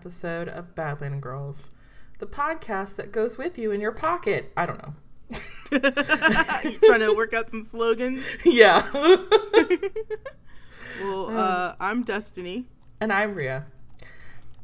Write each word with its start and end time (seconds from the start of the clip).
episode 0.00 0.48
of 0.48 0.74
Badland 0.74 1.20
Girls, 1.20 1.72
the 2.20 2.26
podcast 2.26 2.96
that 2.96 3.12
goes 3.12 3.36
with 3.36 3.58
you 3.58 3.70
in 3.70 3.82
your 3.82 3.92
pocket. 3.92 4.50
I 4.56 4.64
don't 4.64 4.80
know. 4.82 4.94
trying 6.86 7.00
to 7.00 7.12
work 7.14 7.34
out 7.34 7.50
some 7.50 7.60
slogans? 7.60 8.24
Yeah. 8.42 8.90
well, 11.02 11.36
uh, 11.36 11.74
I'm 11.78 12.02
Destiny. 12.02 12.64
And 12.98 13.12
I'm 13.12 13.34
Ria. 13.34 13.66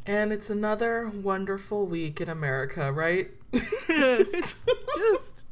And 0.06 0.32
it's 0.32 0.48
another 0.48 1.06
wonderful 1.10 1.86
week 1.86 2.22
in 2.22 2.30
America, 2.30 2.90
right? 2.90 3.28
Just 3.52 5.44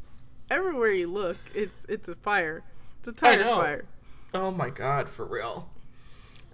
everywhere 0.50 0.92
you 0.92 1.12
look, 1.12 1.36
it's 1.54 1.84
it's 1.90 2.08
a 2.08 2.14
fire. 2.14 2.62
It's 3.00 3.08
a 3.08 3.12
tire 3.12 3.44
fire. 3.44 3.84
Oh 4.32 4.50
my 4.50 4.70
god, 4.70 5.10
for 5.10 5.26
real. 5.26 5.68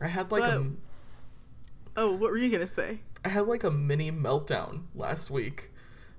I 0.00 0.08
had 0.08 0.32
like 0.32 0.42
but, 0.42 0.54
a 0.54 0.66
Oh, 1.96 2.10
what 2.12 2.30
were 2.30 2.38
you 2.38 2.50
gonna 2.50 2.66
say? 2.66 3.00
I 3.24 3.28
had 3.28 3.46
like 3.46 3.64
a 3.64 3.70
mini 3.70 4.10
meltdown 4.10 4.82
last 4.94 5.30
week. 5.30 5.70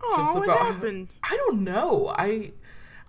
Oh, 0.03 0.15
just 0.17 0.35
about, 0.35 0.47
what 0.47 0.59
happened? 0.59 1.15
I 1.23 1.35
don't 1.35 1.63
know. 1.63 2.13
I 2.17 2.51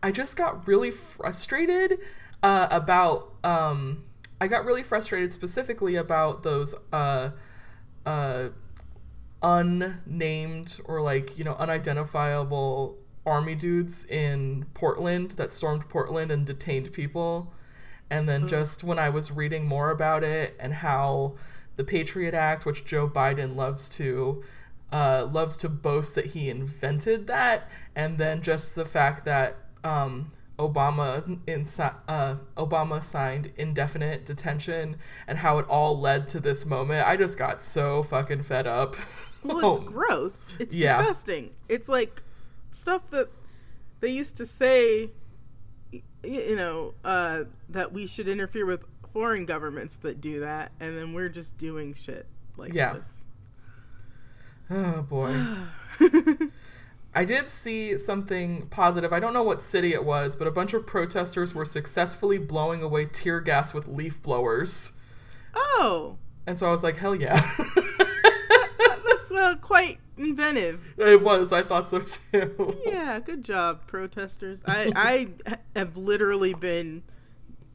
I 0.02 0.10
just 0.10 0.36
got 0.36 0.66
really 0.66 0.90
frustrated 0.90 1.98
uh, 2.42 2.68
about. 2.70 3.32
Um, 3.44 4.04
I 4.40 4.48
got 4.48 4.64
really 4.64 4.82
frustrated 4.82 5.32
specifically 5.32 5.94
about 5.94 6.42
those 6.42 6.74
uh, 6.92 7.30
uh, 8.04 8.48
unnamed 9.42 10.80
or 10.84 11.00
like 11.00 11.38
you 11.38 11.44
know 11.44 11.54
unidentifiable 11.54 12.98
army 13.24 13.54
dudes 13.54 14.04
in 14.04 14.66
Portland 14.74 15.32
that 15.32 15.52
stormed 15.52 15.88
Portland 15.88 16.30
and 16.30 16.44
detained 16.44 16.92
people. 16.92 17.52
And 18.10 18.28
then 18.28 18.42
mm. 18.42 18.48
just 18.48 18.84
when 18.84 18.98
I 18.98 19.08
was 19.08 19.32
reading 19.32 19.64
more 19.64 19.90
about 19.90 20.22
it 20.22 20.56
and 20.60 20.74
how 20.74 21.36
the 21.76 21.84
Patriot 21.84 22.34
Act, 22.34 22.66
which 22.66 22.84
Joe 22.84 23.08
Biden 23.08 23.56
loves 23.56 23.88
to 23.90 24.42
uh, 24.92 25.26
loves 25.30 25.56
to 25.58 25.68
boast 25.68 26.14
that 26.14 26.26
he 26.26 26.50
invented 26.50 27.26
that, 27.26 27.68
and 27.96 28.18
then 28.18 28.42
just 28.42 28.74
the 28.74 28.84
fact 28.84 29.24
that 29.24 29.56
um, 29.82 30.24
Obama 30.58 31.40
insi- 31.46 31.96
uh, 32.06 32.36
Obama 32.56 33.02
signed 33.02 33.52
indefinite 33.56 34.24
detention 34.24 34.96
and 35.26 35.38
how 35.38 35.58
it 35.58 35.66
all 35.68 35.98
led 35.98 36.28
to 36.30 36.40
this 36.40 36.66
moment. 36.66 37.06
I 37.06 37.16
just 37.16 37.38
got 37.38 37.62
so 37.62 38.02
fucking 38.02 38.42
fed 38.42 38.66
up. 38.66 38.96
Well, 39.44 39.78
it's 39.78 39.84
gross. 39.86 40.52
It's 40.60 40.72
yeah. 40.72 40.98
disgusting. 40.98 41.50
It's 41.68 41.88
like 41.88 42.22
stuff 42.70 43.08
that 43.08 43.28
they 43.98 44.10
used 44.10 44.36
to 44.36 44.46
say, 44.46 45.10
you 46.22 46.54
know, 46.54 46.94
uh, 47.04 47.44
that 47.68 47.92
we 47.92 48.06
should 48.06 48.28
interfere 48.28 48.64
with 48.64 48.84
foreign 49.12 49.44
governments 49.44 49.98
that 49.98 50.20
do 50.20 50.40
that, 50.40 50.72
and 50.80 50.96
then 50.96 51.12
we're 51.12 51.28
just 51.28 51.56
doing 51.56 51.94
shit 51.94 52.26
like 52.56 52.74
yeah. 52.74 52.94
this. 52.94 53.24
Oh 54.74 55.02
boy. 55.02 55.36
I 57.14 57.26
did 57.26 57.50
see 57.50 57.98
something 57.98 58.68
positive. 58.68 59.12
I 59.12 59.20
don't 59.20 59.34
know 59.34 59.42
what 59.42 59.60
city 59.60 59.92
it 59.92 60.02
was, 60.02 60.34
but 60.34 60.46
a 60.46 60.50
bunch 60.50 60.72
of 60.72 60.86
protesters 60.86 61.54
were 61.54 61.66
successfully 61.66 62.38
blowing 62.38 62.82
away 62.82 63.04
tear 63.04 63.40
gas 63.40 63.74
with 63.74 63.86
leaf 63.86 64.22
blowers. 64.22 64.92
Oh. 65.54 66.16
And 66.46 66.58
so 66.58 66.68
I 66.68 66.70
was 66.70 66.82
like, 66.82 66.96
hell 66.96 67.14
yeah. 67.14 67.38
That's 68.88 69.30
uh, 69.30 69.56
quite 69.60 69.98
inventive. 70.16 70.94
It 70.96 71.20
was. 71.22 71.52
I 71.52 71.62
thought 71.62 71.90
so 71.90 72.00
too. 72.00 72.78
Yeah, 72.84 73.20
good 73.20 73.44
job, 73.44 73.86
protesters. 73.86 74.62
I 74.66 74.92
I 74.96 75.28
have 75.78 75.98
literally 75.98 76.54
been 76.54 77.02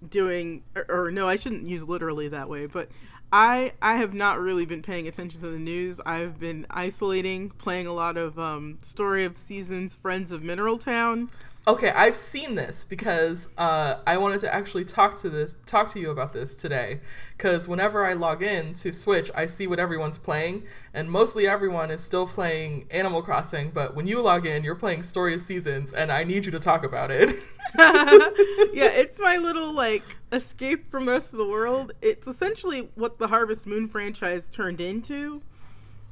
doing 0.08 0.64
or, 0.76 0.86
or, 0.90 1.12
no, 1.12 1.28
I 1.28 1.36
shouldn't 1.36 1.68
use 1.68 1.88
literally 1.88 2.28
that 2.30 2.50
way, 2.50 2.66
but 2.66 2.90
I 3.32 3.74
I 3.82 3.96
have 3.96 4.14
not 4.14 4.40
really 4.40 4.66
been 4.66 4.82
paying 4.82 5.08
attention 5.08 5.40
to 5.42 5.50
the 5.50 5.60
news. 5.60 6.00
I've 6.06 6.40
been 6.40 6.66
isolating, 6.70 7.50
playing 7.50 7.88
a 7.88 7.94
lot 7.94 8.18
of 8.18 8.40
um, 8.40 8.78
Story 8.82 9.26
of 9.26 9.38
Seasons, 9.38 9.96
Friends 9.96 10.32
of 10.32 10.44
Mineral 10.44 10.78
Town. 10.78 11.30
Okay, 11.68 11.90
I've 11.90 12.16
seen 12.16 12.56
this 12.56 12.86
because 12.86 13.50
uh, 13.58 13.98
I 14.08 14.16
wanted 14.16 14.40
to 14.40 14.54
actually 14.54 14.86
talk 14.86 15.18
to 15.18 15.30
this, 15.30 15.58
talk 15.66 15.90
to 15.90 16.00
you 16.00 16.10
about 16.10 16.32
this 16.32 16.56
today. 16.56 17.02
Because 17.32 17.68
whenever 17.68 18.06
I 18.06 18.14
log 18.14 18.42
in 18.42 18.74
to 18.76 18.94
Switch, 18.94 19.30
I 19.36 19.48
see 19.48 19.68
what 19.68 19.78
everyone's 19.78 20.18
playing, 20.18 20.64
and 20.94 21.12
mostly 21.12 21.46
everyone 21.46 21.92
is 21.92 22.02
still 22.02 22.26
playing 22.26 22.88
Animal 22.90 23.22
Crossing. 23.22 23.72
But 23.72 23.96
when 23.96 24.08
you 24.08 24.22
log 24.22 24.46
in, 24.46 24.64
you're 24.64 24.76
playing 24.76 25.04
Story 25.04 25.34
of 25.34 25.42
Seasons, 25.42 25.92
and 25.92 26.10
I 26.10 26.24
need 26.24 26.46
you 26.46 26.54
to 26.54 26.60
talk 26.60 26.86
about 26.86 27.12
it. 27.12 27.32
yeah, 27.78 28.88
it's 28.88 29.20
my 29.20 29.36
little 29.36 29.74
like 29.74 30.04
escape 30.32 30.90
from 30.90 31.06
the 31.06 31.12
rest 31.12 31.34
of 31.34 31.40
the 31.40 31.48
world. 31.48 31.92
It's 32.02 32.28
essentially 32.28 32.90
what 32.96 33.20
the 33.20 33.28
Harvest 33.28 33.68
Moon 33.68 33.90
franchise 33.90 34.48
turned 34.48 34.80
into. 34.80 35.42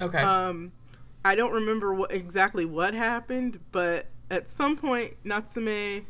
Okay. 0.01 0.19
Um, 0.19 0.73
I 1.23 1.35
don't 1.35 1.53
remember 1.53 1.93
what 1.93 2.11
exactly 2.11 2.65
what 2.65 2.93
happened, 2.93 3.61
but 3.71 4.07
at 4.29 4.47
some 4.47 4.75
point 4.75 5.15
Natsume 5.23 6.05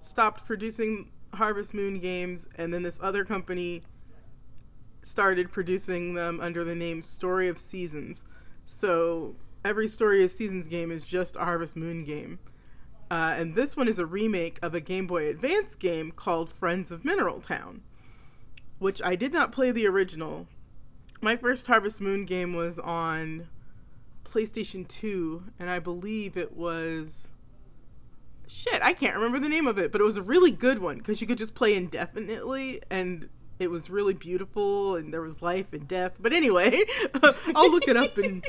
stopped 0.00 0.44
producing 0.44 1.10
Harvest 1.32 1.74
Moon 1.74 1.98
games, 1.98 2.48
and 2.56 2.72
then 2.72 2.82
this 2.82 2.98
other 3.02 3.24
company 3.24 3.82
started 5.02 5.50
producing 5.52 6.14
them 6.14 6.40
under 6.40 6.64
the 6.64 6.74
name 6.74 7.02
Story 7.02 7.48
of 7.48 7.58
Seasons. 7.58 8.24
So 8.64 9.36
every 9.64 9.88
Story 9.88 10.24
of 10.24 10.30
Seasons 10.30 10.68
game 10.68 10.90
is 10.90 11.04
just 11.04 11.36
a 11.36 11.40
Harvest 11.40 11.76
Moon 11.76 12.04
game. 12.04 12.38
Uh, 13.10 13.34
and 13.36 13.54
this 13.54 13.76
one 13.76 13.86
is 13.86 13.98
a 13.98 14.06
remake 14.06 14.58
of 14.62 14.74
a 14.74 14.80
Game 14.80 15.06
Boy 15.06 15.28
Advance 15.28 15.74
game 15.74 16.10
called 16.10 16.50
Friends 16.50 16.90
of 16.90 17.04
Mineral 17.04 17.40
Town, 17.40 17.82
which 18.78 19.02
I 19.02 19.14
did 19.14 19.32
not 19.32 19.52
play 19.52 19.70
the 19.70 19.86
original. 19.86 20.46
My 21.20 21.36
first 21.36 21.66
Harvest 21.66 22.00
Moon 22.00 22.24
game 22.24 22.54
was 22.54 22.78
on 22.78 23.48
PlayStation 24.34 24.86
2, 24.88 25.44
and 25.60 25.70
I 25.70 25.78
believe 25.78 26.36
it 26.36 26.56
was. 26.56 27.30
Shit, 28.46 28.82
I 28.82 28.92
can't 28.92 29.14
remember 29.14 29.38
the 29.40 29.48
name 29.48 29.66
of 29.66 29.78
it, 29.78 29.92
but 29.92 30.00
it 30.00 30.04
was 30.04 30.16
a 30.16 30.22
really 30.22 30.50
good 30.50 30.80
one 30.80 30.98
because 30.98 31.20
you 31.20 31.26
could 31.26 31.38
just 31.38 31.54
play 31.54 31.74
indefinitely 31.74 32.82
and 32.90 33.30
it 33.58 33.70
was 33.70 33.88
really 33.88 34.12
beautiful 34.12 34.96
and 34.96 35.14
there 35.14 35.22
was 35.22 35.40
life 35.40 35.72
and 35.72 35.88
death. 35.88 36.16
But 36.20 36.34
anyway, 36.34 36.82
I'll 37.54 37.70
look 37.70 37.88
it 37.88 37.96
up 37.96 38.18
and 38.18 38.44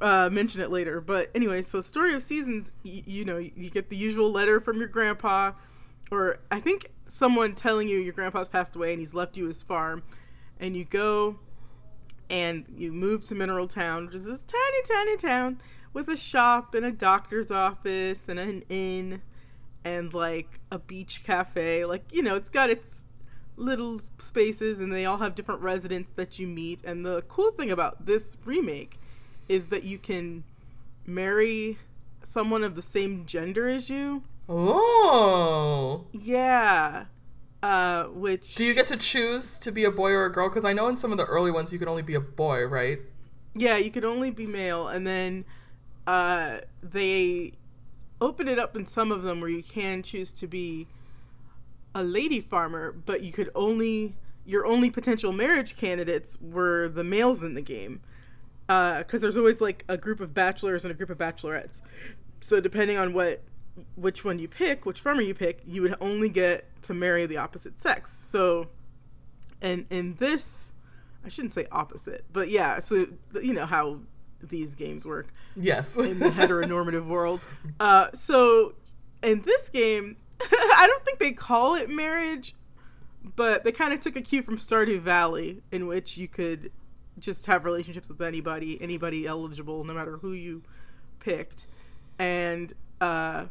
uh, 0.00 0.28
mention 0.30 0.60
it 0.60 0.70
later. 0.70 1.00
But 1.00 1.30
anyway, 1.34 1.62
so 1.62 1.80
Story 1.80 2.14
of 2.14 2.22
Seasons, 2.22 2.70
y- 2.84 3.02
you 3.04 3.24
know, 3.24 3.38
you 3.38 3.68
get 3.70 3.88
the 3.88 3.96
usual 3.96 4.30
letter 4.30 4.60
from 4.60 4.78
your 4.78 4.88
grandpa, 4.88 5.52
or 6.12 6.38
I 6.50 6.60
think 6.60 6.92
someone 7.08 7.54
telling 7.54 7.88
you 7.88 7.98
your 7.98 8.12
grandpa's 8.12 8.48
passed 8.48 8.76
away 8.76 8.92
and 8.92 9.00
he's 9.00 9.14
left 9.14 9.36
you 9.36 9.46
his 9.46 9.62
farm, 9.62 10.04
and 10.60 10.76
you 10.76 10.84
go 10.84 11.40
and 12.30 12.64
you 12.76 12.92
move 12.92 13.24
to 13.24 13.34
Mineral 13.34 13.66
Town, 13.66 14.06
which 14.06 14.14
is 14.14 14.24
this 14.24 14.44
tiny, 14.44 14.82
tiny 14.88 15.16
town 15.16 15.60
with 15.92 16.08
a 16.08 16.16
shop 16.16 16.74
and 16.74 16.86
a 16.86 16.92
doctor's 16.92 17.50
office 17.50 18.28
and 18.28 18.38
an 18.38 18.62
inn 18.68 19.20
and 19.84 20.14
like 20.14 20.60
a 20.70 20.78
beach 20.78 21.24
cafe. 21.24 21.84
Like, 21.84 22.04
you 22.12 22.22
know, 22.22 22.36
it's 22.36 22.48
got 22.48 22.70
its 22.70 23.02
little 23.56 23.98
spaces 24.18 24.80
and 24.80 24.92
they 24.92 25.04
all 25.04 25.18
have 25.18 25.34
different 25.34 25.60
residents 25.60 26.12
that 26.14 26.38
you 26.38 26.46
meet. 26.46 26.80
And 26.84 27.04
the 27.04 27.22
cool 27.22 27.50
thing 27.50 27.70
about 27.70 28.06
this 28.06 28.36
remake 28.44 28.98
is 29.48 29.68
that 29.68 29.82
you 29.82 29.98
can 29.98 30.44
marry 31.04 31.78
someone 32.22 32.62
of 32.62 32.76
the 32.76 32.82
same 32.82 33.26
gender 33.26 33.68
as 33.68 33.90
you. 33.90 34.22
Oh. 34.48 36.06
Yeah. 36.12 37.06
Uh, 37.62 38.04
which 38.04 38.54
do 38.54 38.64
you 38.64 38.74
get 38.74 38.86
to 38.86 38.96
choose 38.96 39.58
to 39.58 39.70
be 39.70 39.84
a 39.84 39.90
boy 39.90 40.12
or 40.12 40.24
a 40.24 40.32
girl? 40.32 40.48
Because 40.48 40.64
I 40.64 40.72
know 40.72 40.88
in 40.88 40.96
some 40.96 41.12
of 41.12 41.18
the 41.18 41.26
early 41.26 41.50
ones 41.50 41.72
you 41.72 41.78
could 41.78 41.88
only 41.88 42.02
be 42.02 42.14
a 42.14 42.20
boy, 42.20 42.64
right? 42.64 43.00
Yeah, 43.54 43.76
you 43.76 43.90
could 43.90 44.04
only 44.04 44.30
be 44.30 44.46
male, 44.46 44.88
and 44.88 45.06
then 45.06 45.44
uh, 46.06 46.58
they 46.82 47.52
open 48.20 48.48
it 48.48 48.58
up 48.58 48.76
in 48.76 48.86
some 48.86 49.12
of 49.12 49.22
them 49.22 49.40
where 49.40 49.50
you 49.50 49.62
can 49.62 50.02
choose 50.02 50.30
to 50.32 50.46
be 50.46 50.86
a 51.94 52.02
lady 52.02 52.40
farmer, 52.40 52.92
but 52.92 53.22
you 53.22 53.32
could 53.32 53.50
only 53.54 54.16
your 54.46 54.66
only 54.66 54.90
potential 54.90 55.32
marriage 55.32 55.76
candidates 55.76 56.38
were 56.40 56.88
the 56.88 57.04
males 57.04 57.42
in 57.42 57.54
the 57.54 57.60
game 57.60 58.00
because 58.66 59.14
uh, 59.14 59.18
there's 59.18 59.36
always 59.36 59.60
like 59.60 59.84
a 59.88 59.96
group 59.96 60.20
of 60.20 60.32
bachelors 60.32 60.84
and 60.84 60.90
a 60.90 60.94
group 60.94 61.10
of 61.10 61.18
bachelorettes. 61.18 61.80
So 62.40 62.60
depending 62.60 62.96
on 62.96 63.12
what 63.12 63.42
which 63.96 64.24
one 64.24 64.38
you 64.38 64.48
pick, 64.48 64.86
which 64.86 65.00
farmer 65.00 65.22
you 65.22 65.34
pick, 65.34 65.62
you 65.66 65.82
would 65.82 65.96
only 66.00 66.28
get 66.28 66.66
to 66.82 66.94
marry 66.94 67.26
the 67.26 67.36
opposite 67.36 67.80
sex. 67.80 68.12
So, 68.12 68.68
and 69.60 69.86
in 69.90 70.14
this, 70.16 70.72
I 71.24 71.28
shouldn't 71.28 71.52
say 71.52 71.66
opposite, 71.70 72.24
but 72.32 72.48
yeah. 72.48 72.78
So 72.80 73.06
you 73.42 73.52
know 73.52 73.66
how 73.66 74.00
these 74.42 74.74
games 74.74 75.06
work. 75.06 75.28
Yes. 75.56 75.96
in 75.98 76.18
the 76.18 76.30
heteronormative 76.30 77.06
world. 77.06 77.40
Uh, 77.78 78.08
so 78.12 78.74
in 79.22 79.42
this 79.42 79.68
game, 79.68 80.16
I 80.40 80.86
don't 80.88 81.04
think 81.04 81.18
they 81.18 81.32
call 81.32 81.74
it 81.74 81.90
marriage, 81.90 82.54
but 83.36 83.64
they 83.64 83.72
kind 83.72 83.92
of 83.92 84.00
took 84.00 84.16
a 84.16 84.22
cue 84.22 84.42
from 84.42 84.56
Stardew 84.56 85.00
Valley, 85.00 85.62
in 85.70 85.86
which 85.86 86.16
you 86.16 86.28
could 86.28 86.72
just 87.18 87.46
have 87.46 87.64
relationships 87.64 88.08
with 88.08 88.22
anybody, 88.22 88.80
anybody 88.80 89.26
eligible, 89.26 89.84
no 89.84 89.92
matter 89.92 90.16
who 90.18 90.32
you 90.32 90.62
picked. 91.18 91.66
And 92.18 92.72
uh, 93.00 93.46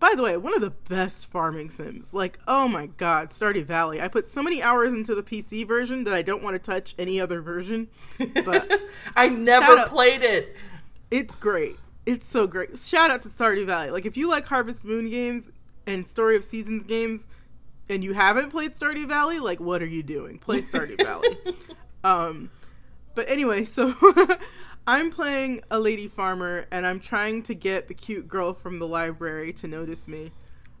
by 0.00 0.14
the 0.16 0.22
way, 0.22 0.36
one 0.36 0.54
of 0.54 0.60
the 0.60 0.70
best 0.70 1.30
farming 1.30 1.70
sims. 1.70 2.14
Like, 2.14 2.38
oh 2.46 2.68
my 2.68 2.86
god, 2.86 3.30
Stardew 3.30 3.64
Valley. 3.64 4.00
I 4.00 4.08
put 4.08 4.28
so 4.28 4.42
many 4.42 4.62
hours 4.62 4.92
into 4.92 5.14
the 5.14 5.22
PC 5.22 5.66
version 5.66 6.04
that 6.04 6.14
I 6.14 6.22
don't 6.22 6.42
want 6.42 6.54
to 6.54 6.58
touch 6.58 6.94
any 6.98 7.20
other 7.20 7.40
version. 7.40 7.88
But 8.44 8.72
I 9.16 9.28
never 9.28 9.84
played 9.86 10.22
it. 10.22 10.56
It's 11.10 11.34
great. 11.34 11.76
It's 12.06 12.28
so 12.28 12.46
great. 12.46 12.78
Shout 12.78 13.10
out 13.10 13.22
to 13.22 13.28
Stardew 13.28 13.66
Valley. 13.66 13.90
Like, 13.90 14.06
if 14.06 14.16
you 14.16 14.28
like 14.28 14.46
Harvest 14.46 14.84
Moon 14.84 15.10
games 15.10 15.50
and 15.86 16.06
Story 16.06 16.36
of 16.36 16.44
Seasons 16.44 16.84
games, 16.84 17.26
and 17.88 18.04
you 18.04 18.12
haven't 18.12 18.50
played 18.50 18.72
Stardew 18.72 19.08
Valley, 19.08 19.40
like, 19.40 19.60
what 19.60 19.82
are 19.82 19.86
you 19.86 20.02
doing? 20.02 20.38
Play 20.38 20.60
Stardew 20.60 21.02
Valley. 21.02 21.36
Um, 22.04 22.50
but 23.16 23.28
anyway, 23.28 23.64
so 23.64 23.92
I'm 24.88 25.10
playing 25.10 25.60
a 25.70 25.78
lady 25.78 26.08
farmer 26.08 26.64
and 26.70 26.86
I'm 26.86 26.98
trying 26.98 27.42
to 27.42 27.54
get 27.54 27.88
the 27.88 27.94
cute 27.94 28.26
girl 28.26 28.54
from 28.54 28.78
the 28.78 28.86
library 28.86 29.52
to 29.52 29.68
notice 29.68 30.08
me. 30.08 30.32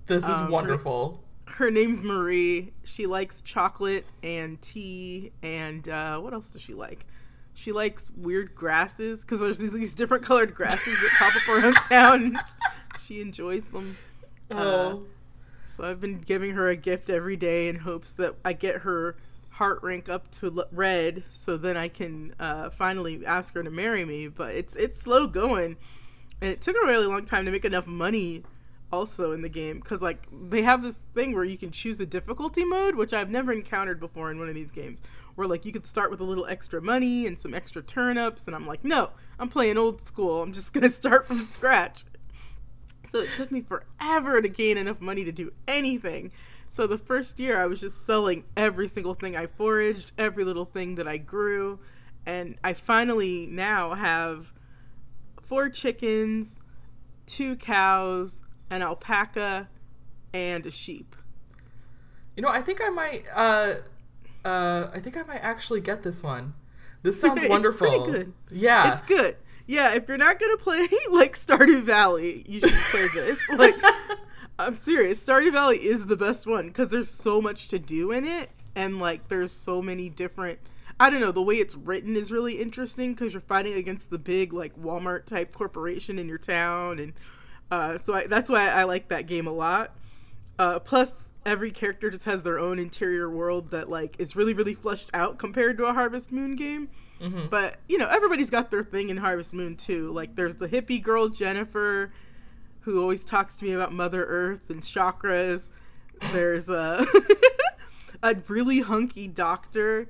This 0.06 0.26
is 0.26 0.38
um, 0.38 0.50
wonderful. 0.50 1.22
Her, 1.46 1.66
her, 1.66 1.70
name's 1.70 2.00
Marie. 2.00 2.72
She 2.84 3.04
likes 3.04 3.42
chocolate 3.42 4.06
and 4.22 4.62
tea 4.62 5.32
and 5.42 5.86
uh, 5.90 6.20
what 6.20 6.32
else 6.32 6.48
does 6.48 6.62
she 6.62 6.72
like? 6.72 7.04
She 7.52 7.70
likes 7.70 8.10
weird 8.16 8.54
grasses 8.54 9.26
because 9.26 9.40
there's 9.40 9.58
these, 9.58 9.74
these, 9.74 9.94
different 9.94 10.24
colored 10.24 10.54
grasses 10.54 10.98
that 11.02 11.10
pop 11.18 11.36
up 11.36 11.46
around 11.46 11.76
town. 11.90 12.38
she 13.04 13.20
enjoys 13.20 13.68
them. 13.68 13.98
Oh. 14.50 14.56
Uh, 14.56 14.96
so 15.66 15.84
I've 15.84 16.00
been 16.00 16.20
giving 16.20 16.52
her 16.52 16.70
a 16.70 16.76
gift 16.76 17.10
every 17.10 17.36
day 17.36 17.68
in 17.68 17.76
hopes 17.76 18.14
that 18.14 18.36
I 18.42 18.54
get 18.54 18.76
her 18.76 19.16
heart 19.58 19.82
rank 19.82 20.08
up 20.08 20.30
to 20.30 20.64
red 20.70 21.24
so 21.30 21.56
then 21.56 21.76
I 21.76 21.88
can 21.88 22.32
uh, 22.38 22.70
finally 22.70 23.26
ask 23.26 23.54
her 23.54 23.62
to 23.64 23.70
marry 23.70 24.04
me. 24.04 24.28
But 24.28 24.54
it's 24.54 24.74
it's 24.76 25.00
slow 25.00 25.26
going, 25.26 25.76
and 26.40 26.50
it 26.50 26.60
took 26.60 26.76
a 26.76 26.86
really 26.86 27.06
long 27.06 27.24
time 27.24 27.44
to 27.44 27.50
make 27.50 27.64
enough 27.64 27.86
money. 27.86 28.44
Also 28.90 29.32
in 29.32 29.42
the 29.42 29.50
game, 29.50 29.80
because 29.80 30.00
like 30.00 30.26
they 30.48 30.62
have 30.62 30.82
this 30.82 31.00
thing 31.00 31.34
where 31.34 31.44
you 31.44 31.58
can 31.58 31.70
choose 31.70 32.00
a 32.00 32.06
difficulty 32.06 32.64
mode, 32.64 32.94
which 32.94 33.12
I've 33.12 33.28
never 33.28 33.52
encountered 33.52 34.00
before 34.00 34.30
in 34.30 34.38
one 34.38 34.48
of 34.48 34.54
these 34.54 34.72
games, 34.72 35.02
where 35.34 35.46
like 35.46 35.66
you 35.66 35.72
could 35.72 35.84
start 35.84 36.10
with 36.10 36.22
a 36.22 36.24
little 36.24 36.46
extra 36.46 36.80
money 36.80 37.26
and 37.26 37.38
some 37.38 37.52
extra 37.52 37.82
turnips, 37.82 38.46
and 38.46 38.56
I'm 38.56 38.66
like, 38.66 38.84
no, 38.84 39.10
I'm 39.38 39.50
playing 39.50 39.76
old 39.76 40.00
school. 40.00 40.40
I'm 40.40 40.54
just 40.54 40.72
gonna 40.72 40.88
start 40.88 41.26
from 41.26 41.40
scratch. 41.40 42.06
So 43.06 43.20
it 43.20 43.30
took 43.34 43.50
me 43.50 43.60
forever 43.60 44.40
to 44.40 44.48
gain 44.48 44.78
enough 44.78 45.02
money 45.02 45.22
to 45.24 45.32
do 45.32 45.52
anything. 45.66 46.32
So 46.68 46.86
the 46.86 46.98
first 46.98 47.40
year 47.40 47.60
I 47.60 47.66
was 47.66 47.80
just 47.80 48.06
selling 48.06 48.44
every 48.56 48.88
single 48.88 49.14
thing 49.14 49.36
I 49.36 49.46
foraged, 49.46 50.12
every 50.18 50.44
little 50.44 50.64
thing 50.66 50.96
that 50.96 51.08
I 51.08 51.16
grew, 51.16 51.78
and 52.26 52.56
I 52.62 52.74
finally 52.74 53.46
now 53.50 53.94
have 53.94 54.52
four 55.40 55.70
chickens, 55.70 56.60
two 57.26 57.56
cows, 57.56 58.42
an 58.70 58.82
alpaca, 58.82 59.68
and 60.34 60.66
a 60.66 60.70
sheep. 60.70 61.16
You 62.36 62.42
know, 62.42 62.50
I 62.50 62.60
think 62.60 62.80
I 62.82 62.90
might 62.90 63.24
uh 63.34 63.74
uh 64.44 64.90
I 64.94 65.00
think 65.00 65.16
I 65.16 65.22
might 65.22 65.42
actually 65.42 65.80
get 65.80 66.02
this 66.02 66.22
one. 66.22 66.54
This 67.02 67.18
sounds 67.20 67.42
wonderful. 67.48 68.06
good. 68.06 68.32
Yeah. 68.50 68.92
It's 68.92 69.02
good. 69.02 69.36
Yeah, 69.66 69.94
if 69.94 70.08
you're 70.08 70.18
not 70.18 70.38
gonna 70.38 70.56
play 70.56 70.86
like 71.10 71.34
Stardew 71.34 71.82
Valley, 71.82 72.44
you 72.46 72.60
should 72.60 72.70
play 72.72 73.06
this. 73.14 73.48
Like 73.50 73.74
I'm 74.58 74.74
serious. 74.74 75.22
Stardew 75.24 75.52
Valley 75.52 75.76
is 75.76 76.06
the 76.06 76.16
best 76.16 76.46
one 76.46 76.68
because 76.68 76.88
there's 76.88 77.10
so 77.10 77.40
much 77.40 77.68
to 77.68 77.78
do 77.78 78.10
in 78.10 78.24
it, 78.26 78.50
and 78.74 78.98
like 78.98 79.28
there's 79.28 79.52
so 79.52 79.80
many 79.80 80.08
different. 80.08 80.58
I 80.98 81.10
don't 81.10 81.20
know. 81.20 81.30
The 81.30 81.42
way 81.42 81.56
it's 81.56 81.76
written 81.76 82.16
is 82.16 82.32
really 82.32 82.60
interesting 82.60 83.14
because 83.14 83.32
you're 83.32 83.40
fighting 83.40 83.74
against 83.74 84.10
the 84.10 84.18
big 84.18 84.52
like 84.52 84.76
Walmart 84.76 85.26
type 85.26 85.52
corporation 85.52 86.18
in 86.18 86.28
your 86.28 86.38
town, 86.38 86.98
and 86.98 87.12
uh, 87.70 87.98
so 87.98 88.14
I, 88.14 88.26
that's 88.26 88.50
why 88.50 88.68
I 88.68 88.84
like 88.84 89.08
that 89.08 89.26
game 89.26 89.46
a 89.46 89.52
lot. 89.52 89.94
Uh, 90.58 90.80
plus, 90.80 91.28
every 91.46 91.70
character 91.70 92.10
just 92.10 92.24
has 92.24 92.42
their 92.42 92.58
own 92.58 92.80
interior 92.80 93.30
world 93.30 93.70
that 93.70 93.88
like 93.88 94.16
is 94.18 94.34
really 94.34 94.54
really 94.54 94.74
fleshed 94.74 95.10
out 95.14 95.38
compared 95.38 95.78
to 95.78 95.84
a 95.84 95.92
Harvest 95.92 96.32
Moon 96.32 96.56
game. 96.56 96.88
Mm-hmm. 97.20 97.46
But 97.48 97.76
you 97.88 97.96
know, 97.96 98.08
everybody's 98.08 98.50
got 98.50 98.72
their 98.72 98.82
thing 98.82 99.08
in 99.08 99.18
Harvest 99.18 99.54
Moon 99.54 99.76
too. 99.76 100.10
Like 100.12 100.34
there's 100.34 100.56
the 100.56 100.68
hippie 100.68 101.00
girl 101.00 101.28
Jennifer 101.28 102.12
who 102.88 103.02
always 103.02 103.24
talks 103.24 103.54
to 103.56 103.64
me 103.64 103.72
about 103.72 103.92
Mother 103.92 104.24
Earth 104.24 104.70
and 104.70 104.80
chakras. 104.80 105.70
There's 106.32 106.68
a 106.70 107.06
a 108.22 108.36
really 108.48 108.80
hunky 108.80 109.28
doctor 109.28 110.08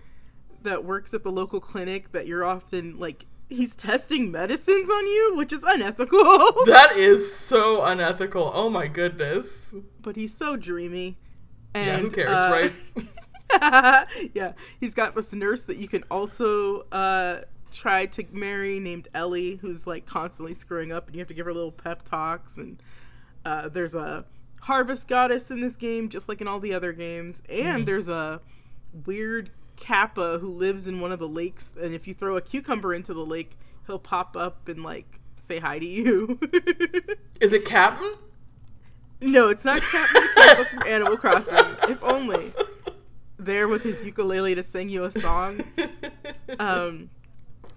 that 0.62 0.84
works 0.84 1.12
at 1.12 1.24
the 1.24 1.30
local 1.32 1.60
clinic 1.60 2.12
that 2.12 2.26
you're 2.26 2.44
often 2.44 2.98
like 2.98 3.26
he's 3.48 3.74
testing 3.74 4.30
medicines 4.30 4.88
on 4.88 5.06
you, 5.06 5.32
which 5.36 5.52
is 5.52 5.64
unethical. 5.64 6.22
that 6.66 6.92
is 6.96 7.34
so 7.36 7.82
unethical. 7.82 8.50
Oh 8.54 8.70
my 8.70 8.86
goodness. 8.86 9.74
But 10.00 10.16
he's 10.16 10.36
so 10.36 10.56
dreamy. 10.56 11.18
And, 11.74 11.86
yeah, 11.86 11.98
who 11.98 12.10
cares, 12.10 12.38
uh, 12.38 12.70
right? 13.50 14.30
yeah, 14.34 14.52
he's 14.80 14.94
got 14.94 15.14
this 15.14 15.32
nurse 15.32 15.62
that 15.62 15.76
you 15.78 15.88
can 15.88 16.04
also 16.10 16.86
uh, 16.92 17.40
tried 17.78 18.12
to 18.12 18.24
marry 18.32 18.80
named 18.80 19.08
Elli, 19.14 19.56
who's 19.56 19.86
like 19.86 20.04
constantly 20.04 20.52
screwing 20.52 20.92
up, 20.92 21.06
and 21.06 21.14
you 21.14 21.20
have 21.20 21.28
to 21.28 21.34
give 21.34 21.46
her 21.46 21.54
little 21.54 21.72
pep 21.72 22.02
talks. 22.02 22.58
And 22.58 22.82
uh, 23.44 23.68
there's 23.68 23.94
a 23.94 24.24
harvest 24.62 25.06
goddess 25.06 25.50
in 25.50 25.60
this 25.60 25.76
game, 25.76 26.08
just 26.08 26.28
like 26.28 26.40
in 26.40 26.48
all 26.48 26.60
the 26.60 26.74
other 26.74 26.92
games. 26.92 27.42
And 27.48 27.68
mm-hmm. 27.68 27.84
there's 27.84 28.08
a 28.08 28.40
weird 29.06 29.50
kappa 29.76 30.38
who 30.38 30.48
lives 30.48 30.88
in 30.88 31.00
one 31.00 31.12
of 31.12 31.20
the 31.20 31.28
lakes, 31.28 31.70
and 31.80 31.94
if 31.94 32.08
you 32.08 32.14
throw 32.14 32.36
a 32.36 32.40
cucumber 32.40 32.92
into 32.92 33.14
the 33.14 33.24
lake, 33.24 33.56
he'll 33.86 33.98
pop 33.98 34.36
up 34.36 34.68
and 34.68 34.82
like 34.82 35.20
say 35.38 35.60
hi 35.60 35.78
to 35.78 35.86
you. 35.86 36.38
Is 37.40 37.52
it 37.52 37.64
Kapp'n? 37.64 38.14
No, 39.20 39.48
it's 39.48 39.64
not 39.64 39.80
Kapp'n 39.80 40.66
from 40.66 40.88
Animal 40.88 41.16
Crossing. 41.16 41.76
If 41.88 42.02
only. 42.02 42.52
There 43.38 43.68
with 43.68 43.84
his 43.84 44.04
ukulele 44.04 44.56
to 44.56 44.64
sing 44.64 44.88
you 44.88 45.04
a 45.04 45.10
song. 45.10 45.60
Um, 46.58 47.10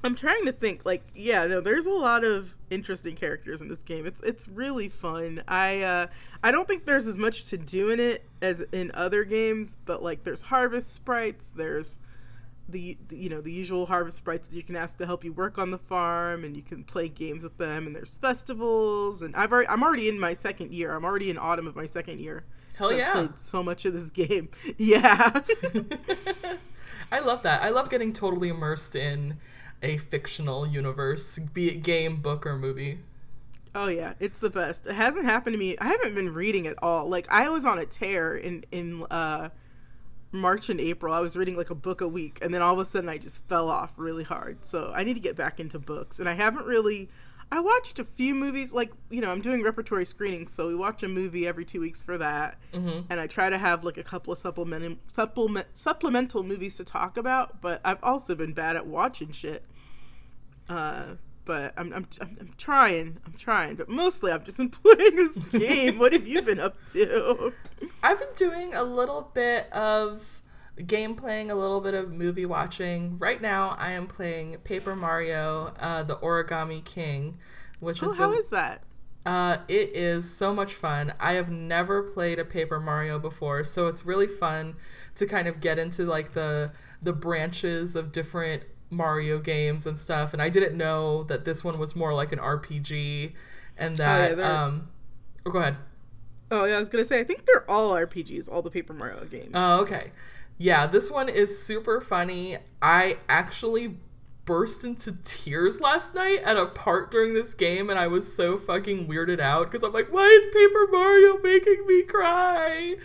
I'm 0.03 0.15
trying 0.15 0.45
to 0.45 0.51
think. 0.51 0.85
Like, 0.85 1.03
yeah, 1.15 1.45
no, 1.45 1.61
there's 1.61 1.85
a 1.85 1.91
lot 1.91 2.23
of 2.23 2.55
interesting 2.69 3.15
characters 3.15 3.61
in 3.61 3.67
this 3.67 3.83
game. 3.83 4.05
It's 4.05 4.21
it's 4.21 4.47
really 4.47 4.89
fun. 4.89 5.43
I 5.47 5.81
uh, 5.81 6.07
I 6.43 6.51
don't 6.51 6.67
think 6.67 6.85
there's 6.85 7.07
as 7.07 7.17
much 7.17 7.45
to 7.45 7.57
do 7.57 7.91
in 7.91 7.99
it 7.99 8.25
as 8.41 8.61
in 8.71 8.91
other 8.93 9.23
games, 9.23 9.77
but 9.85 10.01
like, 10.01 10.23
there's 10.23 10.41
harvest 10.41 10.91
sprites. 10.91 11.49
There's 11.49 11.99
the, 12.67 12.97
the 13.09 13.17
you 13.17 13.29
know 13.29 13.41
the 13.41 13.51
usual 13.51 13.85
harvest 13.85 14.17
sprites 14.17 14.47
that 14.47 14.55
you 14.55 14.63
can 14.63 14.75
ask 14.75 14.97
to 14.97 15.05
help 15.05 15.23
you 15.23 15.33
work 15.33 15.57
on 15.57 15.69
the 15.69 15.77
farm, 15.77 16.43
and 16.43 16.55
you 16.55 16.63
can 16.63 16.83
play 16.83 17.07
games 17.07 17.43
with 17.43 17.57
them. 17.57 17.85
And 17.85 17.95
there's 17.95 18.15
festivals. 18.15 19.21
And 19.21 19.35
I've 19.35 19.51
already 19.51 19.67
I'm 19.67 19.83
already 19.83 20.09
in 20.09 20.19
my 20.19 20.33
second 20.33 20.73
year. 20.73 20.95
I'm 20.95 21.05
already 21.05 21.29
in 21.29 21.37
autumn 21.37 21.67
of 21.67 21.75
my 21.75 21.85
second 21.85 22.19
year. 22.19 22.45
Hell 22.75 22.89
so 22.89 22.95
yeah! 22.95 23.07
I've 23.07 23.13
played 23.13 23.39
so 23.39 23.61
much 23.61 23.85
of 23.85 23.93
this 23.93 24.09
game. 24.09 24.49
Yeah. 24.77 25.41
I 27.13 27.19
love 27.19 27.43
that. 27.43 27.61
I 27.61 27.69
love 27.69 27.89
getting 27.89 28.13
totally 28.13 28.47
immersed 28.47 28.95
in 28.95 29.37
a 29.81 29.97
fictional 29.97 30.67
universe, 30.67 31.39
be 31.39 31.69
it 31.69 31.83
game, 31.83 32.17
book, 32.17 32.45
or 32.45 32.57
movie. 32.57 32.99
Oh 33.73 33.87
yeah, 33.87 34.13
it's 34.19 34.37
the 34.37 34.49
best. 34.49 34.85
It 34.87 34.95
hasn't 34.95 35.25
happened 35.25 35.53
to 35.53 35.57
me. 35.57 35.77
I 35.77 35.85
haven't 35.85 36.13
been 36.13 36.33
reading 36.33 36.67
at 36.67 36.75
all. 36.83 37.07
Like 37.07 37.27
I 37.29 37.47
was 37.49 37.65
on 37.65 37.79
a 37.79 37.85
tear 37.85 38.35
in 38.35 38.65
in 38.71 39.03
uh, 39.03 39.49
March 40.31 40.69
and 40.69 40.79
April. 40.81 41.13
I 41.13 41.19
was 41.19 41.37
reading 41.37 41.55
like 41.55 41.69
a 41.69 41.75
book 41.75 42.01
a 42.01 42.07
week, 42.07 42.39
and 42.41 42.53
then 42.53 42.61
all 42.61 42.73
of 42.73 42.79
a 42.79 42.85
sudden 42.85 43.09
I 43.09 43.17
just 43.17 43.47
fell 43.47 43.69
off 43.69 43.93
really 43.95 44.23
hard. 44.23 44.65
So 44.65 44.91
I 44.93 45.03
need 45.03 45.13
to 45.13 45.21
get 45.21 45.35
back 45.35 45.59
into 45.59 45.79
books, 45.79 46.19
and 46.19 46.27
I 46.27 46.33
haven't 46.33 46.65
really. 46.65 47.09
I 47.53 47.59
watched 47.59 47.99
a 47.99 48.05
few 48.05 48.33
movies, 48.33 48.73
like 48.73 48.91
you 49.09 49.21
know, 49.21 49.31
I'm 49.31 49.41
doing 49.41 49.61
repertory 49.61 50.05
screenings, 50.05 50.53
so 50.53 50.67
we 50.67 50.75
watch 50.75 51.03
a 51.03 51.07
movie 51.07 51.47
every 51.47 51.65
two 51.65 51.81
weeks 51.81 52.03
for 52.03 52.17
that, 52.17 52.57
mm-hmm. 52.73 53.01
and 53.09 53.19
I 53.19 53.27
try 53.27 53.49
to 53.49 53.57
have 53.57 53.83
like 53.83 53.97
a 53.97 54.03
couple 54.03 54.33
of 54.33 54.39
supplement, 54.39 54.99
supplement 55.11 55.67
supplemental 55.73 56.43
movies 56.43 56.75
to 56.77 56.83
talk 56.83 57.15
about. 57.15 57.61
But 57.61 57.81
I've 57.85 58.01
also 58.03 58.35
been 58.35 58.53
bad 58.53 58.75
at 58.75 58.85
watching 58.85 59.31
shit. 59.31 59.63
Uh, 60.69 61.03
but 61.45 61.73
I'm, 61.77 61.91
I'm, 61.93 62.07
I'm 62.21 62.53
trying. 62.57 63.17
I'm 63.25 63.33
trying. 63.33 63.75
But 63.75 63.89
mostly 63.89 64.31
I've 64.31 64.43
just 64.43 64.57
been 64.57 64.69
playing 64.69 65.15
this 65.15 65.49
game. 65.49 65.99
what 65.99 66.13
have 66.13 66.27
you 66.27 66.41
been 66.41 66.59
up 66.59 66.75
to? 66.89 67.53
I've 68.03 68.19
been 68.19 68.33
doing 68.35 68.73
a 68.73 68.83
little 68.83 69.31
bit 69.33 69.71
of 69.73 70.41
game 70.85 71.15
playing, 71.15 71.51
a 71.51 71.55
little 71.55 71.81
bit 71.81 71.93
of 71.93 72.11
movie 72.11 72.45
watching. 72.45 73.17
Right 73.17 73.41
now, 73.41 73.75
I 73.77 73.91
am 73.91 74.07
playing 74.07 74.57
Paper 74.63 74.95
Mario, 74.95 75.73
uh, 75.79 76.03
the 76.03 76.15
Origami 76.17 76.83
King, 76.83 77.37
which 77.79 78.01
oh, 78.03 78.07
is. 78.07 78.17
how 78.17 78.31
is 78.33 78.49
that? 78.49 78.83
Uh, 79.23 79.57
it 79.67 79.91
is 79.93 80.31
so 80.31 80.53
much 80.53 80.73
fun. 80.73 81.13
I 81.19 81.33
have 81.33 81.51
never 81.51 82.01
played 82.01 82.39
a 82.39 82.45
Paper 82.45 82.79
Mario 82.79 83.19
before, 83.19 83.63
so 83.63 83.87
it's 83.87 84.03
really 84.03 84.27
fun 84.27 84.75
to 85.15 85.27
kind 85.27 85.47
of 85.47 85.59
get 85.59 85.77
into 85.77 86.05
like 86.05 86.33
the 86.33 86.71
the 87.01 87.13
branches 87.13 87.95
of 87.95 88.11
different 88.11 88.63
Mario 88.91 89.39
games 89.39 89.87
and 89.87 89.97
stuff, 89.97 90.33
and 90.33 90.41
I 90.41 90.49
didn't 90.49 90.77
know 90.77 91.23
that 91.23 91.45
this 91.45 91.63
one 91.63 91.79
was 91.79 91.95
more 91.95 92.13
like 92.13 92.31
an 92.31 92.39
RPG, 92.39 93.33
and 93.77 93.97
that. 93.97 94.33
Oh, 94.33 94.37
yeah, 94.37 94.63
um, 94.63 94.89
oh, 95.45 95.51
go 95.51 95.59
ahead. 95.59 95.77
Oh 96.51 96.65
yeah, 96.65 96.75
I 96.75 96.79
was 96.79 96.89
gonna 96.89 97.05
say 97.05 97.19
I 97.19 97.23
think 97.23 97.45
they're 97.45 97.69
all 97.69 97.93
RPGs, 97.93 98.51
all 98.51 98.61
the 98.61 98.69
Paper 98.69 98.93
Mario 98.93 99.23
games. 99.25 99.51
Oh 99.53 99.81
okay, 99.81 100.11
yeah, 100.57 100.85
this 100.85 101.09
one 101.09 101.29
is 101.29 101.57
super 101.57 102.01
funny. 102.01 102.57
I 102.81 103.17
actually 103.29 103.97
burst 104.45 104.83
into 104.83 105.13
tears 105.23 105.79
last 105.79 106.15
night 106.15 106.39
at 106.43 106.57
a 106.57 106.65
part 106.65 107.11
during 107.11 107.33
this 107.33 107.53
game 107.53 107.89
and 107.89 107.99
I 107.99 108.07
was 108.07 108.33
so 108.33 108.57
fucking 108.57 109.07
weirded 109.07 109.39
out 109.39 109.69
because 109.69 109.83
I'm 109.83 109.93
like, 109.93 110.11
why 110.11 110.25
is 110.25 110.47
Paper 110.47 110.87
Mario 110.91 111.37
making 111.37 111.85
me 111.87 112.01
cry? 112.03 112.95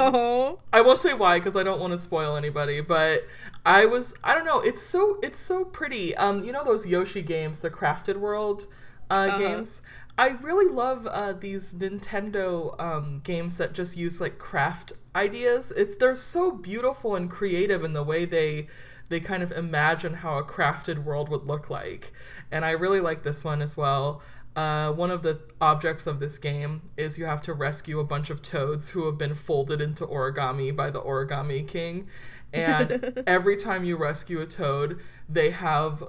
Oh. 0.00 0.58
I 0.72 0.80
won't 0.80 1.00
say 1.00 1.14
why 1.14 1.38
because 1.38 1.56
I 1.56 1.62
don't 1.62 1.80
want 1.80 1.92
to 1.92 1.98
spoil 1.98 2.36
anybody, 2.36 2.80
but 2.80 3.26
I 3.64 3.86
was 3.86 4.18
I 4.24 4.34
don't 4.34 4.44
know, 4.44 4.60
it's 4.60 4.82
so 4.82 5.18
it's 5.22 5.38
so 5.38 5.64
pretty. 5.64 6.14
Um, 6.16 6.42
you 6.44 6.52
know 6.52 6.64
those 6.64 6.86
Yoshi 6.86 7.22
games, 7.22 7.60
the 7.60 7.70
Crafted 7.70 8.16
World 8.16 8.66
uh, 9.10 9.28
Uh-huh. 9.28 9.38
games? 9.38 9.82
I 10.18 10.30
really 10.42 10.70
love 10.72 11.06
uh, 11.06 11.32
these 11.32 11.72
Nintendo 11.74 12.78
um, 12.80 13.20
games 13.24 13.56
that 13.56 13.72
just 13.72 13.96
use 13.96 14.20
like 14.20 14.38
craft 14.38 14.92
ideas. 15.16 15.72
It's 15.74 15.96
they're 15.96 16.14
so 16.14 16.50
beautiful 16.52 17.14
and 17.16 17.30
creative 17.30 17.82
in 17.82 17.94
the 17.94 18.02
way 18.02 18.24
they 18.26 18.66
they 19.12 19.20
kind 19.20 19.42
of 19.42 19.52
imagine 19.52 20.14
how 20.14 20.38
a 20.38 20.42
crafted 20.42 21.04
world 21.04 21.28
would 21.28 21.44
look 21.44 21.68
like, 21.68 22.12
and 22.50 22.64
I 22.64 22.70
really 22.70 23.00
like 23.00 23.22
this 23.22 23.44
one 23.44 23.60
as 23.60 23.76
well. 23.76 24.22
Uh, 24.56 24.90
one 24.90 25.10
of 25.10 25.22
the 25.22 25.40
objects 25.60 26.06
of 26.06 26.18
this 26.18 26.38
game 26.38 26.80
is 26.96 27.18
you 27.18 27.24
have 27.26 27.42
to 27.42 27.52
rescue 27.52 28.00
a 28.00 28.04
bunch 28.04 28.30
of 28.30 28.42
toads 28.42 28.90
who 28.90 29.06
have 29.06 29.16
been 29.16 29.34
folded 29.34 29.80
into 29.80 30.06
origami 30.06 30.74
by 30.74 30.90
the 30.90 31.00
origami 31.00 31.66
king, 31.66 32.08
and 32.52 33.22
every 33.26 33.54
time 33.54 33.84
you 33.84 33.96
rescue 33.96 34.40
a 34.40 34.46
toad, 34.46 34.98
they 35.28 35.50
have 35.50 36.02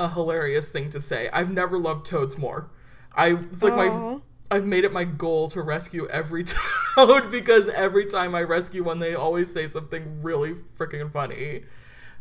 a 0.00 0.08
hilarious 0.08 0.70
thing 0.70 0.90
to 0.90 1.00
say. 1.00 1.28
I've 1.32 1.52
never 1.52 1.78
loved 1.78 2.04
toads 2.04 2.36
more. 2.36 2.68
I 3.14 3.34
it's 3.34 3.62
like 3.62 3.74
my 3.74 4.18
I've 4.50 4.66
made 4.66 4.82
it 4.82 4.92
my 4.92 5.04
goal 5.04 5.46
to 5.48 5.62
rescue 5.62 6.08
every 6.08 6.42
toad 6.96 7.30
because 7.30 7.68
every 7.68 8.06
time 8.06 8.34
I 8.34 8.42
rescue 8.42 8.82
one, 8.82 8.98
they 8.98 9.14
always 9.14 9.52
say 9.52 9.68
something 9.68 10.20
really 10.20 10.54
freaking 10.76 11.12
funny. 11.12 11.62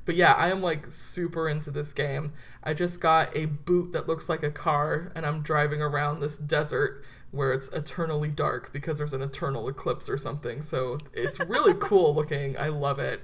But 0.10 0.16
yeah, 0.16 0.32
I 0.32 0.50
am 0.50 0.64
like 0.64 0.88
super 0.88 1.48
into 1.48 1.70
this 1.70 1.94
game. 1.94 2.34
I 2.64 2.74
just 2.74 3.00
got 3.00 3.30
a 3.38 3.46
boot 3.46 3.92
that 3.92 4.08
looks 4.08 4.28
like 4.28 4.42
a 4.42 4.50
car, 4.50 5.12
and 5.14 5.24
I'm 5.24 5.44
driving 5.44 5.84
around 5.84 6.20
this 6.20 6.36
desert 6.36 7.06
where 7.30 7.54
it's 7.54 7.72
eternally 7.74 8.30
dark 8.30 8.74
because 8.74 8.98
there's 8.98 9.14
an 9.14 9.22
eternal 9.22 9.68
eclipse 9.68 10.10
or 10.10 10.18
something. 10.18 10.64
So 10.64 10.98
it's 11.14 11.40
really 11.40 11.76
cool 11.80 12.16
looking. 12.16 12.58
I 12.58 12.70
love 12.70 12.98
it. 12.98 13.22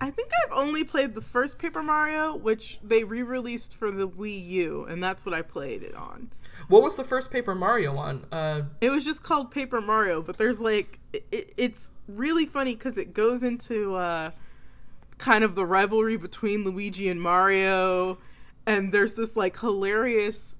I 0.00 0.10
think 0.10 0.30
I've 0.46 0.52
only 0.54 0.82
played 0.82 1.14
the 1.14 1.20
first 1.20 1.58
Paper 1.58 1.82
Mario, 1.82 2.34
which 2.34 2.78
they 2.82 3.04
re-released 3.04 3.76
for 3.76 3.90
the 3.90 4.08
Wii 4.08 4.48
U, 4.48 4.86
and 4.88 5.04
that's 5.04 5.26
what 5.26 5.34
I 5.34 5.42
played 5.42 5.82
it 5.82 5.94
on. 5.94 6.30
What 6.68 6.82
was 6.82 6.96
the 6.96 7.04
first 7.04 7.32
Paper 7.32 7.54
Mario 7.54 7.98
on? 7.98 8.24
Uh, 8.32 8.62
It 8.80 8.88
was 8.88 9.04
just 9.04 9.22
called 9.22 9.50
Paper 9.50 9.82
Mario, 9.82 10.22
but 10.22 10.38
there's 10.38 10.58
like 10.58 11.00
it, 11.12 11.52
it's 11.58 11.90
really 12.08 12.46
funny 12.46 12.74
because 12.74 12.96
it 12.96 13.12
goes 13.12 13.44
into 13.44 13.94
uh, 13.96 14.30
kind 15.18 15.44
of 15.44 15.54
the 15.54 15.64
rivalry 15.64 16.16
between 16.16 16.64
Luigi 16.64 17.08
and 17.08 17.20
Mario, 17.20 18.18
and 18.66 18.92
there's 18.92 19.14
this 19.14 19.36
like 19.36 19.58
hilarious 19.58 20.56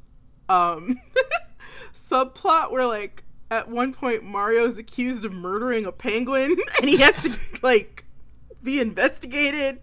um, 0.49 1.01
subplot 1.93 2.71
where 2.71 2.87
like 2.87 3.25
at 3.51 3.69
one 3.69 3.93
point 3.93 4.25
Mario's 4.25 4.79
accused 4.79 5.25
of 5.25 5.33
murdering 5.33 5.87
a 5.87 5.93
penguin, 5.93 6.57
and 6.81 6.89
he 6.89 6.99
has 6.99 7.39
to 7.39 7.59
like 7.63 8.05
be 8.63 8.81
investigated. 8.81 9.81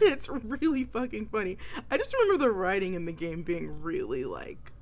It's 0.00 0.28
really 0.28 0.84
fucking 0.84 1.26
funny. 1.26 1.58
I 1.90 1.96
just 1.96 2.14
remember 2.14 2.44
the 2.44 2.50
writing 2.50 2.94
in 2.94 3.04
the 3.04 3.12
game 3.12 3.42
being 3.42 3.82
really 3.82 4.24
like 4.24 4.72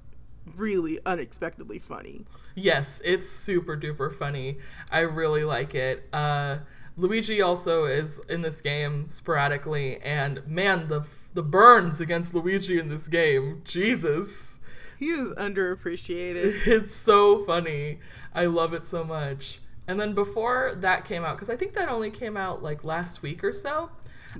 really 0.56 0.98
unexpectedly 1.06 1.78
funny. 1.78 2.24
Yes, 2.54 3.00
it's 3.04 3.28
super 3.28 3.76
duper 3.76 4.12
funny. 4.12 4.58
I 4.90 5.00
really 5.00 5.44
like 5.44 5.74
it. 5.74 6.08
Uh, 6.12 6.58
Luigi 6.96 7.40
also 7.42 7.84
is 7.84 8.18
in 8.28 8.42
this 8.42 8.60
game 8.60 9.08
sporadically, 9.08 9.98
and 10.02 10.46
man, 10.46 10.88
the 10.88 11.06
the 11.34 11.42
burns 11.42 12.00
against 12.00 12.34
Luigi 12.34 12.78
in 12.78 12.88
this 12.88 13.08
game, 13.08 13.62
Jesus, 13.64 14.60
He 14.98 15.06
is 15.10 15.30
underappreciated. 15.34 16.52
it's 16.66 16.94
so 16.94 17.38
funny. 17.38 17.98
I 18.34 18.46
love 18.46 18.72
it 18.72 18.86
so 18.86 19.02
much. 19.04 19.58
And 19.86 19.98
then 20.00 20.14
before 20.14 20.72
that 20.76 21.04
came 21.04 21.24
out, 21.24 21.36
because 21.36 21.50
I 21.50 21.56
think 21.56 21.74
that 21.74 21.88
only 21.88 22.10
came 22.10 22.36
out 22.36 22.62
like 22.62 22.84
last 22.84 23.22
week 23.22 23.42
or 23.44 23.52
so. 23.52 23.90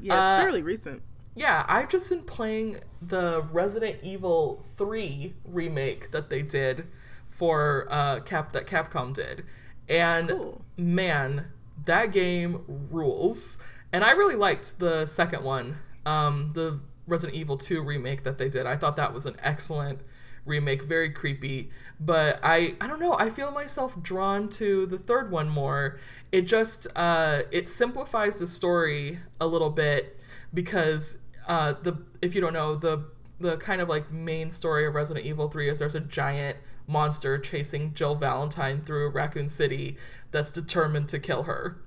Yeah, 0.00 0.14
Uh, 0.14 0.40
fairly 0.42 0.62
recent. 0.62 1.02
Yeah, 1.36 1.66
I've 1.68 1.88
just 1.88 2.08
been 2.08 2.22
playing 2.22 2.78
the 3.02 3.42
Resident 3.50 3.96
Evil 4.04 4.64
3 4.76 5.34
remake 5.44 6.12
that 6.12 6.30
they 6.30 6.42
did 6.42 6.86
for 7.26 7.88
uh, 7.90 8.20
Cap 8.20 8.52
that 8.52 8.66
Capcom 8.68 9.12
did. 9.12 9.44
And 9.88 10.28
Cool. 10.30 10.64
man, 10.76 11.46
that 11.84 12.12
game 12.12 12.64
rules. 12.90 13.58
And 13.92 14.04
I 14.04 14.12
really 14.12 14.36
liked 14.36 14.78
the 14.78 15.06
second 15.06 15.44
one, 15.44 15.78
um, 16.04 16.50
the 16.54 16.80
Resident 17.06 17.38
Evil 17.38 17.56
2 17.56 17.82
remake 17.82 18.22
that 18.24 18.38
they 18.38 18.48
did. 18.48 18.66
I 18.66 18.76
thought 18.76 18.96
that 18.96 19.12
was 19.12 19.26
an 19.26 19.36
excellent 19.42 20.00
remake, 20.44 20.82
very 20.82 21.10
creepy. 21.10 21.70
But 22.00 22.40
I, 22.42 22.74
I 22.80 22.86
don't 22.86 23.00
know. 23.00 23.14
I 23.18 23.28
feel 23.28 23.50
myself 23.50 24.02
drawn 24.02 24.48
to 24.50 24.86
the 24.86 24.98
third 24.98 25.30
one 25.30 25.48
more. 25.48 25.98
It 26.32 26.42
just, 26.42 26.86
uh, 26.96 27.42
it 27.52 27.68
simplifies 27.68 28.40
the 28.40 28.46
story 28.46 29.20
a 29.40 29.46
little 29.46 29.70
bit 29.70 30.20
because 30.52 31.24
uh, 31.46 31.74
the 31.82 31.98
if 32.22 32.34
you 32.34 32.40
don't 32.40 32.52
know 32.52 32.74
the 32.74 33.04
the 33.40 33.56
kind 33.56 33.80
of 33.80 33.88
like 33.88 34.10
main 34.12 34.50
story 34.50 34.86
of 34.86 34.94
Resident 34.94 35.26
Evil 35.26 35.48
3 35.48 35.68
is 35.68 35.78
there's 35.80 35.94
a 35.94 36.00
giant 36.00 36.56
monster 36.86 37.38
chasing 37.38 37.94
Jill 37.94 38.14
Valentine 38.14 38.80
through 38.80 39.10
Raccoon 39.10 39.48
City 39.48 39.96
that's 40.30 40.50
determined 40.50 41.08
to 41.08 41.18
kill 41.18 41.44
her. 41.44 41.78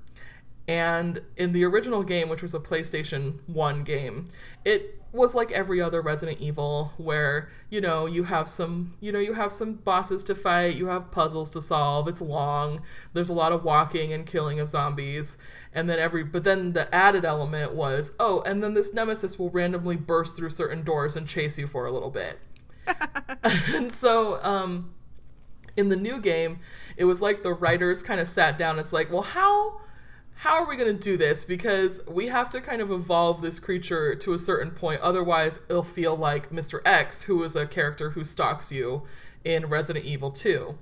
And 0.67 1.21
in 1.37 1.53
the 1.53 1.63
original 1.63 2.03
game, 2.03 2.27
which 2.27 2.41
was 2.41 2.53
a 2.53 2.59
PlayStation 2.59 3.39
1 3.47 3.83
game, 3.83 4.25
it 4.65 5.01
was 5.13 5.33
like 5.33 5.49
every 5.51 5.81
other 5.81 6.01
Resident 6.01 6.41
Evil 6.41 6.91
where, 6.97 7.47
you 7.69 7.79
know, 7.79 8.05
you 8.05 8.25
have 8.25 8.49
some, 8.49 8.95
you 8.99 9.13
know, 9.13 9.19
you 9.19 9.33
have 9.33 9.53
some 9.53 9.75
bosses 9.75 10.25
to 10.25 10.35
fight, 10.35 10.75
you 10.75 10.87
have 10.87 11.09
puzzles 11.09 11.49
to 11.51 11.61
solve, 11.61 12.09
it's 12.09 12.21
long, 12.21 12.81
there's 13.13 13.29
a 13.29 13.33
lot 13.33 13.53
of 13.53 13.63
walking 13.63 14.11
and 14.11 14.25
killing 14.25 14.59
of 14.59 14.67
zombies. 14.67 15.37
And 15.73 15.89
then 15.89 15.99
every 15.99 16.23
but 16.23 16.43
then 16.43 16.73
the 16.73 16.93
added 16.93 17.23
element 17.23 17.73
was, 17.73 18.13
oh, 18.19 18.41
and 18.45 18.61
then 18.61 18.73
this 18.73 18.93
nemesis 18.93 19.39
will 19.39 19.49
randomly 19.49 19.95
burst 19.95 20.35
through 20.35 20.49
certain 20.49 20.83
doors 20.83 21.15
and 21.15 21.27
chase 21.27 21.57
you 21.57 21.67
for 21.67 21.85
a 21.85 21.91
little 21.91 22.11
bit. 22.11 22.39
And 23.75 23.91
so 24.03 24.43
um 24.43 24.93
in 25.77 25.89
the 25.89 25.95
new 25.95 26.19
game, 26.19 26.59
it 26.97 27.05
was 27.05 27.21
like 27.21 27.43
the 27.43 27.53
writers 27.53 28.01
kind 28.01 28.19
of 28.19 28.27
sat 28.27 28.57
down. 28.57 28.79
It's 28.79 28.91
like, 28.91 29.11
well, 29.11 29.21
how 29.21 29.79
how 30.41 30.53
are 30.53 30.67
we 30.67 30.75
going 30.75 30.95
to 30.95 30.99
do 31.01 31.17
this? 31.17 31.43
Because 31.43 31.99
we 32.07 32.27
have 32.27 32.49
to 32.51 32.61
kind 32.61 32.79
of 32.79 32.91
evolve 32.91 33.41
this 33.41 33.59
creature 33.59 34.13
to 34.13 34.33
a 34.33 34.37
certain 34.37 34.69
point. 34.69 35.01
Otherwise, 35.01 35.61
it'll 35.67 35.81
feel 35.81 36.15
like 36.15 36.51
Mr. 36.51 36.79
X, 36.85 37.23
who 37.23 37.41
is 37.41 37.55
a 37.55 37.65
character 37.65 38.11
who 38.11 38.23
stalks 38.23 38.71
you 38.71 39.01
in 39.43 39.65
Resident 39.65 40.05
Evil 40.05 40.29
2. 40.29 40.77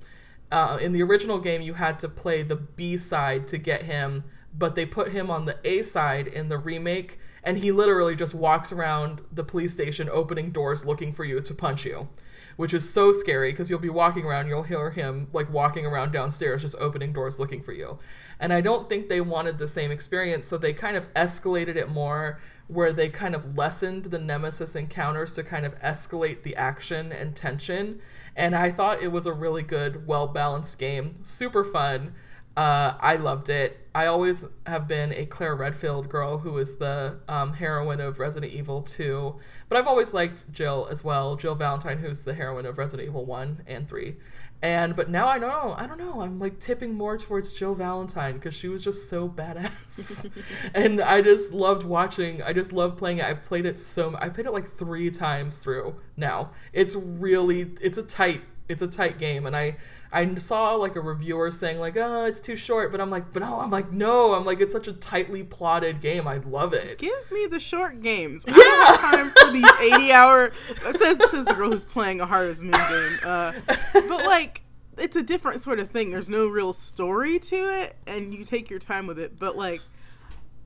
Uh, 0.52 0.78
in 0.82 0.92
the 0.92 1.02
original 1.02 1.40
game, 1.40 1.62
you 1.62 1.76
had 1.76 1.98
to 2.00 2.10
play 2.10 2.44
the 2.44 2.58
B 2.58 2.98
side 2.98 3.48
to 3.48 3.58
get 3.58 3.84
him, 3.84 4.24
but 4.54 4.76
they 4.76 4.86
put 4.86 5.14
him 5.14 5.32
on 5.32 5.46
the 5.46 5.58
A 5.64 5.84
side 5.84 6.28
in 6.28 6.50
the 6.50 6.58
remake, 6.58 7.18
and 7.46 7.60
he 7.60 7.72
literally 7.72 8.16
just 8.16 8.34
walks 8.34 8.72
around 8.72 9.22
the 9.32 9.44
police 9.44 9.72
station 9.72 10.10
opening 10.12 10.52
doors 10.52 10.86
looking 10.86 11.14
for 11.14 11.24
you 11.24 11.40
to 11.40 11.54
punch 11.54 11.86
you 11.86 12.10
which 12.56 12.74
is 12.74 12.90
so 12.90 13.12
scary 13.12 13.52
because 13.52 13.70
you'll 13.70 13.80
be 13.80 13.90
walking 13.90 14.26
around, 14.26 14.48
you'll 14.48 14.64
hear 14.64 14.92
him 14.92 15.28
like 15.34 15.52
walking 15.52 15.86
around 15.86 16.12
downstairs, 16.12 16.62
just 16.62 16.76
opening 16.80 17.14
doors 17.14 17.40
looking 17.40 17.62
for 17.62 17.74
you. 17.74 17.98
And 18.40 18.54
I 18.54 18.62
don't 18.62 18.88
think 18.88 19.10
they 19.10 19.22
wanted 19.22 19.58
the 19.58 19.68
same 19.68 19.92
experience, 19.92 20.48
so 20.48 20.58
they 20.58 20.74
kind 20.74 20.98
of 20.98 21.14
escalated 21.14 21.76
it 21.76 21.90
more, 21.90 22.40
where 22.68 22.94
they 22.94 23.10
kind 23.10 23.36
of 23.36 23.58
lessened 23.58 24.06
the 24.06 24.20
nemesis 24.20 24.76
encounters 24.76 25.34
to 25.34 25.44
kind 25.44 25.66
of 25.66 25.80
escalate 25.82 26.44
the 26.44 26.56
action 26.56 27.12
and 27.12 27.36
tension. 27.36 28.02
And 28.36 28.56
I 28.56 28.72
thought 28.72 29.02
it 29.02 29.12
was 29.12 29.26
a 29.26 29.34
really 29.34 29.64
good, 29.64 30.08
well 30.08 30.28
balanced 30.28 30.80
game, 30.80 31.16
super 31.24 31.64
fun. 31.64 32.14
Uh, 32.58 32.94
I 33.00 33.16
loved 33.16 33.50
it. 33.50 33.82
I 33.94 34.08
always 34.08 34.46
have 34.66 34.88
been 34.88 35.14
a 35.14 35.26
Claire 35.26 35.56
Redfield 35.56 36.10
girl 36.10 36.40
who 36.40 36.58
is 36.58 36.78
the 36.78 37.20
um, 37.28 37.54
heroine 37.54 38.02
of 38.02 38.20
Resident 38.20 38.52
Evil 38.54 38.82
2. 38.82 39.36
But 39.70 39.78
I've 39.78 39.88
always 39.88 40.14
liked 40.14 40.52
Jill 40.52 40.88
as 40.90 41.04
well. 41.04 41.36
Jill 41.36 41.56
Valentine, 41.56 42.00
who's 42.00 42.22
the 42.22 42.34
heroine 42.34 42.66
of 42.66 42.78
Resident 42.78 43.08
Evil 43.08 43.26
1 43.26 43.64
and 43.68 43.88
3. 43.88 44.16
And 44.62 44.96
but 44.96 45.10
now 45.10 45.28
I 45.28 45.38
know, 45.38 45.76
I 45.78 45.86
don't 45.86 46.00
know, 46.00 46.22
I'm 46.22 46.40
like 46.40 46.60
tipping 46.60 46.96
more 46.96 47.18
towards 47.18 47.54
Jill 47.54 47.76
Valentine 47.76 48.36
because 48.36 48.56
she 48.56 48.68
was 48.68 48.84
just 48.84 49.10
so 49.10 49.30
badass. 49.30 50.26
and 50.74 51.02
I 51.02 51.22
just 51.22 51.54
loved 51.54 51.84
watching, 51.84 52.42
I 52.42 52.54
just 52.54 52.74
loved 52.74 52.98
playing 52.98 53.20
it. 53.20 53.26
I 53.26 53.34
played 53.34 53.66
it 53.66 53.78
so 53.78 54.16
I 54.20 54.30
played 54.30 54.46
it 54.46 54.52
like 54.54 54.66
3 54.66 55.10
times 55.12 55.60
through 55.60 55.96
now. 56.18 56.52
It's 56.74 56.96
really 56.96 57.74
it's 57.82 57.98
a 57.98 58.04
tight 58.04 58.42
it's 58.68 58.82
a 58.82 58.88
tight 58.88 59.20
game 59.20 59.46
and 59.46 59.56
I 59.56 59.78
I 60.16 60.34
saw 60.36 60.76
like 60.76 60.96
a 60.96 61.02
reviewer 61.02 61.52
saying 61.52 61.80
like 61.80 61.96
oh 61.98 62.26
it's 62.26 62.40
too 62.40 62.56
short 62.56 62.92
but 62.92 63.02
I'm 63.02 63.10
like 63.10 63.34
but 63.34 63.42
no 63.42 63.60
I'm 63.60 63.70
like 63.70 63.92
no 63.92 64.34
I'm 64.34 64.46
like 64.46 64.62
it's 64.62 64.72
such 64.72 64.88
a 64.88 64.94
tightly 64.94 65.44
plotted 65.44 66.02
game 66.02 66.28
I 66.28 66.38
love 66.38 66.74
it 66.74 66.98
Give 66.98 67.32
me 67.32 67.46
the 67.48 67.60
short 67.60 68.02
games. 68.02 68.46
I 68.48 68.52
don't 68.52 68.88
have 68.88 69.34
time 69.34 69.34
for 69.38 69.52
these 69.52 69.94
80 69.94 70.12
hour. 70.12 70.52
Says, 70.98 71.18
says 71.32 71.46
the 71.46 71.54
girl 71.56 71.72
who's 71.72 71.86
playing 71.86 72.22
a 72.22 72.26
Harvest 72.26 72.62
Moon 72.62 72.72
game. 72.72 73.20
Uh, 73.26 73.54
but 73.94 74.26
like, 74.26 74.62
it's 74.98 75.16
a 75.16 75.24
different 75.24 75.62
sort 75.62 75.80
of 75.80 75.90
thing. 75.90 76.12
There's 76.12 76.30
no 76.30 76.48
real 76.48 76.74
story 76.74 77.40
to 77.40 77.56
it, 77.56 77.96
and 78.08 78.34
you 78.34 78.46
take 78.46 78.70
your 78.70 78.80
time 78.80 79.08
with 79.08 79.20
it. 79.20 79.38
But 79.38 79.58
like, 79.58 79.82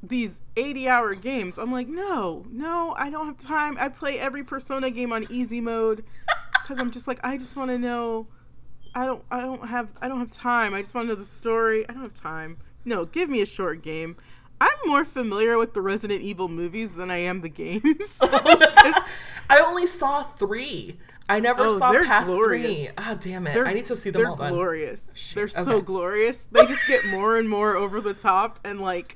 these 0.03 0.41
80 0.55 0.87
hour 0.87 1.15
games. 1.15 1.57
I'm 1.57 1.71
like, 1.71 1.87
no, 1.87 2.45
no, 2.51 2.93
I 2.97 3.09
don't 3.09 3.25
have 3.25 3.37
time. 3.37 3.77
I 3.79 3.89
play 3.89 4.19
every 4.19 4.43
Persona 4.43 4.89
game 4.89 5.11
on 5.11 5.25
easy 5.29 5.61
mode 5.61 6.03
because 6.61 6.79
I'm 6.79 6.91
just 6.91 7.07
like, 7.07 7.19
I 7.23 7.37
just 7.37 7.55
want 7.57 7.71
to 7.71 7.77
know. 7.77 8.27
I 8.95 9.05
don't, 9.05 9.23
I 9.31 9.41
don't 9.41 9.67
have, 9.67 9.89
I 10.01 10.07
don't 10.07 10.19
have 10.19 10.31
time. 10.31 10.73
I 10.73 10.81
just 10.81 10.93
want 10.95 11.07
to 11.07 11.13
know 11.13 11.19
the 11.19 11.25
story. 11.25 11.87
I 11.87 11.93
don't 11.93 12.01
have 12.01 12.13
time. 12.13 12.57
No, 12.85 13.05
give 13.05 13.29
me 13.29 13.41
a 13.41 13.45
short 13.45 13.81
game. 13.81 14.15
I'm 14.61 14.77
more 14.85 15.05
familiar 15.05 15.57
with 15.57 15.73
the 15.73 15.81
Resident 15.81 16.21
Evil 16.21 16.47
movies 16.49 16.95
than 16.95 17.09
I 17.11 17.17
am 17.17 17.41
the 17.41 17.49
games. 17.49 18.19
I 19.49 19.61
only 19.65 19.85
saw 19.85 20.21
three. 20.23 20.97
I 21.29 21.39
never 21.39 21.65
Oh, 21.65 21.67
saw 21.67 21.91
they're 21.91 22.03
past 22.03 22.31
three. 22.33 22.61
glorious. 22.63 22.93
Ah, 22.97 23.15
damn 23.19 23.45
it! 23.47 23.53
They're- 23.53 23.67
I 23.67 23.73
need 23.73 23.85
to 23.85 23.95
see 23.95 24.09
them 24.09 24.21
They're 24.23 24.29
all. 24.31 24.35
Then. 24.35 24.51
glorious. 24.53 25.01
They're 25.35 25.47
so 25.47 25.79
glorious. 25.79 26.47
They 26.51 26.65
just 26.65 26.87
get 26.87 27.05
more 27.11 27.37
and 27.37 27.47
more 27.47 27.75
over 27.75 28.01
the 28.01 28.15
top, 28.15 28.59
and 28.65 28.81
like 28.81 29.15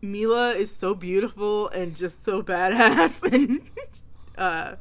Milla 0.00 0.52
is 0.52 0.74
so 0.74 0.94
beautiful 0.94 1.68
and 1.68 1.94
just 1.94 2.24
so 2.24 2.42
badass. 2.42 3.22
And 3.32 3.60
uh, 4.38 4.76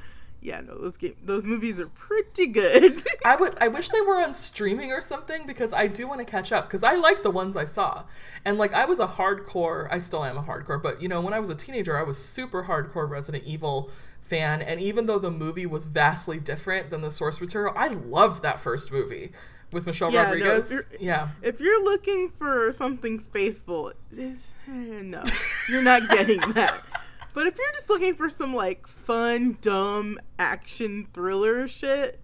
yeah, 0.45 0.61
no, 0.61 0.77
those 0.77 0.97
game, 0.97 1.15
those 1.23 1.47
movies 1.47 1.79
are 1.79 1.87
pretty 1.87 2.45
good. 2.47 3.01
I 3.25 3.35
would. 3.35 3.57
I 3.59 3.67
wish 3.67 3.89
they 3.89 4.01
were 4.01 4.21
on 4.21 4.33
streaming 4.33 4.91
or 4.91 5.01
something 5.01 5.45
because 5.47 5.73
I 5.73 5.87
do 5.87 6.07
want 6.07 6.19
to 6.19 6.25
catch 6.25 6.51
up 6.51 6.65
because 6.67 6.83
I 6.83 6.95
like 6.95 7.23
the 7.23 7.31
ones 7.31 7.57
I 7.57 7.65
saw, 7.65 8.03
and 8.45 8.57
like 8.57 8.73
I 8.73 8.85
was 8.85 8.99
a 8.99 9.07
hardcore. 9.07 9.87
I 9.91 9.97
still 9.97 10.23
am 10.23 10.37
a 10.37 10.43
hardcore, 10.43 10.81
but 10.81 11.01
you 11.01 11.07
know 11.07 11.19
when 11.21 11.33
I 11.33 11.39
was 11.39 11.49
a 11.49 11.55
teenager, 11.55 11.97
I 11.97 12.03
was 12.03 12.17
super 12.23 12.63
hardcore 12.63 13.09
Resident 13.09 13.43
Evil 13.45 13.89
fan, 14.21 14.61
and 14.61 14.79
even 14.79 15.05
though 15.07 15.19
the 15.19 15.31
movie 15.31 15.65
was 15.65 15.85
vastly 15.85 16.39
different 16.39 16.89
than 16.91 17.01
the 17.01 17.11
source 17.11 17.41
material, 17.41 17.73
I 17.75 17.87
loved 17.89 18.41
that 18.43 18.59
first 18.59 18.91
movie 18.91 19.31
with 19.71 19.85
Michelle 19.87 20.11
Yeah, 20.11 20.23
Rodriguez. 20.25 20.71
you're- 20.91 21.05
yeah, 21.05 21.29
if 21.41 21.59
you're 21.59 21.83
looking 21.83 22.29
for 22.37 22.71
something 22.71 23.19
faithful, 23.19 23.93
eh, 24.17 24.33
no, 24.67 25.21
you're 25.69 25.83
not 25.83 26.07
getting 26.09 26.39
that. 26.53 26.81
But 27.35 27.47
if 27.47 27.57
you're 27.57 27.73
just 27.73 27.89
looking 27.89 28.15
for 28.15 28.29
some 28.29 28.55
like 28.55 28.87
fun, 28.87 29.57
dumb 29.59 30.19
action 30.39 31.09
thriller 31.13 31.67
shit, 31.67 32.21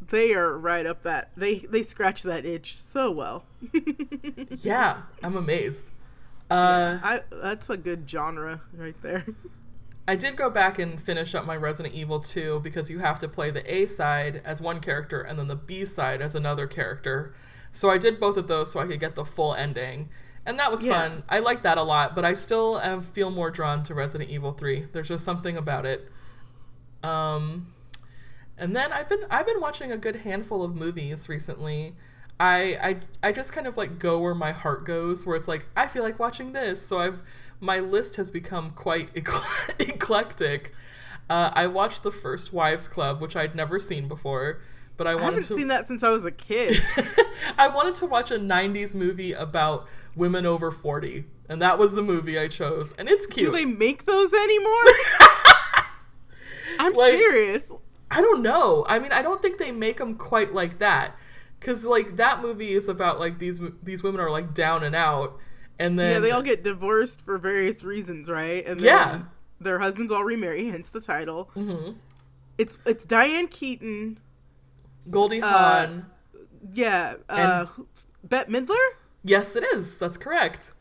they 0.00 0.34
are 0.34 0.58
right 0.58 0.84
up 0.84 1.02
that. 1.02 1.30
They 1.36 1.60
they 1.60 1.82
scratch 1.82 2.24
that 2.24 2.44
itch 2.44 2.76
so 2.76 3.08
well. 3.12 3.44
yeah, 4.50 5.02
I'm 5.22 5.36
amazed. 5.36 5.92
Uh, 6.50 6.98
I 7.02 7.20
that's 7.30 7.70
a 7.70 7.76
good 7.76 8.10
genre 8.10 8.62
right 8.74 9.00
there. 9.00 9.24
I 10.08 10.16
did 10.16 10.34
go 10.34 10.50
back 10.50 10.80
and 10.80 11.00
finish 11.00 11.32
up 11.32 11.46
my 11.46 11.56
Resident 11.56 11.94
Evil 11.94 12.18
2 12.18 12.60
because 12.60 12.90
you 12.90 12.98
have 12.98 13.20
to 13.20 13.28
play 13.28 13.52
the 13.52 13.72
A 13.72 13.86
side 13.86 14.42
as 14.44 14.60
one 14.60 14.80
character 14.80 15.20
and 15.20 15.38
then 15.38 15.46
the 15.46 15.56
B 15.56 15.84
side 15.84 16.20
as 16.20 16.34
another 16.34 16.66
character. 16.66 17.32
So 17.70 17.90
I 17.90 17.98
did 17.98 18.18
both 18.18 18.36
of 18.36 18.48
those 18.48 18.72
so 18.72 18.80
I 18.80 18.86
could 18.86 19.00
get 19.00 19.14
the 19.14 19.24
full 19.24 19.54
ending. 19.54 20.08
And 20.46 20.58
that 20.60 20.70
was 20.70 20.84
Yeah. 20.84 20.92
fun. 20.92 21.24
I 21.28 21.40
like 21.40 21.62
that 21.64 21.76
a 21.76 21.82
lot, 21.82 22.14
but 22.14 22.24
I 22.24 22.32
still 22.32 22.76
uh, 22.82 23.00
feel 23.00 23.30
more 23.30 23.50
drawn 23.50 23.82
to 23.82 23.94
Resident 23.94 24.30
Evil 24.30 24.52
3. 24.52 24.86
There's 24.92 25.08
just 25.08 25.24
something 25.24 25.56
about 25.56 25.84
it. 25.84 26.08
Um 27.02 27.72
and 28.58 28.74
then 28.74 28.92
I've 28.92 29.08
been 29.08 29.24
I've 29.30 29.46
been 29.46 29.60
watching 29.60 29.92
a 29.92 29.98
good 29.98 30.16
handful 30.16 30.62
of 30.62 30.74
movies 30.74 31.28
recently. 31.28 31.94
I 32.40 33.00
I 33.22 33.28
I 33.28 33.32
just 33.32 33.52
kind 33.52 33.66
of 33.66 33.76
like 33.76 33.98
go 33.98 34.18
where 34.18 34.34
my 34.34 34.52
heart 34.52 34.84
goes, 34.86 35.26
where 35.26 35.36
it's 35.36 35.48
like 35.48 35.66
I 35.76 35.86
feel 35.88 36.02
like 36.02 36.18
watching 36.18 36.52
this. 36.52 36.80
So 36.80 36.98
I've 37.00 37.22
my 37.60 37.78
list 37.80 38.16
has 38.16 38.30
become 38.30 38.70
quite 38.70 39.12
ecl- 39.14 39.80
eclectic. 39.88 40.72
Uh, 41.28 41.50
I 41.54 41.66
watched 41.66 42.02
the 42.02 42.12
first 42.12 42.52
Wives 42.52 42.86
Club, 42.88 43.20
which 43.20 43.34
I'd 43.34 43.54
never 43.56 43.78
seen 43.78 44.06
before, 44.08 44.60
but 44.96 45.06
I 45.06 45.12
I 45.12 45.14
wanted 45.14 45.26
haven't 45.26 45.42
to 45.48 45.54
seen 45.54 45.68
that 45.68 45.86
since 45.86 46.02
I 46.02 46.10
was 46.10 46.24
a 46.24 46.30
kid. 46.30 46.76
I 47.58 47.68
wanted 47.68 47.94
to 47.96 48.06
watch 48.06 48.30
a 48.30 48.38
90s 48.38 48.94
movie 48.94 49.32
about 49.32 49.86
women 50.16 50.46
over 50.46 50.70
40, 50.70 51.24
and 51.48 51.60
that 51.62 51.78
was 51.78 51.94
the 51.94 52.02
movie 52.02 52.38
I 52.38 52.48
chose. 52.48 52.92
And 52.92 53.08
it's 53.08 53.26
cute. 53.26 53.50
Do 53.50 53.56
they 53.56 53.64
make 53.66 54.06
those 54.06 54.32
anymore? 54.32 54.72
I'm 56.78 56.92
Like- 56.94 57.12
serious. 57.14 57.70
I 58.10 58.20
don't 58.20 58.40
know. 58.42 58.84
I 58.88 58.98
mean, 59.00 59.12
I 59.12 59.20
don't 59.22 59.42
think 59.42 59.58
they 59.58 59.72
make 59.72 59.96
them 59.96 60.14
quite 60.14 60.54
like 60.54 60.78
that. 60.78 61.16
Cuz 61.60 61.84
like 61.84 62.16
that 62.16 62.40
movie 62.40 62.72
is 62.72 62.88
about 62.88 63.18
like 63.18 63.38
these 63.38 63.60
these 63.82 64.02
women 64.02 64.20
are 64.20 64.30
like 64.30 64.54
down 64.54 64.84
and 64.84 64.94
out 64.94 65.38
and 65.78 65.98
then 65.98 66.12
yeah, 66.12 66.18
they 66.20 66.30
all 66.30 66.42
get 66.42 66.62
divorced 66.62 67.22
for 67.22 67.38
various 67.38 67.82
reasons, 67.82 68.30
right? 68.30 68.64
And 68.66 68.78
then 68.78 68.86
Yeah. 68.86 69.22
their 69.60 69.78
husbands 69.80 70.12
all 70.12 70.22
remarry, 70.22 70.68
hence 70.68 70.88
the 70.90 71.00
title. 71.00 71.50
Mm-hmm. 71.56 71.92
It's 72.58 72.78
it's 72.86 73.04
Diane 73.04 73.48
Keaton. 73.48 74.18
Goldie 75.10 75.42
uh, 75.42 75.48
Hawn. 75.48 76.06
Yeah, 76.72 77.14
uh, 77.28 77.66
And- 77.76 77.86
Bette 78.24 78.50
Midler. 78.50 78.76
yes, 79.24 79.56
it 79.56 79.64
is. 79.64 79.98
That's 79.98 80.16
correct. 80.18 80.72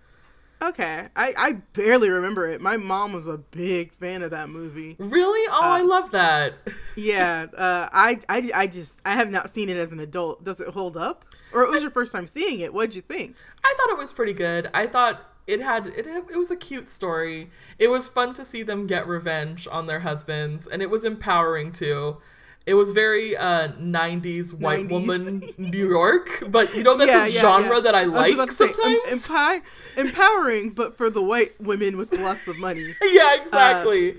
Okay, 0.62 1.10
I 1.16 1.34
I 1.38 1.52
barely 1.74 2.10
remember 2.10 2.48
it. 2.48 2.62
My 2.62 2.78
mom 2.78 3.12
was 3.12 3.28
a 3.28 3.38
big 3.38 3.92
fan 3.92 4.24
of 4.24 4.32
that 4.32 4.50
movie. 4.50 4.96
Really? 4.98 5.46
Oh, 5.52 5.60
I 5.62 5.82
Uh, 5.82 5.86
love 5.86 6.12
that. 6.12 6.54
Yeah, 6.96 7.48
uh, 7.58 7.90
I, 7.92 8.20
I 8.30 8.50
I 8.56 8.68
just 8.68 9.02
I 9.06 9.12
have 9.16 9.30
not 9.30 9.50
seen 9.50 9.68
it 9.70 9.76
as 9.78 9.92
an 9.92 10.00
adult. 10.00 10.44
Does 10.46 10.62
it 10.62 10.70
hold 10.70 10.96
up? 10.96 11.26
Or 11.54 11.64
it 11.64 11.70
was 11.70 11.82
your 11.82 11.92
first 11.92 12.14
time 12.14 12.26
seeing 12.26 12.62
it? 12.62 12.74
What'd 12.74 12.96
you 12.96 13.02
think? 13.02 13.36
I 13.64 13.74
thought 13.78 13.90
it 13.90 13.98
was 13.98 14.12
pretty 14.14 14.34
good. 14.34 14.70
I 14.74 14.88
thought 14.88 15.30
it 15.46 15.60
had 15.62 15.88
it, 15.88 16.08
it 16.08 16.38
was 16.38 16.50
a 16.50 16.56
cute 16.58 16.90
story. 16.90 17.52
It 17.78 17.90
was 17.90 18.08
fun 18.08 18.34
to 18.34 18.46
see 18.46 18.64
them 18.64 18.88
get 18.88 19.06
revenge 19.08 19.68
on 19.70 19.88
their 19.88 20.00
husbands 20.00 20.66
and 20.68 20.82
it 20.82 20.90
was 20.90 21.04
empowering 21.04 21.74
too. 21.74 22.18
It 22.66 22.74
was 22.74 22.90
very 22.90 23.38
uh 23.38 23.70
90s 23.80 24.60
white 24.60 24.88
90s. 24.88 24.90
woman 24.90 25.44
New 25.58 25.88
York, 25.88 26.44
but 26.50 26.76
you 26.76 26.84
know 26.84 26.98
that's 26.98 27.14
Yeah, 27.14 27.26
a 27.26 27.30
yeah, 27.30 27.42
genre 27.42 27.76
yeah. 27.76 27.82
that 27.82 27.96
I 27.96 28.04
like 28.06 28.34
about 28.34 28.48
to 28.48 28.54
say, 28.54 28.66
em- 28.68 28.74
sometimes. 28.74 29.28
empi- 29.28 29.62
empowering, 29.98 30.72
but 30.72 30.98
for 30.98 31.10
the 31.10 31.22
white 31.22 31.52
women 31.62 31.96
with 31.98 32.18
lots 32.20 32.48
of 32.48 32.58
money. 32.58 32.86
yeah, 33.04 33.36
exactly. 33.42 34.18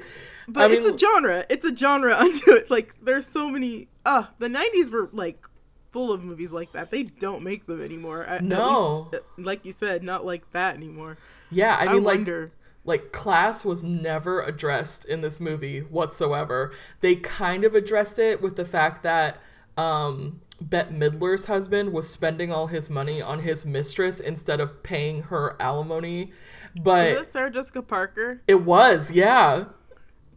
But 0.49 0.71
I 0.71 0.75
it's 0.75 0.85
mean- 0.87 0.95
a 0.95 0.99
genre. 0.99 1.45
It's 1.49 1.65
a 1.65 1.75
genre 1.77 2.15
unto 2.25 2.53
it. 2.53 2.71
Like 2.71 2.95
there's 3.03 3.27
so 3.27 3.51
many. 3.51 3.89
Uh 4.05 4.27
the 4.39 4.47
'90s 4.49 4.91
were 4.93 5.09
like 5.13 5.45
full 5.91 6.13
of 6.13 6.23
movies 6.23 6.53
like 6.53 6.71
that. 6.73 6.91
They 6.93 7.03
don't 7.05 7.43
make 7.43 7.67
them 7.67 7.83
anymore. 7.83 8.27
No. 8.43 9.09
least, 9.11 9.15
uh, 9.15 9.43
like 9.43 9.65
you 9.65 9.73
said, 9.73 10.03
not 10.05 10.25
like 10.25 10.49
that 10.53 10.77
anymore. 10.77 11.17
yeah, 11.51 11.75
I 11.81 11.87
I, 11.87 11.93
mean 11.95 12.05
like 12.05 12.17
wonder. 12.19 12.53
Like 12.87 13.13
class 13.13 13.65
was 13.65 13.85
never 13.85 14.41
addressed 14.41 15.05
in 15.05 15.21
this 15.21 15.41
movie 15.41 15.81
whatsoever. 15.81 16.73
They 17.01 17.17
kind 17.17 17.65
of 17.65 17.75
addressed 17.75 18.19
it 18.19 18.41
with 18.41 18.57
the 18.57 18.65
fact 18.65 19.03
that 19.03 19.39
um 19.77 20.41
Bette 20.61 20.91
Midler's 20.95 21.47
husband 21.47 21.93
was 21.93 22.09
spending 22.09 22.51
all 22.51 22.69
his 22.69 22.89
money 22.89 23.21
on 23.21 23.41
his 23.41 23.67
mistress 23.67 24.19
instead 24.21 24.59
of 24.61 24.83
paying 24.83 25.25
her 25.25 25.55
alimony. 25.61 26.33
Is 26.75 26.83
But 26.83 27.15
that 27.15 27.31
Sarah 27.31 27.51
Jessica 27.51 27.83
Parker? 27.83 28.41
it 28.49 28.63
was, 28.63 29.11
yeah. 29.11 29.65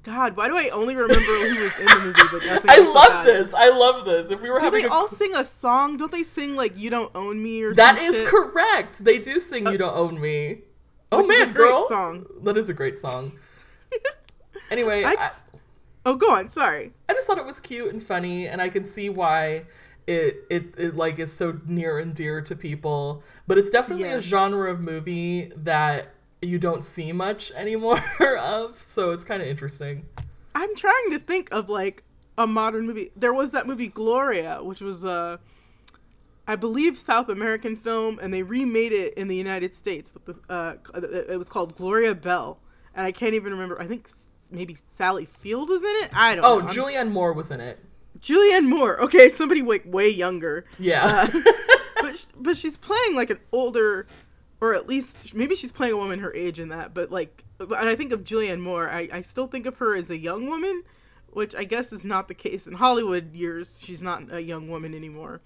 God, 0.04 0.36
why 0.38 0.48
do 0.48 0.58
I 0.58 0.70
only 0.70 0.96
remember 0.96 1.14
who 1.24 1.64
was 1.64 1.80
in 1.80 1.86
the 1.86 2.02
movie 2.06 2.22
but 2.32 2.46
nothing 2.46 2.66
I 2.70 2.80
love 2.80 3.26
it? 3.26 3.32
this. 3.32 3.54
I 3.54 3.70
love 3.70 4.06
this. 4.06 4.30
If 4.32 4.42
we 4.42 4.50
were 4.50 4.60
Do 4.60 4.66
having 4.66 4.82
they 4.84 4.88
a 4.88 4.92
all 4.92 5.08
sing 5.08 5.36
a 5.36 5.44
song? 5.44 5.98
Don't 5.98 6.12
they 6.12 6.24
sing 6.24 6.56
like 6.56 6.78
"You 6.78 6.90
Don't 6.90 7.12
Own 7.16 7.42
Me" 7.44 7.62
or 7.64 7.74
That 7.74 7.98
is 8.00 8.20
shit? 8.20 8.28
correct. 8.28 9.04
They 9.04 9.20
do 9.20 9.40
sing 9.40 9.68
"You 9.68 9.78
Don't 9.78 9.96
Own 9.96 10.20
Me." 10.20 10.62
Oh 11.12 11.17
Which 11.22 11.30
is 11.30 11.41
a 11.41 11.45
man, 11.45 11.54
great 11.54 11.67
girl, 11.69 11.88
song. 11.89 12.26
that 12.43 12.58
is 12.58 12.69
a 12.69 12.74
great 12.74 12.98
song. 12.98 13.32
anyway, 14.72 15.04
I 15.04 15.12
I, 15.12 15.15
just. 15.15 15.45
Oh, 16.06 16.15
go 16.15 16.32
on. 16.34 16.50
Sorry. 16.50 16.93
I 17.10 17.13
just 17.13 17.28
thought 17.28 17.38
it 17.38 17.45
was 17.45 17.60
cute 17.60 17.91
and 17.91 18.02
funny, 18.02 18.48
and 18.48 18.62
I 18.62 18.69
can 18.69 18.86
see 18.86 19.10
why 19.10 19.65
it 20.08 20.43
it, 20.50 20.76
it 20.78 20.95
like 20.95 21.19
is 21.19 21.34
so 21.34 21.60
near 21.65 21.98
and 22.00 22.13
dear 22.13 22.41
to 22.41 22.56
people. 22.56 23.24
But 23.48 23.58
it's 23.58 23.69
definitely 23.69 24.06
Yeah. 24.10 24.15
a 24.17 24.22
genre 24.22 24.72
of 24.72 24.80
movie 24.82 25.52
that 25.56 26.13
you 26.41 26.58
don't 26.60 26.84
see 26.84 27.12
much 27.12 27.52
anymore 27.56 28.00
of, 28.39 28.78
so 28.86 29.12
it's 29.12 29.24
kind 29.24 29.41
of 29.41 29.48
interesting. 29.48 30.06
I'm 30.56 30.76
trying 30.76 31.10
to 31.12 31.19
think 31.19 31.52
of 31.52 31.69
like 31.69 32.04
a 32.38 32.48
modern 32.48 32.86
movie. 32.86 33.12
There 33.15 33.34
was 33.34 33.52
that 33.52 33.67
movie 33.67 33.88
Gloria, 33.88 34.63
which 34.63 34.82
was 34.82 35.04
a, 35.04 35.39
I 36.50 36.56
believe, 36.56 36.98
South 36.98 37.30
American 37.30 37.76
film, 37.76 38.18
and 38.22 38.34
they 38.34 38.42
remade 38.42 38.92
it 38.92 39.14
in 39.14 39.28
the 39.28 39.36
United 39.36 39.74
States. 39.76 40.14
With 40.14 40.26
the, 40.26 40.40
uh, 40.52 40.76
it 41.30 41.38
was 41.38 41.48
called 41.48 41.76
Gloria 41.76 42.16
Bell, 42.16 42.58
and 42.96 43.06
I 43.06 43.12
can't 43.12 43.36
even 43.36 43.52
remember. 43.54 43.80
I 43.80 43.86
think 43.86 44.10
maybe 44.50 44.78
Sally 44.90 45.26
Field 45.26 45.70
was 45.70 45.82
in 45.84 45.96
it. 46.04 46.10
I 46.14 46.34
don't 46.36 46.44
Oh, 46.46 46.60
know. 46.60 46.66
Julianne 46.66 47.12
Moore 47.12 47.34
was 47.34 47.52
in 47.52 47.62
it. 47.62 47.78
Julianne 48.20 48.68
Moore. 48.68 49.00
Okay, 49.04 49.30
somebody 49.30 49.62
like 49.62 49.84
way 49.86 50.10
younger. 50.10 50.66
Yeah. 50.80 51.30
but 52.02 52.18
sh- 52.18 52.26
but 52.36 52.58
she's 52.58 52.78
playing 52.80 53.16
like 53.16 53.30
an 53.30 53.40
older, 53.52 54.08
or 54.60 54.74
at 54.74 54.88
least 54.88 55.36
maybe 55.36 55.54
she's 55.56 55.72
playing 55.72 55.94
a 55.94 55.98
woman 55.98 56.20
her 56.20 56.34
age 56.34 56.60
in 56.60 56.70
that. 56.70 56.96
But 56.96 57.12
like, 57.12 57.44
and 57.60 57.76
I 57.88 57.96
think 57.96 58.12
of 58.12 58.24
Julianne 58.24 58.60
Moore, 58.60 58.90
I 58.90 59.08
I 59.14 59.22
still 59.22 59.46
think 59.48 59.68
of 59.68 59.78
her 59.78 59.96
as 59.96 60.10
a 60.10 60.18
young 60.18 60.48
woman, 60.48 60.82
which 61.28 61.54
I 61.54 61.64
guess 61.64 61.94
is 61.94 62.04
not 62.04 62.28
the 62.28 62.34
case 62.34 62.66
in 62.66 62.74
Hollywood 62.74 63.36
years. 63.36 63.80
She's 63.84 64.02
not 64.02 64.34
a 64.34 64.42
young 64.42 64.68
woman 64.68 64.96
anymore. 64.96 65.42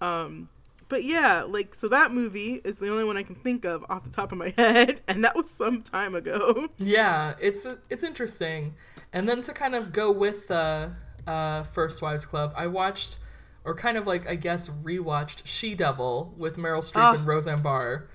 Um, 0.00 0.48
but 0.88 1.04
yeah, 1.04 1.42
like 1.42 1.74
so 1.74 1.88
that 1.88 2.12
movie 2.12 2.60
is 2.64 2.78
the 2.78 2.88
only 2.90 3.04
one 3.04 3.16
I 3.16 3.22
can 3.22 3.36
think 3.36 3.64
of 3.64 3.84
off 3.88 4.02
the 4.04 4.10
top 4.10 4.32
of 4.32 4.38
my 4.38 4.52
head, 4.56 5.00
and 5.06 5.22
that 5.24 5.36
was 5.36 5.48
some 5.48 5.82
time 5.82 6.14
ago. 6.14 6.68
Yeah, 6.78 7.34
it's 7.40 7.66
it's 7.88 8.02
interesting. 8.02 8.74
And 9.12 9.28
then 9.28 9.40
to 9.42 9.52
kind 9.52 9.74
of 9.74 9.92
go 9.92 10.10
with 10.10 10.48
the 10.48 10.94
uh, 11.26 11.62
First 11.64 12.02
Wives 12.02 12.24
Club, 12.24 12.52
I 12.56 12.66
watched, 12.66 13.18
or 13.64 13.74
kind 13.74 13.96
of 13.96 14.06
like 14.06 14.28
I 14.28 14.34
guess 14.34 14.68
rewatched 14.68 15.42
She 15.44 15.74
Devil 15.74 16.34
with 16.36 16.56
Meryl 16.56 16.78
Streep 16.82 17.00
Ah. 17.02 17.14
and 17.14 17.26
Roseanne 17.26 17.62
Barr. 17.62 18.08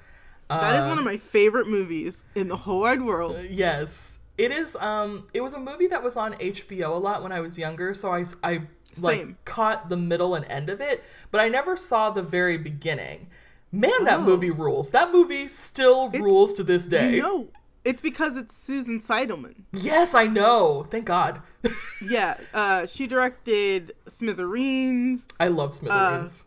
That 0.50 0.76
is 0.76 0.88
one 0.88 1.00
of 1.00 1.04
my 1.06 1.18
favorite 1.18 1.68
movies 1.68 2.24
in 2.36 2.50
the 2.50 2.56
whole 2.56 2.82
wide 2.82 3.02
world. 3.02 3.38
Yes. 3.50 4.20
It 4.38 4.52
is 4.52 4.76
um 4.76 5.28
it 5.34 5.42
was 5.42 5.54
a 5.54 5.60
movie 5.60 5.88
that 5.88 6.04
was 6.04 6.18
on 6.18 6.34
HBO 6.34 6.90
a 6.90 7.00
lot 7.00 7.24
when 7.24 7.32
I 7.32 7.40
was 7.40 7.58
younger, 7.58 7.94
so 7.94 8.12
I 8.14 8.26
I 8.44 8.62
like 9.00 9.18
Same. 9.20 9.38
caught 9.46 9.90
the 9.90 9.98
middle 9.98 10.34
and 10.36 10.46
end 10.46 10.70
of 10.70 10.80
it, 10.82 11.04
but 11.32 11.42
I 11.42 11.48
never 11.50 11.76
saw 11.78 12.10
the 12.10 12.22
very 12.24 12.58
beginning. 12.58 13.28
Man, 13.72 14.04
that 14.06 14.20
Oh. 14.20 14.24
movie 14.24 14.52
rules. 14.52 14.92
That 14.92 15.12
movie 15.12 15.48
still 15.48 16.10
rules 16.10 16.54
to 16.54 16.64
this 16.64 16.86
day. 16.88 17.20
No, 17.20 17.48
it's 17.84 18.02
because 18.02 18.38
it's 18.38 18.56
Susan 18.56 19.02
Seidelman. 19.02 19.64
Yes, 19.74 20.16
I 20.16 20.28
know. 20.28 20.86
Thank 20.90 21.06
God. 21.06 21.42
Yeah, 22.08 22.38
uh, 22.54 22.86
she 22.86 23.08
directed 23.08 23.94
Smithereens. 24.08 25.26
I 25.40 25.48
love 25.48 25.74
Smithereens. 25.74 26.46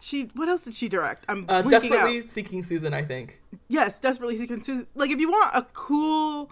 She 0.00 0.30
what 0.34 0.48
else 0.48 0.64
did 0.64 0.74
she 0.74 0.88
direct? 0.88 1.24
I'm 1.28 1.46
Uh, 1.48 1.62
Desperately 1.62 2.18
out. 2.18 2.30
Seeking 2.30 2.62
Susan, 2.62 2.92
I 2.94 3.02
think. 3.02 3.40
Yes, 3.68 3.98
desperately 3.98 4.36
seeking 4.36 4.62
Susan. 4.62 4.86
Like 4.94 5.10
if 5.10 5.18
you 5.18 5.30
want 5.30 5.50
a 5.54 5.62
cool 5.72 6.50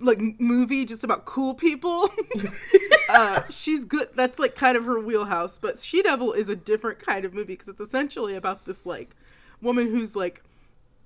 like 0.00 0.20
movie 0.40 0.84
just 0.84 1.04
about 1.04 1.24
cool 1.24 1.54
people, 1.54 2.10
uh, 3.08 3.40
she's 3.50 3.84
good. 3.84 4.08
That's 4.14 4.38
like 4.38 4.54
kind 4.54 4.76
of 4.76 4.84
her 4.84 4.98
wheelhouse. 4.98 5.58
But 5.58 5.78
She 5.78 6.02
Devil 6.02 6.32
is 6.32 6.48
a 6.48 6.56
different 6.56 6.98
kind 6.98 7.24
of 7.24 7.34
movie 7.34 7.54
because 7.54 7.68
it's 7.68 7.80
essentially 7.80 8.34
about 8.34 8.64
this 8.64 8.86
like 8.86 9.14
woman 9.60 9.88
who's 9.90 10.16
like 10.16 10.42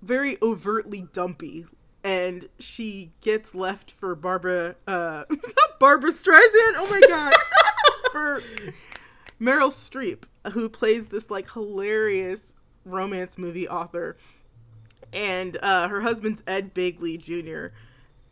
very 0.03 0.39
overtly 0.43 1.09
dumpy. 1.13 1.67
And 2.03 2.51
she 2.59 3.13
gets 3.23 3.55
left 3.55 3.93
for 3.93 4.15
Barbara, 4.15 4.77
uh, 4.87 5.25
Barbra 5.81 6.11
Streisand. 6.11 6.75
Oh 6.77 7.01
my 7.01 7.07
god, 7.09 7.33
for 8.13 8.43
Meryl 9.41 9.71
Streep, 9.71 10.25
who 10.53 10.69
plays 10.69 11.09
this 11.09 11.31
like 11.31 11.51
hilarious 11.53 12.53
romance 12.85 13.39
movie 13.39 13.67
author, 13.67 14.19
and 15.15 15.57
uh, 15.63 15.89
her 15.89 16.03
husband's 16.03 16.43
Ed 16.47 16.75
Begley 16.75 17.19
Jr. 17.19 17.75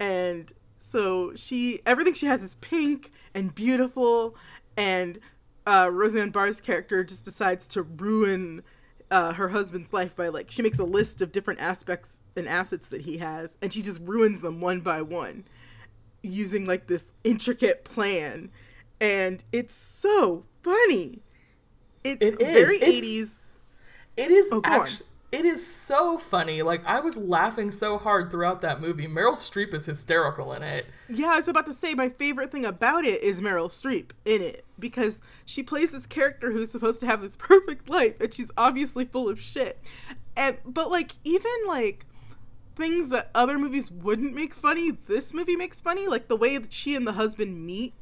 And 0.02 0.52
so 0.78 1.32
she 1.36 1.80
everything 1.86 2.14
she 2.14 2.26
has 2.26 2.42
is 2.42 2.56
pink 2.56 3.12
and 3.34 3.54
beautiful, 3.54 4.34
and 4.76 5.18
uh, 5.66 5.88
Roseanne 5.92 6.30
Barr's 6.30 6.60
character 6.60 7.04
just 7.04 7.24
decides 7.24 7.68
to 7.68 7.82
ruin 7.82 8.62
uh, 9.12 9.32
her 9.34 9.48
husband's 9.50 9.92
life 9.92 10.16
by 10.16 10.26
like 10.28 10.50
she 10.50 10.60
makes 10.62 10.80
a 10.80 10.84
list 10.84 11.20
of 11.22 11.30
different 11.30 11.60
aspects 11.60 12.18
and 12.34 12.48
assets 12.48 12.88
that 12.88 13.02
he 13.02 13.18
has, 13.18 13.56
and 13.62 13.72
she 13.72 13.80
just 13.80 14.00
ruins 14.02 14.40
them 14.40 14.60
one 14.60 14.80
by 14.80 15.02
one 15.02 15.44
using 16.22 16.64
like 16.64 16.88
this 16.88 17.12
intricate 17.22 17.84
plan. 17.84 18.50
And 19.00 19.42
it's 19.52 19.74
so 19.74 20.44
funny. 20.62 21.20
It's 22.04 22.24
It 22.24 22.40
is. 22.40 22.70
very 22.70 22.76
It's- 22.78 23.04
80s 23.04 23.38
It 24.16 24.30
is 24.32 24.48
Oh, 24.52 24.60
actually 24.64 25.06
it 25.32 25.44
is 25.46 25.66
so 25.66 26.18
funny. 26.18 26.62
Like 26.62 26.86
I 26.86 27.00
was 27.00 27.16
laughing 27.16 27.70
so 27.70 27.98
hard 27.98 28.30
throughout 28.30 28.60
that 28.60 28.80
movie. 28.80 29.06
Meryl 29.06 29.32
Streep 29.32 29.72
is 29.74 29.86
hysterical 29.86 30.52
in 30.52 30.62
it. 30.62 30.86
yeah 31.08 31.28
i 31.32 31.36
was 31.36 31.48
about 31.48 31.66
to 31.66 31.72
say 31.72 31.94
my 31.94 32.08
favorite 32.08 32.52
thing 32.52 32.64
about 32.64 33.04
it 33.04 33.22
is 33.22 33.42
meryl 33.42 33.68
streep 33.68 34.10
in 34.24 34.40
it 34.40 34.64
because 34.78 35.20
she 35.44 35.62
plays 35.62 35.92
this 35.92 36.06
character 36.06 36.52
who's 36.52 36.70
supposed 36.70 37.00
to 37.00 37.06
have 37.06 37.20
this 37.20 37.36
perfect 37.50 37.88
life 37.90 38.14
and 38.20 38.32
she's 38.32 38.50
obviously 38.56 39.04
full 39.04 39.28
of 39.28 39.38
shit 39.40 39.78
and 40.36 40.58
but 40.64 40.90
like 40.90 41.12
even 41.24 41.50
like 41.66 42.06
things 42.76 43.08
that 43.10 43.30
other 43.34 43.58
movies 43.58 43.90
wouldn't 43.90 44.34
make 44.34 44.54
funny 44.54 44.90
this 45.06 45.34
movie 45.34 45.56
makes 45.56 45.80
funny 45.80 46.06
like 46.08 46.28
the 46.28 46.36
way 46.36 46.56
that 46.56 46.72
she 46.72 46.94
and 46.94 47.06
the 47.06 47.12
husband 47.12 47.66
meet 47.66 47.92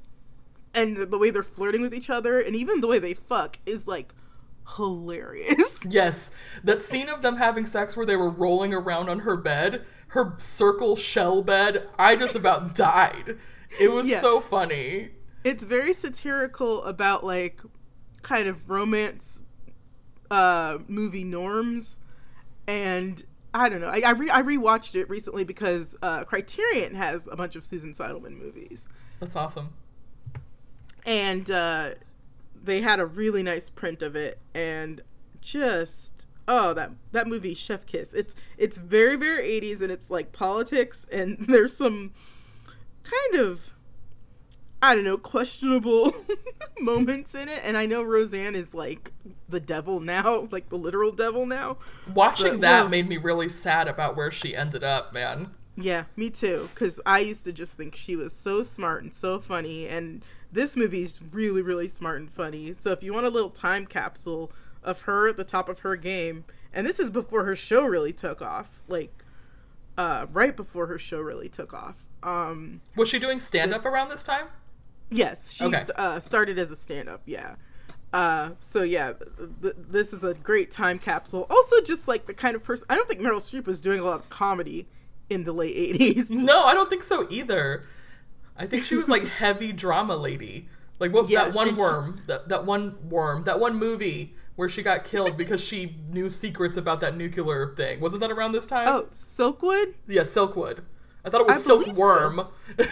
and 0.74 0.96
the 1.10 1.18
way 1.18 1.30
they're 1.30 1.42
flirting 1.42 1.82
with 1.82 1.92
each 1.92 2.08
other 2.10 2.38
and 2.38 2.54
even 2.54 2.80
the 2.80 2.86
way 2.86 2.98
they 3.00 3.14
fuck 3.14 3.58
is 3.66 3.88
like 3.88 4.14
hilarious 4.76 5.80
Yes, 5.88 6.30
that 6.62 6.82
scene 6.82 7.08
of 7.08 7.22
them 7.22 7.36
having 7.36 7.66
sex 7.66 7.96
where 7.96 8.06
they 8.06 8.16
were 8.16 8.30
rolling 8.30 8.72
around 8.74 9.08
on 9.08 9.20
her 9.20 9.36
bed, 9.36 9.84
her 10.08 10.34
circle 10.38 10.96
shell 10.96 11.42
bed, 11.42 11.86
I 11.98 12.16
just 12.16 12.34
about 12.36 12.74
died. 12.74 13.36
It 13.80 13.90
was 13.92 14.08
Yeah. 14.10 14.18
so 14.18 14.40
funny. 14.40 15.10
it's 15.44 15.64
very 15.64 15.92
satirical 15.92 16.84
about 16.84 17.24
like 17.24 17.60
kind 18.22 18.46
of 18.48 18.68
romance 18.68 19.42
uh 20.30 20.78
movie 20.86 21.24
norms 21.24 21.98
and 22.66 23.24
I 23.52 23.68
don't 23.68 23.80
know. 23.80 23.88
I 23.88 24.02
I, 24.06 24.10
re- 24.10 24.30
I 24.30 24.42
rewatched 24.42 24.94
it 24.94 25.08
recently 25.10 25.42
because 25.42 25.96
uh, 26.02 26.22
Criterion 26.22 26.94
has 26.94 27.26
a 27.26 27.34
bunch 27.34 27.56
of 27.56 27.64
Susan 27.64 27.92
Seidelman 27.94 28.38
movies, 28.38 28.86
That's 29.18 29.34
awesome. 29.34 29.70
and 31.04 31.50
uh, 31.50 31.90
they 32.62 32.80
had 32.82 33.00
a 33.00 33.06
really 33.06 33.42
nice 33.42 33.70
print 33.70 34.02
of 34.02 34.14
it, 34.16 34.38
and 34.54 35.02
just 35.40 36.26
oh 36.48 36.74
that 36.74 36.90
that 37.12 37.26
movie 37.26 37.54
Chef 37.54 37.86
Kiss. 37.86 38.12
It's 38.12 38.34
it's 38.58 38.78
very 38.78 39.16
very 39.16 39.44
eighties, 39.46 39.82
and 39.82 39.90
it's 39.90 40.10
like 40.10 40.32
politics, 40.32 41.06
and 41.12 41.38
there's 41.48 41.76
some 41.76 42.12
kind 43.04 43.42
of 43.42 43.72
I 44.82 44.94
don't 44.94 45.04
know 45.04 45.18
questionable 45.18 46.14
moments 46.80 47.34
in 47.34 47.48
it, 47.48 47.60
and 47.62 47.76
I 47.76 47.84
know 47.86 48.02
Roseanne 48.02 48.54
is 48.54 48.72
like 48.72 49.12
the 49.48 49.60
devil 49.60 50.00
now, 50.00 50.48
like 50.50 50.68
the 50.70 50.78
literal 50.78 51.12
devil 51.12 51.44
now. 51.46 51.76
Watching 52.12 52.52
But, 52.52 52.60
that 52.62 52.80
well- 52.82 52.88
made 52.88 53.08
me 53.08 53.16
really 53.18 53.48
sad 53.48 53.88
about 53.88 54.16
where 54.16 54.30
she 54.30 54.56
ended 54.56 54.82
up, 54.84 55.12
man. 55.12 55.50
Yeah, 55.76 56.04
me 56.16 56.28
too. 56.30 56.68
Because 56.74 57.00
I 57.06 57.20
used 57.20 57.44
to 57.44 57.52
just 57.52 57.74
think 57.74 57.94
she 57.96 58.14
was 58.16 58.34
so 58.34 58.62
smart 58.62 59.02
and 59.02 59.14
so 59.14 59.38
funny, 59.38 59.86
and 59.86 60.22
this 60.52 60.76
movie 60.76 61.02
is 61.02 61.20
really, 61.32 61.62
really 61.62 61.88
smart 61.88 62.20
and 62.20 62.30
funny. 62.30 62.74
So 62.74 62.90
if 62.92 63.02
you 63.02 63.12
want 63.12 63.26
a 63.26 63.30
little 63.30 63.50
time 63.50 63.86
capsule 63.86 64.52
of 64.82 65.02
her 65.02 65.28
at 65.28 65.36
the 65.36 65.44
top 65.44 65.68
of 65.68 65.80
her 65.80 65.96
game, 65.96 66.44
and 66.72 66.86
this 66.86 66.98
is 67.00 67.10
before 67.10 67.44
her 67.44 67.54
show 67.56 67.84
really 67.84 68.12
took 68.12 68.40
off, 68.42 68.80
like 68.88 69.24
uh, 69.98 70.26
right 70.32 70.56
before 70.56 70.86
her 70.86 70.98
show 70.98 71.20
really 71.20 71.48
took 71.48 71.74
off. 71.74 72.04
Um, 72.22 72.80
Was 72.96 73.08
she 73.08 73.18
doing 73.18 73.38
stand 73.38 73.72
up 73.74 73.84
around 73.84 74.08
this 74.08 74.22
time? 74.22 74.46
yes, 75.10 75.52
she 75.52 75.64
Okay. 75.64 75.78
st- 75.78 75.90
uh, 75.98 76.20
started 76.20 76.58
as 76.58 76.70
a 76.70 76.76
stand-up. 76.76 77.20
Yeah. 77.26 77.56
Uh, 78.12 78.50
so 78.60 78.82
yeah, 78.82 79.12
th- 79.12 79.50
th- 79.62 79.74
this 79.88 80.12
is 80.12 80.22
a 80.24 80.34
great 80.34 80.70
time 80.70 80.98
capsule. 80.98 81.46
Also, 81.50 81.80
just 81.80 82.06
like 82.08 82.26
the 82.26 82.34
kind 82.34 82.54
of 82.56 82.62
person 82.64 82.86
I 82.90 82.94
don't 82.96 83.06
think 83.08 83.20
Meryl 83.20 83.36
Streep 83.38 83.66
was 83.66 83.80
doing 83.80 84.00
a 84.00 84.04
lot 84.04 84.20
of 84.20 84.28
comedy 84.28 84.86
in 85.28 85.44
the 85.44 85.52
late 85.52 85.76
'80s. 86.00 86.30
No, 86.30 86.64
I 86.64 86.74
don't 86.74 86.88
think 86.90 87.02
so 87.04 87.26
either. 87.30 87.84
I 88.60 88.66
think 88.66 88.84
she 88.84 88.94
was 88.96 89.08
like 89.08 89.26
heavy 89.38 89.72
drama 89.72 90.16
lady. 90.16 90.68
Like 90.98 91.12
what 91.12 91.28
Yeah, 91.28 91.44
that 91.46 91.54
one 91.54 91.68
and 91.68 91.76
she- 91.76 91.80
worm, 91.82 92.22
that 92.26 92.48
that 92.48 92.64
one 92.64 92.96
worm, 93.08 93.44
that 93.44 93.58
one 93.58 93.76
movie 93.76 94.34
where 94.56 94.68
she 94.68 94.82
got 94.82 95.04
killed 95.04 95.36
because 95.38 95.64
she 95.66 95.96
knew 96.10 96.28
secrets 96.28 96.76
about 96.76 97.00
that 97.00 97.16
nuclear 97.16 97.72
thing. 97.74 97.98
Wasn't 98.00 98.20
that 98.20 98.30
around 98.30 98.52
this 98.52 98.66
time? 98.66 98.86
Oh, 98.88 99.08
Silkwood. 99.16 99.94
Yeah, 100.06 100.22
Silkwood. 100.22 100.80
I 101.24 101.30
thought 101.30 101.40
it 101.40 101.46
was 101.46 101.64
I 101.68 101.72
believe 101.74 101.86
so. 101.86 101.92
Silkworm. 101.94 102.48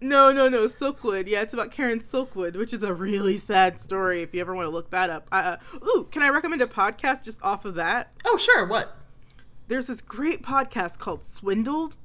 No, 0.00 0.30
no, 0.30 0.48
no, 0.48 0.66
Silkwood. 0.66 1.26
Yeah, 1.26 1.40
it's 1.42 1.52
about 1.52 1.72
Karen 1.72 1.98
Silkwood, 1.98 2.54
which 2.54 2.72
is 2.72 2.84
a 2.84 2.94
really 2.94 3.36
sad 3.36 3.80
story. 3.80 4.22
If 4.22 4.32
you 4.32 4.40
ever 4.40 4.54
want 4.54 4.66
to 4.66 4.70
look 4.70 4.90
that 4.90 5.10
up. 5.10 5.26
Uh, 5.32 5.56
ooh, 5.84 6.06
can 6.12 6.22
I 6.22 6.28
recommend 6.28 6.62
a 6.62 6.66
podcast 6.68 7.24
just 7.24 7.42
off 7.42 7.64
of 7.64 7.74
that? 7.74 8.12
oh, 8.24 8.36
sure. 8.36 8.64
What? 8.64 8.96
There's 9.66 9.88
this 9.88 10.00
great 10.00 10.40
podcast 10.42 11.00
called 11.00 11.24
Swindled 11.24 11.96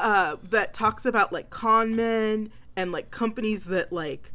uh, 0.00 0.36
that 0.42 0.74
talks 0.74 1.04
about 1.04 1.32
like 1.32 1.50
con 1.50 1.94
men 1.94 2.50
and 2.76 2.92
like 2.92 3.10
companies 3.10 3.64
that 3.66 3.92
like 3.92 4.32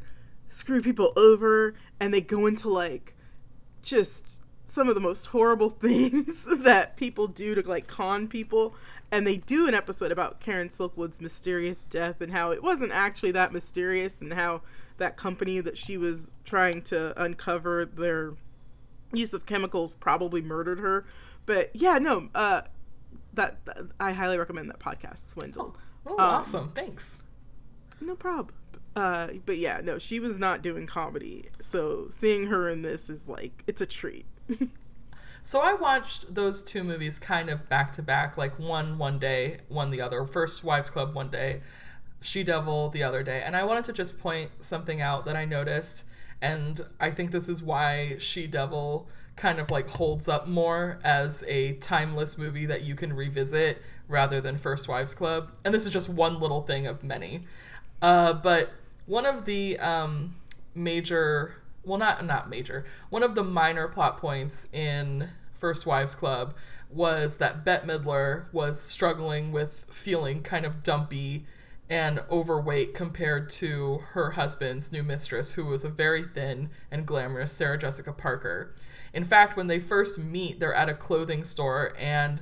screw 0.50 0.82
people 0.82 1.14
over, 1.16 1.76
and 2.00 2.14
they 2.14 2.22
go 2.22 2.46
into 2.46 2.70
like 2.70 3.16
just 3.82 4.42
some 4.66 4.90
of 4.90 4.96
the 4.96 5.02
most 5.02 5.28
horrible 5.28 5.70
things 5.82 6.46
that 6.46 6.98
people 6.98 7.28
do 7.28 7.56
to 7.56 7.68
like 7.68 7.88
con 7.88 8.28
people. 8.28 8.76
And 9.12 9.26
they 9.26 9.38
do 9.38 9.68
an 9.68 9.74
episode 9.74 10.12
about 10.12 10.40
Karen 10.40 10.70
Silkwood's 10.70 11.22
mysterious 11.22 11.84
death 11.90 12.22
and 12.22 12.32
how 12.32 12.52
it 12.52 12.62
wasn't 12.62 12.92
actually 12.92 13.32
that 13.32 13.54
mysterious 13.54 14.20
and 14.22 14.34
how 14.34 14.62
that 14.98 15.16
company 15.16 15.60
that 15.60 15.78
she 15.78 15.98
was 15.98 16.34
trying 16.44 16.82
to 16.82 17.20
uncover 17.22 17.86
their 17.86 18.34
use 19.14 19.34
of 19.34 19.46
chemicals 19.46 19.96
probably 19.96 20.42
murdered 20.42 20.80
her. 20.80 21.06
But 21.46 21.70
yeah 21.74 22.00
no 22.00 22.30
uh 22.34 22.62
that, 23.36 23.64
that 23.66 23.78
I 24.00 24.12
highly 24.14 24.38
recommend 24.38 24.70
that 24.70 24.80
podcast 24.80 25.30
Swindle 25.30 25.76
Oh, 26.08 26.14
Um, 26.14 26.20
awesome. 26.20 26.70
Thanks. 26.70 27.18
no 28.02 28.16
problem. 28.16 28.54
Uh, 28.96 29.28
but 29.46 29.58
yeah, 29.58 29.82
no, 29.84 29.98
she 29.98 30.20
was 30.20 30.40
not 30.40 30.62
doing 30.62 30.88
comedy. 30.88 31.50
So 31.60 32.08
seeing 32.10 32.48
her 32.48 32.70
in 32.70 32.82
this 32.82 33.10
is 33.10 33.28
like 33.28 33.64
it's 33.68 33.82
a 33.82 33.86
treat. 33.86 34.26
So 35.42 35.60
I 35.62 35.74
watched 35.76 36.34
those 36.34 36.64
two 36.64 36.84
movies 36.84 37.20
kind 37.20 37.52
of 37.52 37.70
back 37.70 37.92
to 37.94 38.02
back, 38.02 38.36
like 38.36 38.58
one 38.58 38.98
one 38.98 39.20
day, 39.20 39.60
one 39.68 39.92
the 39.92 40.02
other. 40.02 40.26
First 40.26 40.64
Wives 40.64 40.90
Club 40.90 41.14
one 41.14 41.30
day, 41.30 41.62
She 42.20 42.44
Devil 42.44 42.90
the 42.90 43.04
other 43.04 43.22
day. 43.22 43.44
And 43.46 43.56
I 43.56 43.64
wanted 43.64 43.84
to 43.84 43.94
just 43.94 44.18
point 44.20 44.50
something 44.62 45.02
out 45.02 45.24
that 45.26 45.36
I 45.36 45.46
noticed, 45.46 46.06
and 46.42 46.82
I 47.00 47.12
think 47.12 47.30
this 47.30 47.48
is 47.48 47.62
why 47.62 48.16
She 48.18 48.48
Devil 48.48 49.08
kind 49.36 49.60
of 49.60 49.70
like 49.70 49.90
holds 49.90 50.28
up 50.28 50.48
more 50.48 51.00
as 51.04 51.44
a 51.48 51.74
timeless 51.74 52.38
movie 52.38 52.66
that 52.66 52.84
you 52.84 52.96
can 52.96 53.14
revisit 53.14 53.82
rather 54.08 54.40
than 54.40 54.58
First 54.58 54.88
Wives 54.88 55.14
Club. 55.14 55.52
And 55.64 55.74
this 55.74 55.86
is 55.86 55.92
just 55.92 56.10
one 56.10 56.40
little 56.40 56.62
thing 56.62 56.88
of 56.88 57.04
many. 57.04 57.44
Uh, 58.02 58.34
but 58.34 58.72
one 59.06 59.26
of 59.26 59.46
the 59.46 59.78
um, 59.80 60.36
major 60.74 61.56
well 61.84 62.00
not 62.00 62.26
not 62.26 62.50
major 62.50 62.84
one 63.10 63.22
of 63.22 63.36
the 63.36 63.44
minor 63.44 63.88
plot 63.88 64.18
points 64.18 64.68
in 64.74 65.30
First 65.54 65.86
Wives 65.86 66.16
Club 66.16 66.54
was 66.90 67.38
that 67.38 67.64
Bette 67.66 67.86
Midler 67.86 68.46
was 68.52 68.80
struggling 68.80 69.52
with 69.52 69.86
feeling 69.90 70.42
kind 70.42 70.66
of 70.66 70.84
dumpy 70.84 71.46
and 71.90 72.24
overweight 72.32 72.94
compared 72.94 73.50
to 73.50 74.00
her 74.14 74.32
husband's 74.32 74.92
new 74.92 75.04
mistress, 75.04 75.54
who 75.54 75.66
was 75.66 75.84
a 75.84 75.90
very 75.90 76.24
thin 76.24 76.70
and 76.90 77.06
glamorous 77.06 77.52
Sarah 77.52 77.78
Jessica 77.78 78.12
Parker. 78.12 78.74
In 79.14 79.24
fact, 79.24 79.56
when 79.56 79.68
they 79.68 79.80
first 79.80 80.18
meet, 80.18 80.60
they're 80.60 80.74
at 80.74 80.90
a 80.90 80.96
clothing 80.96 81.44
store, 81.44 81.94
and 81.98 82.42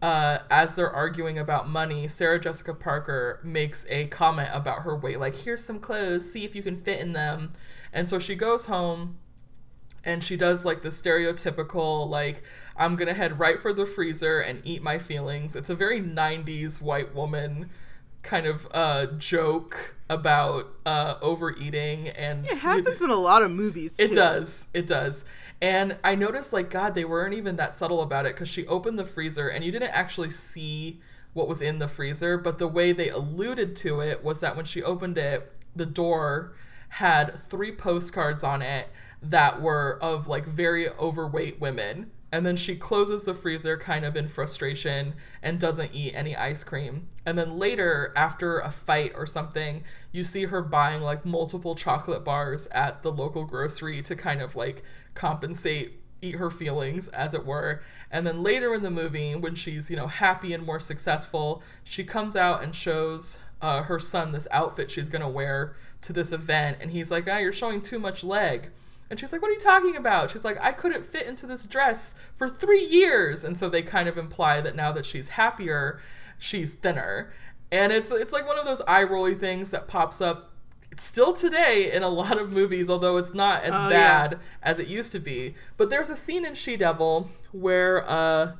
uh, 0.00 0.38
as 0.50 0.74
they're 0.74 0.90
arguing 0.90 1.38
about 1.38 1.68
money, 1.68 2.06
Sarah 2.06 2.38
Jessica 2.38 2.74
Parker 2.74 3.40
makes 3.42 3.86
a 3.88 4.06
comment 4.06 4.50
about 4.52 4.82
her 4.82 4.94
weight, 4.94 5.18
like, 5.18 5.34
here's 5.34 5.64
some 5.64 5.80
clothes, 5.80 6.30
see 6.30 6.44
if 6.44 6.54
you 6.54 6.62
can 6.62 6.76
fit 6.76 7.00
in 7.00 7.12
them. 7.12 7.52
And 7.92 8.08
so 8.08 8.18
she 8.18 8.34
goes 8.34 8.66
home 8.66 9.18
and 10.06 10.22
she 10.22 10.36
does 10.36 10.64
like 10.64 10.82
the 10.82 10.88
stereotypical 10.90 12.08
like 12.08 12.42
i'm 12.76 12.94
gonna 12.94 13.12
head 13.12 13.40
right 13.40 13.58
for 13.58 13.72
the 13.72 13.84
freezer 13.84 14.38
and 14.38 14.62
eat 14.64 14.80
my 14.80 14.98
feelings 14.98 15.56
it's 15.56 15.68
a 15.68 15.74
very 15.74 16.00
90s 16.00 16.80
white 16.80 17.12
woman 17.12 17.68
kind 18.26 18.46
of 18.46 18.66
uh 18.74 19.06
joke 19.18 19.94
about 20.10 20.66
uh 20.84 21.14
overeating 21.22 22.08
and 22.08 22.44
It 22.46 22.58
happens 22.58 23.00
in 23.00 23.10
a 23.10 23.14
lot 23.16 23.42
of 23.42 23.50
movies. 23.50 23.96
it 23.98 24.12
does. 24.12 24.68
It 24.74 24.86
does. 24.86 25.24
And 25.62 25.96
i 26.04 26.14
noticed 26.14 26.52
like 26.52 26.68
god 26.68 26.94
they 26.94 27.04
weren't 27.04 27.32
even 27.34 27.56
that 27.56 27.72
subtle 27.72 28.02
about 28.02 28.26
it 28.26 28.34
because 28.34 28.48
she 28.48 28.66
opened 28.66 28.98
the 28.98 29.04
freezer 29.06 29.48
and 29.48 29.64
you 29.64 29.72
didn't 29.72 29.94
actually 29.94 30.30
see 30.30 31.00
what 31.32 31.48
was 31.48 31.62
in 31.62 31.78
the 31.78 31.88
freezer 31.88 32.36
but 32.36 32.58
the 32.58 32.68
way 32.68 32.92
they 32.92 33.08
alluded 33.08 33.74
to 33.76 34.00
it 34.00 34.22
was 34.22 34.40
that 34.40 34.54
when 34.56 34.64
she 34.66 34.82
opened 34.82 35.16
it 35.16 35.52
the 35.74 35.86
door 35.86 36.54
had 36.90 37.34
three 37.38 37.72
postcards 37.72 38.42
on 38.44 38.60
it 38.62 38.88
that 39.22 39.60
were 39.62 39.98
of 40.02 40.28
like 40.28 40.44
very 40.46 40.88
overweight 40.90 41.58
women 41.60 42.10
and 42.32 42.44
then 42.44 42.56
she 42.56 42.74
closes 42.74 43.24
the 43.24 43.34
freezer 43.34 43.76
kind 43.76 44.04
of 44.04 44.16
in 44.16 44.26
frustration 44.26 45.14
and 45.42 45.60
doesn't 45.60 45.94
eat 45.94 46.12
any 46.14 46.34
ice 46.36 46.64
cream. 46.64 47.08
And 47.24 47.38
then 47.38 47.58
later, 47.58 48.12
after 48.16 48.58
a 48.58 48.70
fight 48.70 49.12
or 49.14 49.26
something, 49.26 49.84
you 50.10 50.24
see 50.24 50.46
her 50.46 50.60
buying 50.60 51.02
like 51.02 51.24
multiple 51.24 51.74
chocolate 51.74 52.24
bars 52.24 52.66
at 52.68 53.02
the 53.02 53.12
local 53.12 53.44
grocery 53.44 54.02
to 54.02 54.16
kind 54.16 54.42
of 54.42 54.56
like 54.56 54.82
compensate, 55.14 56.00
eat 56.20 56.34
her 56.34 56.50
feelings, 56.50 57.06
as 57.08 57.32
it 57.32 57.46
were. 57.46 57.80
And 58.10 58.26
then 58.26 58.42
later 58.42 58.74
in 58.74 58.82
the 58.82 58.90
movie, 58.90 59.34
when 59.36 59.54
she's, 59.54 59.88
you 59.88 59.96
know, 59.96 60.08
happy 60.08 60.52
and 60.52 60.66
more 60.66 60.80
successful, 60.80 61.62
she 61.84 62.02
comes 62.02 62.34
out 62.34 62.62
and 62.62 62.74
shows 62.74 63.38
uh, 63.62 63.82
her 63.82 64.00
son 64.00 64.32
this 64.32 64.48
outfit 64.50 64.90
she's 64.90 65.08
to 65.08 65.28
wear 65.28 65.76
to 66.02 66.12
this 66.12 66.32
event. 66.32 66.78
And 66.80 66.90
he's 66.90 67.10
like, 67.10 67.28
ah, 67.30 67.38
you're 67.38 67.52
showing 67.52 67.82
too 67.82 68.00
much 68.00 68.24
leg. 68.24 68.70
And 69.10 69.18
she's 69.20 69.32
like, 69.32 69.40
What 69.42 69.50
are 69.50 69.54
you 69.54 69.60
talking 69.60 69.96
about? 69.96 70.30
She's 70.30 70.44
like, 70.44 70.58
I 70.60 70.72
couldn't 70.72 71.04
fit 71.04 71.26
into 71.26 71.46
this 71.46 71.64
dress 71.66 72.18
for 72.34 72.48
three 72.48 72.84
years. 72.84 73.44
And 73.44 73.56
so 73.56 73.68
they 73.68 73.82
kind 73.82 74.08
of 74.08 74.18
imply 74.18 74.60
that 74.60 74.74
now 74.76 74.92
that 74.92 75.06
she's 75.06 75.30
happier, 75.30 76.00
she's 76.38 76.72
thinner. 76.74 77.32
And 77.72 77.92
it's 77.92 78.10
it's 78.10 78.32
like 78.32 78.46
one 78.46 78.58
of 78.58 78.64
those 78.64 78.82
eye 78.82 79.02
rolly 79.02 79.34
things 79.34 79.70
that 79.70 79.88
pops 79.88 80.20
up 80.20 80.52
still 80.96 81.32
today 81.32 81.90
in 81.92 82.02
a 82.02 82.08
lot 82.08 82.38
of 82.38 82.50
movies, 82.50 82.88
although 82.88 83.16
it's 83.16 83.34
not 83.34 83.62
as 83.64 83.74
Oh, 83.74 83.90
bad 83.90 84.32
yeah. 84.32 84.38
as 84.62 84.78
it 84.78 84.86
used 84.88 85.12
to 85.12 85.18
be. 85.18 85.54
But 85.76 85.90
there's 85.90 86.08
a 86.10 86.16
scene 86.16 86.44
in 86.44 86.54
She 86.54 86.76
Devil 86.76 87.28
where 87.52 88.08
uh, 88.08 88.52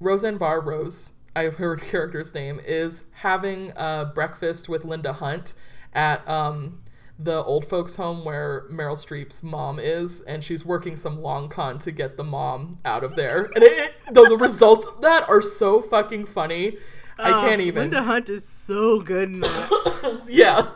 Roseanne 0.00 0.36
Barr 0.36 0.60
Rose, 0.60 1.14
I 1.34 1.42
have 1.42 1.56
her 1.56 1.76
character's 1.76 2.34
name, 2.34 2.60
is 2.64 3.06
having 3.16 3.72
uh, 3.76 4.04
breakfast 4.14 4.68
with 4.68 4.84
Linda 4.84 5.14
Hunt 5.14 5.54
at 5.94 6.26
um, 6.28 6.78
the 7.18 7.42
old 7.44 7.64
folks' 7.64 7.96
home 7.96 8.24
where 8.24 8.66
Meryl 8.70 8.96
Streep's 8.96 9.42
mom 9.42 9.78
is, 9.78 10.20
and 10.22 10.42
she's 10.42 10.64
working 10.66 10.96
some 10.96 11.20
long 11.22 11.48
con 11.48 11.78
to 11.80 11.92
get 11.92 12.16
the 12.16 12.24
mom 12.24 12.78
out 12.84 13.04
of 13.04 13.14
there. 13.16 13.44
And 13.54 13.62
it, 13.62 13.72
it- 13.72 14.14
the, 14.14 14.26
the 14.28 14.36
results 14.36 14.86
of 14.86 15.00
that 15.02 15.28
are 15.28 15.40
so 15.40 15.80
fucking 15.80 16.26
funny. 16.26 16.76
I 17.18 17.30
Oh, 17.32 17.40
can't 17.40 17.60
even. 17.60 17.82
Linda 17.90 18.02
Hunt 18.02 18.28
is 18.28 18.46
so 18.46 19.00
good 19.00 19.30
in 19.32 19.40
that. 19.40 20.26
yeah. 20.28 20.68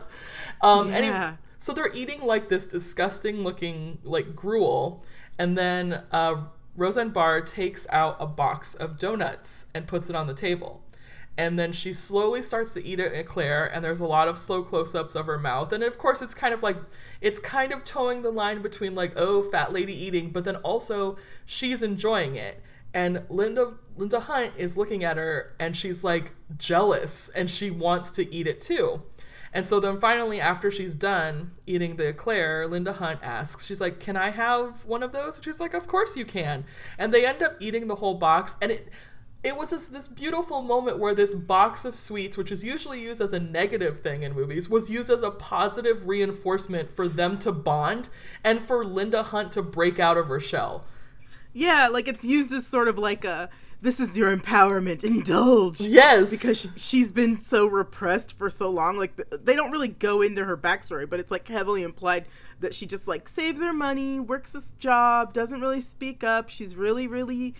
Um, 0.61 0.89
Yeah. 0.89 1.35
so 1.57 1.73
they're 1.73 1.93
eating 1.93 2.21
like 2.21 2.47
this 2.49 2.65
disgusting 2.65 3.43
looking 3.43 3.99
like 4.03 4.35
gruel, 4.35 5.03
and 5.37 5.57
then 5.57 6.03
uh, 6.11 6.35
Roseanne 6.77 7.09
Barr 7.09 7.41
takes 7.41 7.85
out 7.89 8.15
a 8.19 8.25
box 8.25 8.73
of 8.75 8.97
donuts 8.97 9.65
and 9.75 9.85
puts 9.87 10.09
it 10.09 10.15
on 10.15 10.27
the 10.27 10.33
table. 10.33 10.83
And 11.39 11.57
then 11.57 11.71
she 11.71 11.93
slowly 11.93 12.41
starts 12.41 12.73
to 12.73 12.85
eat 12.85 12.99
an 12.99 13.15
eclair, 13.15 13.65
and 13.65 13.81
there's 13.81 14.01
a 14.01 14.05
lot 14.05 14.27
of 14.27 14.37
slow 14.37 14.61
close 14.61 14.93
ups 14.93 15.15
of 15.15 15.25
her 15.25 15.39
mouth. 15.39 15.71
And 15.71 15.85
of 15.85 15.97
course, 15.97 16.21
it's 16.21 16.33
kind 16.33 16.53
of 16.53 16.61
like, 16.61 16.75
it's 17.21 17.39
kind 17.39 17.71
of 17.71 17.85
toeing 17.85 18.23
the 18.23 18.29
line 18.29 18.61
between 18.61 18.93
like, 18.93 19.13
oh, 19.15 19.41
fat 19.41 19.71
lady 19.71 19.93
eating, 19.93 20.31
but 20.31 20.43
then 20.43 20.57
also 20.57 21.17
she's 21.45 21.81
enjoying 21.81 22.35
it. 22.35 22.61
And 22.93 23.23
Linda 23.29 23.75
Linda 23.95 24.19
Hunt 24.19 24.51
is 24.57 24.77
looking 24.77 25.01
at 25.01 25.15
her, 25.15 25.55
and 25.61 25.77
she's 25.77 26.03
like 26.03 26.33
jealous, 26.57 27.29
and 27.29 27.49
she 27.49 27.71
wants 27.71 28.11
to 28.11 28.35
eat 28.35 28.45
it 28.45 28.59
too. 28.59 29.03
And 29.53 29.65
so 29.65 29.79
then 29.79 29.99
finally, 29.99 30.39
after 30.39 30.69
she's 30.69 30.93
done 30.93 31.51
eating 31.65 31.95
the 31.95 32.09
eclair, 32.09 32.67
Linda 32.67 32.93
Hunt 32.93 33.19
asks, 33.23 33.65
she's 33.65 33.81
like, 33.81 33.99
Can 33.99 34.15
I 34.15 34.29
have 34.31 34.85
one 34.85 35.01
of 35.03 35.11
those? 35.11 35.37
And 35.37 35.45
she's 35.45 35.59
like, 35.59 35.73
Of 35.73 35.87
course 35.87 36.15
you 36.17 36.25
can. 36.25 36.65
And 36.97 37.13
they 37.13 37.25
end 37.25 37.41
up 37.41 37.55
eating 37.59 37.87
the 37.87 37.95
whole 37.95 38.15
box. 38.15 38.57
And 38.61 38.71
it 38.71 38.89
it 39.43 39.55
was 39.55 39.69
this, 39.69 39.87
this 39.87 40.07
beautiful 40.07 40.61
moment 40.61 40.99
where 40.99 41.15
this 41.15 41.33
box 41.33 41.85
of 41.85 41.95
sweets, 41.95 42.37
which 42.37 42.51
is 42.51 42.63
usually 42.63 43.01
used 43.01 43.21
as 43.21 43.31
a 43.31 43.39
negative 43.39 44.01
thing 44.01 44.23
in 44.23 44.33
movies, 44.33 44.69
was 44.69 44.89
used 44.89 45.09
as 45.09 45.21
a 45.21 45.31
positive 45.31 46.07
reinforcement 46.07 46.91
for 46.91 47.07
them 47.07 47.37
to 47.39 47.51
bond 47.51 48.09
and 48.43 48.61
for 48.61 48.83
Linda 48.83 49.23
Hunt 49.23 49.51
to 49.53 49.61
break 49.61 49.99
out 49.99 50.17
of 50.17 50.27
her 50.27 50.39
shell. 50.39 50.83
Yeah, 51.53 51.87
like 51.87 52.07
it's 52.07 52.25
used 52.25 52.51
as 52.51 52.67
sort 52.67 52.87
of 52.87 52.97
like 52.97 53.23
a 53.23 53.49
this 53.81 54.01
is 54.01 54.17
your 54.17 54.35
empowerment, 54.35 55.05
indulge. 55.05 55.79
Yes. 55.79 56.31
Because 56.31 56.67
she's 56.75 57.13
been 57.13 57.37
so 57.37 57.65
repressed 57.65 58.37
for 58.37 58.49
so 58.49 58.69
long. 58.69 58.97
Like 58.97 59.15
they 59.31 59.55
don't 59.55 59.71
really 59.71 59.87
go 59.87 60.21
into 60.21 60.43
her 60.43 60.57
backstory, 60.57 61.09
but 61.09 61.21
it's 61.21 61.31
like 61.31 61.47
heavily 61.47 61.83
implied 61.83 62.27
that 62.59 62.75
she 62.75 62.85
just 62.85 63.07
like 63.07 63.29
saves 63.29 63.61
her 63.61 63.71
money, 63.71 64.19
works 64.19 64.51
this 64.51 64.73
job, 64.79 65.33
doesn't 65.33 65.61
really 65.61 65.79
speak 65.79 66.25
up. 66.25 66.49
She's 66.49 66.75
really, 66.75 67.07
really 67.07 67.55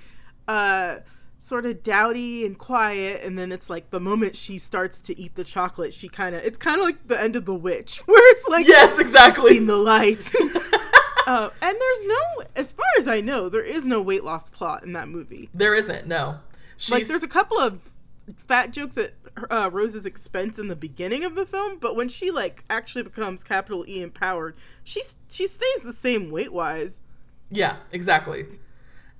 uh 0.45 0.97
sort 1.41 1.65
of 1.65 1.81
dowdy 1.83 2.45
and 2.45 2.57
quiet 2.57 3.21
and 3.23 3.39
then 3.39 3.51
it's 3.51 3.69
like 3.69 3.89
the 3.91 3.99
moment 3.99 4.35
she 4.35 4.57
starts 4.57 4.99
to 4.99 5.17
eat 5.17 5.35
the 5.35 5.43
chocolate 5.43 5.93
she 5.93 6.09
kind 6.09 6.35
of 6.35 6.41
it's 6.43 6.57
kind 6.57 6.77
of 6.81 6.85
like 6.85 7.07
the 7.07 7.19
end 7.19 7.33
of 7.37 7.45
the 7.45 7.53
witch 7.55 7.97
where 8.05 8.31
it's 8.33 8.47
like 8.49 8.67
yes, 8.67 8.99
exactly. 8.99 9.51
seen 9.55 9.65
the 9.67 9.77
light. 9.77 10.31
uh, 11.27 11.49
and 11.61 11.77
there's 11.79 12.05
no, 12.05 12.43
as 12.55 12.73
far 12.73 12.85
as 12.97 13.07
I 13.07 13.21
know, 13.21 13.47
there 13.49 13.63
is 13.63 13.85
no 13.85 14.01
weight 14.01 14.23
loss 14.23 14.49
plot 14.49 14.83
in 14.83 14.93
that 14.93 15.07
movie. 15.07 15.49
There 15.53 15.73
isn't, 15.75 16.07
no. 16.07 16.39
She's, 16.75 16.91
Like, 16.91 17.07
there's 17.07 17.23
a 17.23 17.27
couple 17.27 17.57
of 17.57 17.91
fat 18.37 18.71
jokes 18.71 18.97
at 18.97 19.13
uh, 19.49 19.69
Rose's 19.71 20.05
expense 20.05 20.59
in 20.59 20.67
the 20.67 20.75
beginning 20.75 21.23
of 21.23 21.35
the 21.35 21.45
film, 21.45 21.77
but 21.79 21.95
when 21.95 22.09
she 22.09 22.31
like 22.31 22.63
actually 22.69 23.03
becomes 23.03 23.43
capital 23.43 23.85
E 23.87 24.01
empowered, 24.01 24.55
she 24.83 25.01
she 25.29 25.47
stays 25.47 25.83
the 25.83 25.93
same 25.93 26.31
weight 26.31 26.51
wise, 26.53 26.99
yeah, 27.49 27.77
exactly. 27.91 28.43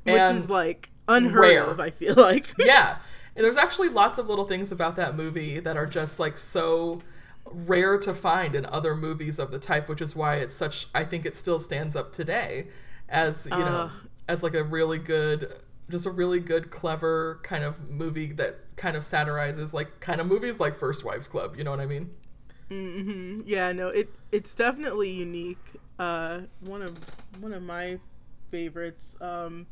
which 0.03 0.15
And- 0.15 0.37
is 0.37 0.49
like 0.49 0.89
unheard 1.09 1.41
rare. 1.41 1.63
of. 1.65 1.79
I 1.79 1.89
feel 1.89 2.15
like. 2.15 2.47
yeah. 2.59 2.97
And 3.35 3.45
there's 3.45 3.57
actually 3.57 3.89
lots 3.89 4.17
of 4.17 4.27
little 4.29 4.45
things 4.45 4.71
about 4.71 4.95
that 4.97 5.15
movie 5.15 5.59
that 5.59 5.77
are 5.77 5.85
just 5.85 6.19
like 6.19 6.37
so 6.37 6.99
rare 7.45 7.97
to 7.97 8.13
find 8.13 8.53
in 8.55 8.65
other 8.65 8.95
movies 8.95 9.39
of 9.39 9.51
the 9.51 9.59
type, 9.59 9.89
which 9.89 10.01
is 10.01 10.15
why 10.15 10.35
it's 10.35 10.53
such 10.53 10.87
I 10.93 11.03
think 11.03 11.25
it 11.25 11.35
still 11.35 11.59
stands 11.59 11.95
up 11.95 12.11
today 12.13 12.67
as, 13.07 13.47
you 13.51 13.57
know, 13.57 13.65
Uh. 13.65 13.89
as 14.27 14.43
like 14.43 14.53
a 14.53 14.63
really 14.63 14.99
good 14.99 15.53
just 15.89 16.05
a 16.05 16.11
really 16.11 16.39
good 16.39 16.69
clever 16.69 17.39
kind 17.41 17.63
of 17.63 17.89
movie 17.89 18.31
that 18.33 18.75
kind 18.75 18.95
of 18.95 19.03
satirizes 19.03 19.73
like 19.73 19.99
kind 19.99 20.21
of 20.21 20.27
movies 20.27 20.59
like 20.59 20.75
First 20.75 21.03
Wives 21.03 21.27
Club, 21.27 21.55
you 21.57 21.63
know 21.63 21.71
what 21.71 21.79
I 21.79 21.87
mean? 21.87 22.11
hmm 22.69 23.41
Yeah, 23.45 23.71
no, 23.71 23.87
it 23.87 24.09
it's 24.31 24.53
definitely 24.53 25.09
unique. 25.11 25.57
Uh, 25.97 26.41
one 26.59 26.81
of 26.83 26.97
one 27.39 27.53
of 27.53 27.63
my 27.63 27.97
favorites. 28.51 29.15
Um, 29.19 29.65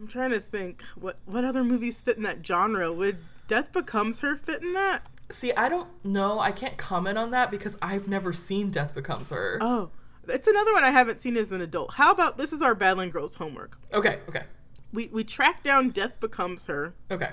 I'm 0.00 0.06
trying 0.06 0.30
to 0.30 0.40
think 0.40 0.82
what 0.94 1.18
what 1.26 1.44
other 1.44 1.64
movies 1.64 2.00
fit 2.02 2.16
in 2.16 2.22
that 2.22 2.46
genre. 2.46 2.92
Would 2.92 3.18
Death 3.48 3.72
Becomes 3.72 4.20
Her 4.20 4.36
fit 4.36 4.62
in 4.62 4.72
that? 4.74 5.02
See, 5.30 5.52
I 5.54 5.68
don't 5.68 5.88
know. 6.04 6.38
I 6.38 6.52
can't 6.52 6.76
comment 6.76 7.18
on 7.18 7.30
that 7.32 7.50
because 7.50 7.76
I've 7.82 8.08
never 8.08 8.32
seen 8.32 8.70
Death 8.70 8.94
Becomes 8.94 9.30
Her. 9.30 9.58
Oh, 9.60 9.90
it's 10.28 10.46
another 10.48 10.72
one 10.72 10.84
I 10.84 10.90
haven't 10.90 11.18
seen 11.20 11.36
as 11.36 11.50
an 11.52 11.60
adult. 11.60 11.94
How 11.94 12.10
about 12.12 12.36
this 12.38 12.52
is 12.52 12.62
our 12.62 12.74
Badland 12.74 13.12
Girls 13.12 13.34
homework? 13.36 13.78
Okay, 13.92 14.20
okay. 14.28 14.44
We 14.92 15.08
we 15.08 15.24
track 15.24 15.62
down 15.62 15.90
Death 15.90 16.20
Becomes 16.20 16.66
Her 16.66 16.94
Okay. 17.10 17.30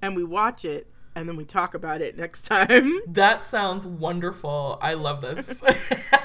and 0.00 0.14
we 0.16 0.24
watch 0.24 0.64
it 0.64 0.86
and 1.14 1.28
then 1.28 1.36
we 1.36 1.44
talk 1.44 1.74
about 1.74 2.00
it 2.00 2.16
next 2.16 2.42
time. 2.46 3.00
That 3.06 3.42
sounds 3.42 3.86
wonderful. 3.86 4.78
I 4.80 4.94
love 4.94 5.20
this. 5.20 5.62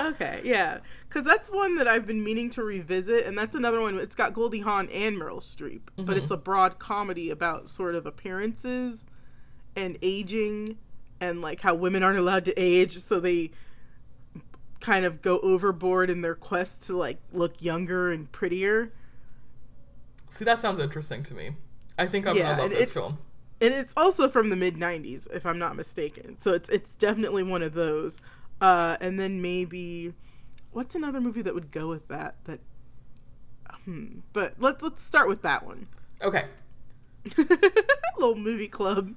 okay, 0.08 0.40
yeah, 0.44 0.78
because 1.08 1.24
that's 1.24 1.50
one 1.50 1.76
that 1.76 1.88
I've 1.88 2.06
been 2.06 2.22
meaning 2.22 2.50
to 2.50 2.62
revisit, 2.62 3.26
and 3.26 3.36
that's 3.36 3.54
another 3.54 3.80
one. 3.80 3.98
It's 3.98 4.14
got 4.14 4.32
Goldie 4.32 4.60
Hawn 4.60 4.88
and 4.90 5.16
Meryl 5.16 5.40
Streep, 5.40 5.82
but 5.96 6.16
it's 6.16 6.26
mm-hmm. 6.26 6.34
a 6.34 6.38
broad 6.38 6.78
comedy 6.78 7.30
about 7.30 7.68
sort 7.68 7.94
of 7.94 8.06
appearances 8.06 9.06
and 9.76 9.98
aging, 10.02 10.78
and 11.20 11.40
like 11.40 11.60
how 11.60 11.74
women 11.74 12.02
aren't 12.02 12.18
allowed 12.18 12.44
to 12.46 12.54
age, 12.60 12.98
so 12.98 13.20
they 13.20 13.50
kind 14.80 15.04
of 15.04 15.20
go 15.20 15.38
overboard 15.40 16.08
in 16.08 16.22
their 16.22 16.34
quest 16.34 16.84
to 16.86 16.96
like 16.96 17.18
look 17.32 17.60
younger 17.62 18.10
and 18.10 18.30
prettier. 18.32 18.92
See, 20.28 20.44
that 20.44 20.60
sounds 20.60 20.80
interesting 20.80 21.22
to 21.24 21.34
me. 21.34 21.50
I 21.98 22.06
think 22.06 22.26
I'm 22.26 22.36
Yeah, 22.36 22.52
gonna 22.56 22.62
love 22.62 22.70
this 22.70 22.90
film. 22.90 23.18
and 23.60 23.74
it's 23.74 23.92
also 23.96 24.28
from 24.28 24.48
the 24.48 24.56
mid 24.56 24.76
90s 24.76 25.26
if 25.34 25.44
i'm 25.44 25.58
not 25.58 25.76
mistaken 25.76 26.38
so 26.38 26.52
it's 26.54 26.68
it's 26.70 26.94
definitely 26.94 27.42
one 27.42 27.62
of 27.62 27.74
those 27.74 28.20
uh 28.60 28.96
and 29.00 29.18
then 29.18 29.40
maybe 29.42 30.12
what's 30.72 30.94
another 30.94 31.20
movie 31.20 31.42
that 31.42 31.54
would 31.54 31.70
go 31.70 31.88
with 31.88 32.08
that 32.08 32.34
that 32.44 32.60
hmm 33.84 34.18
but 34.32 34.54
let's 34.58 34.82
let's 34.82 35.02
start 35.02 35.28
with 35.28 35.42
that 35.42 35.64
one 35.64 35.86
Okay. 36.22 36.44
little 38.18 38.34
movie 38.36 38.68
club 38.68 39.14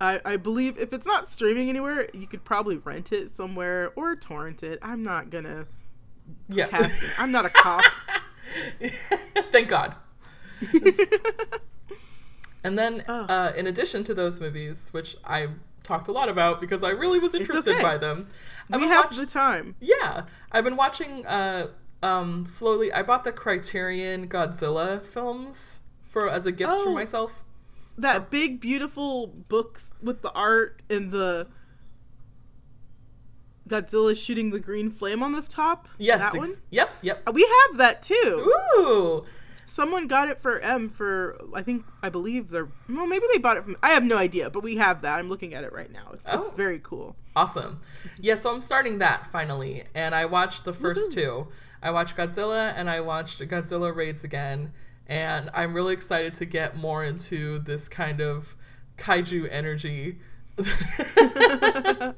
I, 0.00 0.20
I 0.24 0.36
believe 0.36 0.78
if 0.78 0.92
it's 0.92 1.06
not 1.06 1.26
streaming 1.26 1.68
anywhere 1.68 2.08
you 2.14 2.26
could 2.26 2.44
probably 2.44 2.76
rent 2.78 3.12
it 3.12 3.28
somewhere 3.30 3.92
or 3.96 4.16
torrent 4.16 4.62
it 4.62 4.78
i'm 4.82 5.02
not 5.02 5.30
gonna 5.30 5.66
Yeah. 6.48 6.66
cast 6.68 7.02
it 7.02 7.10
i'm 7.18 7.30
not 7.32 7.44
a 7.46 7.50
cop 7.54 7.82
Thank 9.52 9.68
God. 9.68 9.94
and 12.64 12.78
then, 12.78 13.04
Oh. 13.08 13.22
uh, 13.28 13.52
in 13.56 13.66
addition 13.66 14.04
to 14.04 14.14
those 14.14 14.40
movies, 14.40 14.90
which 14.92 15.16
I 15.24 15.48
talked 15.82 16.08
a 16.08 16.12
lot 16.12 16.28
about 16.28 16.60
because 16.60 16.82
I 16.82 16.90
really 16.90 17.18
was 17.18 17.34
interested 17.34 17.74
okay. 17.74 17.82
by 17.82 17.96
them, 17.98 18.26
I've 18.72 18.80
we 18.80 18.86
have 18.88 19.06
watch- 19.06 19.16
the 19.16 19.26
time 19.26 19.74
yeah, 19.80 20.22
I've 20.52 20.64
been 20.64 20.76
watching 20.76 21.26
uh, 21.26 21.68
um, 22.02 22.44
slowly. 22.46 22.92
I 22.92 23.02
bought 23.02 23.24
the 23.24 23.32
Criterion 23.32 24.28
Godzilla 24.28 25.04
films 25.04 25.80
for 26.02 26.28
as 26.28 26.46
a 26.46 26.52
gift 26.52 26.80
for 26.82 26.88
Oh. 26.90 26.94
myself. 26.94 27.44
that 27.98 28.30
big 28.30 28.60
beautiful 28.60 29.26
book 29.26 29.80
with 30.02 30.22
the 30.22 30.30
art 30.32 30.80
and 30.88 31.10
the 31.12 31.46
Godzilla 33.68 34.16
shooting 34.20 34.50
the 34.50 34.58
green 34.58 34.90
flame 34.90 35.22
on 35.22 35.32
the 35.32 35.42
top. 35.42 35.88
Yes. 35.98 36.18
that 36.32 36.38
ex- 36.38 36.48
one. 36.48 36.58
Yep. 36.70 36.90
Yep. 37.02 37.32
We 37.34 37.42
have 37.68 37.78
that 37.78 38.02
too. 38.02 38.52
Ooh. 38.76 39.24
Someone 39.70 40.08
got 40.08 40.28
it 40.28 40.40
for 40.40 40.58
M 40.58 40.88
for 40.88 41.40
I 41.54 41.62
think 41.62 41.84
I 42.02 42.08
believe 42.08 42.50
they're 42.50 42.68
well 42.88 43.06
maybe 43.06 43.24
they 43.32 43.38
bought 43.38 43.56
it 43.56 43.62
from 43.64 43.76
I 43.82 43.90
have 43.90 44.02
no 44.04 44.18
idea 44.18 44.50
but 44.50 44.62
we 44.64 44.76
have 44.76 45.02
that 45.02 45.18
I'm 45.20 45.28
looking 45.28 45.54
at 45.54 45.62
it 45.62 45.72
right 45.72 45.90
now 45.92 46.10
it's, 46.12 46.22
it's 46.26 46.48
Oh. 46.48 46.52
very 46.56 46.80
cool 46.80 47.14
Awesome. 47.36 47.78
Yeah, 48.20 48.34
so 48.34 48.52
I'm 48.52 48.60
starting 48.60 48.98
that 48.98 49.28
finally, 49.28 49.84
and 49.94 50.12
I 50.16 50.24
watched 50.24 50.64
the 50.64 50.72
1st 50.72 51.12
two. 51.12 51.46
I 51.80 51.92
watched 51.92 52.16
Godzilla 52.16 52.72
and 52.76 52.90
I 52.90 53.00
watched 53.00 53.38
Godzilla 53.40 53.94
Raids 53.94 54.24
again, 54.24 54.72
and 55.06 55.48
I'm 55.54 55.72
really 55.72 55.92
excited 55.94 56.34
to 56.34 56.44
get 56.44 56.76
more 56.76 57.04
into 57.04 57.60
this 57.60 57.88
kind 57.88 58.20
of 58.20 58.56
kaiju 58.98 59.46
energy. 59.50 60.18
but 60.56 62.16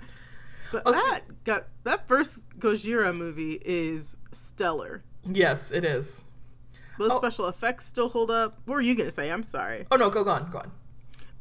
Oh, 0.87 0.93
that 0.93 1.21
got 1.45 1.67
that 1.85 2.09
first 2.09 2.41
Gojira 2.59 3.15
movie 3.15 3.61
is 3.65 4.17
stellar 4.33 5.03
yes, 5.31 5.71
it 5.71 5.85
is. 5.85 6.25
Those 6.99 7.11
Oh. 7.13 7.17
special 7.17 7.49
effects 7.49 7.87
still 7.87 8.09
hold 8.09 8.31
up 8.31 8.59
what 8.67 8.75
were 8.75 8.81
you 8.81 8.95
gonna 8.95 9.11
say 9.11 9.31
I'm 9.31 9.43
sorry 9.43 9.87
Oh 9.91 9.97
no, 9.97 10.11
go 10.11 10.25
on, 10.29 10.51
go 10.51 10.59
on. 10.59 10.71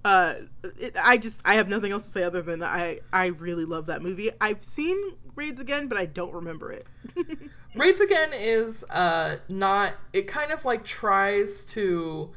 uh 0.04 0.34
it, 0.80 0.96
i 1.04 1.16
just 1.18 1.42
i 1.48 1.54
have 1.56 1.68
nothing 1.70 1.92
else 1.92 2.06
to 2.06 2.12
say 2.12 2.24
other 2.24 2.42
than 2.42 2.64
i 2.64 3.00
i 3.14 3.28
really 3.28 3.66
love 3.66 3.86
that 3.86 4.02
movie 4.02 4.32
i've 4.42 4.64
seen 4.64 4.98
raids 5.36 5.62
again 5.62 5.88
but 5.88 5.98
i 5.98 6.06
don't 6.06 6.34
remember 6.34 6.72
it 6.72 6.86
Raids 7.76 8.02
again 8.02 8.32
is 8.34 8.84
uh 8.90 9.38
not 9.48 9.94
it 10.12 10.28
kind 10.28 10.52
of 10.52 10.66
like 10.66 10.84
tries 10.84 11.64
to 11.68 12.32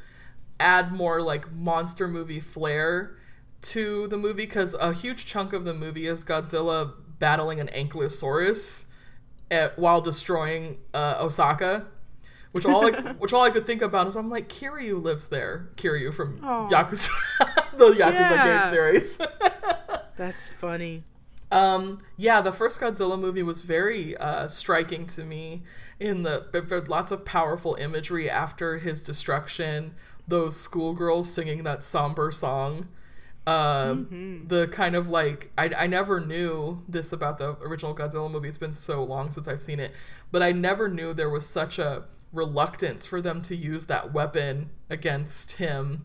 add 0.60 0.92
more 0.92 1.20
like 1.22 1.50
monster 1.52 2.06
movie 2.06 2.38
flair 2.38 3.16
to 3.62 4.06
the 4.08 4.16
movie 4.18 4.44
because 4.44 4.74
a 4.74 4.92
huge 4.92 5.24
chunk 5.26 5.52
of 5.52 5.64
the 5.64 5.74
movie 5.74 6.06
is 6.06 6.22
Godzilla 6.24 6.92
battling 7.18 7.58
an 7.60 7.66
ankylosaurus 7.68 8.90
at, 9.50 9.76
while 9.78 10.00
destroying 10.00 10.78
uh, 10.92 11.16
Osaka. 11.18 11.86
Which 12.54 12.64
all 12.66 12.86
I, 12.86 12.90
which 13.18 13.32
all 13.32 13.42
I 13.42 13.50
could 13.50 13.66
think 13.66 13.82
about 13.82 14.06
is 14.06 14.16
I'm 14.16 14.30
like 14.30 14.48
Kiryu 14.48 15.02
lives 15.02 15.26
there. 15.26 15.68
Kiryu 15.76 16.14
from. 16.14 16.38
Yakuza, 16.38 17.10
the 17.76 17.86
Yakuza 17.90 18.12
Yeah. 18.12 18.62
game 18.62 18.72
series. 18.72 19.18
that's 20.16 20.50
funny 20.60 21.02
Um, 21.50 21.98
yeah, 22.16 22.40
the 22.40 22.52
first 22.52 22.80
Godzilla 22.80 23.18
movie 23.18 23.42
was 23.42 23.60
very 23.62 24.16
uh, 24.16 24.46
striking 24.48 25.06
to 25.06 25.24
me 25.24 25.62
in 25.98 26.22
the 26.22 26.84
lots 26.88 27.10
of 27.12 27.24
powerful 27.24 27.74
imagery 27.80 28.30
after 28.30 28.78
his 28.78 29.02
destruction. 29.02 29.94
Those 30.28 30.56
schoolgirls 30.56 31.32
singing 31.32 31.64
that 31.64 31.82
somber 31.82 32.30
song. 32.32 32.88
Um, 33.46 34.44
The 34.48 34.66
kind 34.68 34.94
of 34.96 35.08
like 35.10 35.50
I, 35.58 35.70
I 35.76 35.86
never 35.86 36.18
knew 36.20 36.82
this 36.88 37.12
about 37.12 37.38
the 37.38 37.56
original 37.60 37.94
Godzilla 37.94 38.30
movie. 38.30 38.48
It's 38.48 38.56
been 38.56 38.72
so 38.72 39.04
long 39.04 39.30
since 39.30 39.46
I've 39.48 39.60
seen 39.62 39.80
it, 39.80 39.92
but 40.32 40.42
I 40.42 40.52
never 40.52 40.88
knew 40.88 41.12
there 41.12 41.28
was 41.30 41.46
such 41.46 41.78
a 41.78 42.04
reluctance 42.34 43.06
for 43.06 43.20
them 43.22 43.40
to 43.42 43.56
use 43.56 43.86
that 43.86 44.12
weapon 44.12 44.70
against 44.90 45.52
him. 45.52 46.02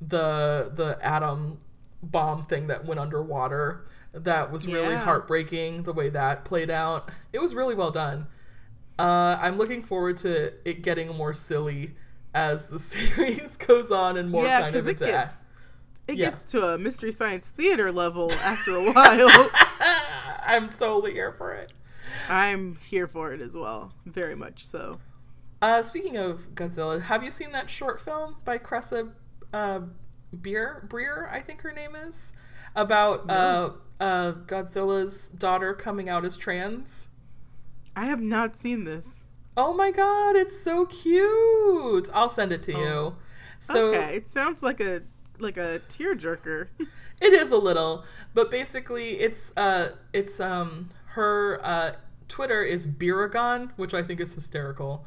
The 0.00 0.70
the 0.74 0.98
atom 1.02 1.58
bomb 2.02 2.44
thing 2.44 2.66
that 2.68 2.84
went 2.84 3.00
underwater 3.00 3.84
that 4.12 4.52
was 4.52 4.66
really 4.66 4.90
Yeah. 4.94 5.04
heartbreaking 5.04 5.82
the 5.84 5.92
way 5.92 6.08
that 6.10 6.44
played 6.44 6.70
out. 6.70 7.10
It 7.32 7.38
was 7.40 7.54
really 7.54 7.74
well 7.74 7.90
done. 7.90 8.26
Uh, 8.98 9.36
i'm 9.42 9.58
looking 9.58 9.82
forward 9.82 10.16
to 10.16 10.54
it 10.66 10.80
getting 10.80 11.14
more 11.14 11.34
silly 11.34 11.94
as 12.34 12.68
the 12.68 12.78
series 12.92 13.58
goes 13.58 13.90
on 13.90 14.16
and 14.16 14.30
more 14.30 14.44
yeah 14.46 14.62
kind 14.62 14.74
of 14.76 14.86
because 14.86 15.02
it 15.02 15.10
gets 15.10 15.44
it 16.08 16.16
Yeah. 16.16 16.30
gets 16.30 16.44
to 16.44 16.68
a 16.72 16.78
mystery 16.78 17.12
science 17.12 17.46
theater 17.46 17.92
level 17.92 18.30
after 18.42 18.70
a 18.70 18.90
while. 18.92 19.50
I'm 20.46 20.70
totally 20.70 21.12
here 21.12 21.30
for 21.32 21.52
it. 21.52 21.72
I'm 22.30 22.76
here 22.88 23.06
for 23.06 23.32
it 23.34 23.40
as 23.42 23.54
well 23.54 23.92
very 24.06 24.34
much 24.34 24.64
so 24.64 24.98
uh, 25.62 25.82
speaking 25.82 26.16
of 26.16 26.54
godzilla 26.54 27.02
have 27.02 27.22
you 27.22 27.30
seen 27.30 27.52
that 27.52 27.68
short 27.70 28.00
film 28.00 28.36
by 28.44 28.58
cressa 28.58 29.10
uh, 29.52 29.80
Beer, 30.42 30.84
Breer, 30.88 31.30
I 31.32 31.40
think 31.40 31.62
her 31.62 31.72
name 31.72 31.94
is, 31.94 32.34
about 32.74 33.30
uh, 33.30 33.70
uh, 34.00 34.32
Godzilla's 34.32 35.28
daughter 35.28 35.72
coming 35.72 36.08
out 36.08 36.24
as 36.24 36.36
trans. 36.36 37.08
i 37.94 38.04
have 38.04 38.20
not 38.20 38.58
seen 38.58 38.84
this 38.84 39.22
Oh 39.58 39.72
my 39.72 39.90
god, 39.90 40.36
it's 40.36 40.58
so 40.58 40.84
cute. 40.84 42.10
I'll 42.12 42.28
send 42.28 42.52
it 42.52 42.62
to 42.64 42.72
you. 42.72 43.16
So 43.58 43.94
okay 43.94 44.16
it 44.16 44.28
sounds 44.28 44.62
like 44.62 44.80
a 44.80 45.00
like 45.38 45.56
a 45.56 45.80
tearjerker 45.88 46.68
it 47.22 47.32
is 47.32 47.50
a 47.50 47.56
little, 47.56 48.04
but 48.34 48.50
basically 48.50 49.12
it's 49.12 49.56
uh 49.56 49.92
it's 50.12 50.40
um 50.40 50.90
her 51.14 51.58
uh 51.64 51.92
Twitter 52.28 52.60
is 52.60 52.84
Biragon, 52.86 53.70
which 53.76 53.94
I 53.94 54.02
think 54.02 54.20
is 54.20 54.34
hysterical. 54.34 55.06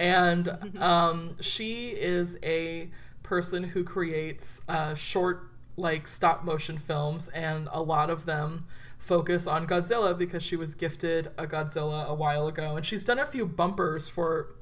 And 0.00 0.78
um 0.80 1.36
she 1.40 1.90
is 1.90 2.38
a 2.42 2.90
person 3.22 3.62
who 3.64 3.84
creates 3.84 4.62
uh 4.68 4.94
short 4.94 5.46
like 5.76 6.08
stop 6.08 6.44
motion 6.44 6.78
films 6.78 7.28
and 7.28 7.68
a 7.72 7.80
lot 7.80 8.10
of 8.10 8.26
them 8.26 8.60
focus 8.98 9.46
on 9.46 9.66
Godzilla 9.66 10.16
because 10.16 10.42
she 10.42 10.56
was 10.56 10.74
gifted 10.74 11.30
a 11.38 11.46
Godzilla 11.46 12.06
a 12.06 12.14
while 12.14 12.48
ago. 12.48 12.76
And 12.76 12.84
she's 12.84 13.04
done 13.04 13.18
a 13.18 13.26
few 13.26 13.46
bumpers 13.46 14.08
for 14.08 14.54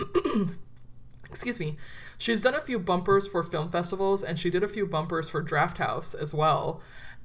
excuse 1.29 1.61
me 1.61 1.77
she's 2.17 2.43
done 2.43 2.55
a 2.55 2.61
few 2.61 2.79
bumpers 2.79 3.27
for 3.27 3.43
film 3.43 3.71
festivals 3.71 4.23
and 4.23 4.39
she 4.39 4.51
did 4.51 4.62
a 4.62 4.69
few 4.69 4.87
bumpers 4.87 5.29
for 5.31 5.41
draft 5.41 5.79
house 5.79 6.15
as 6.15 6.35
well. 6.35 6.81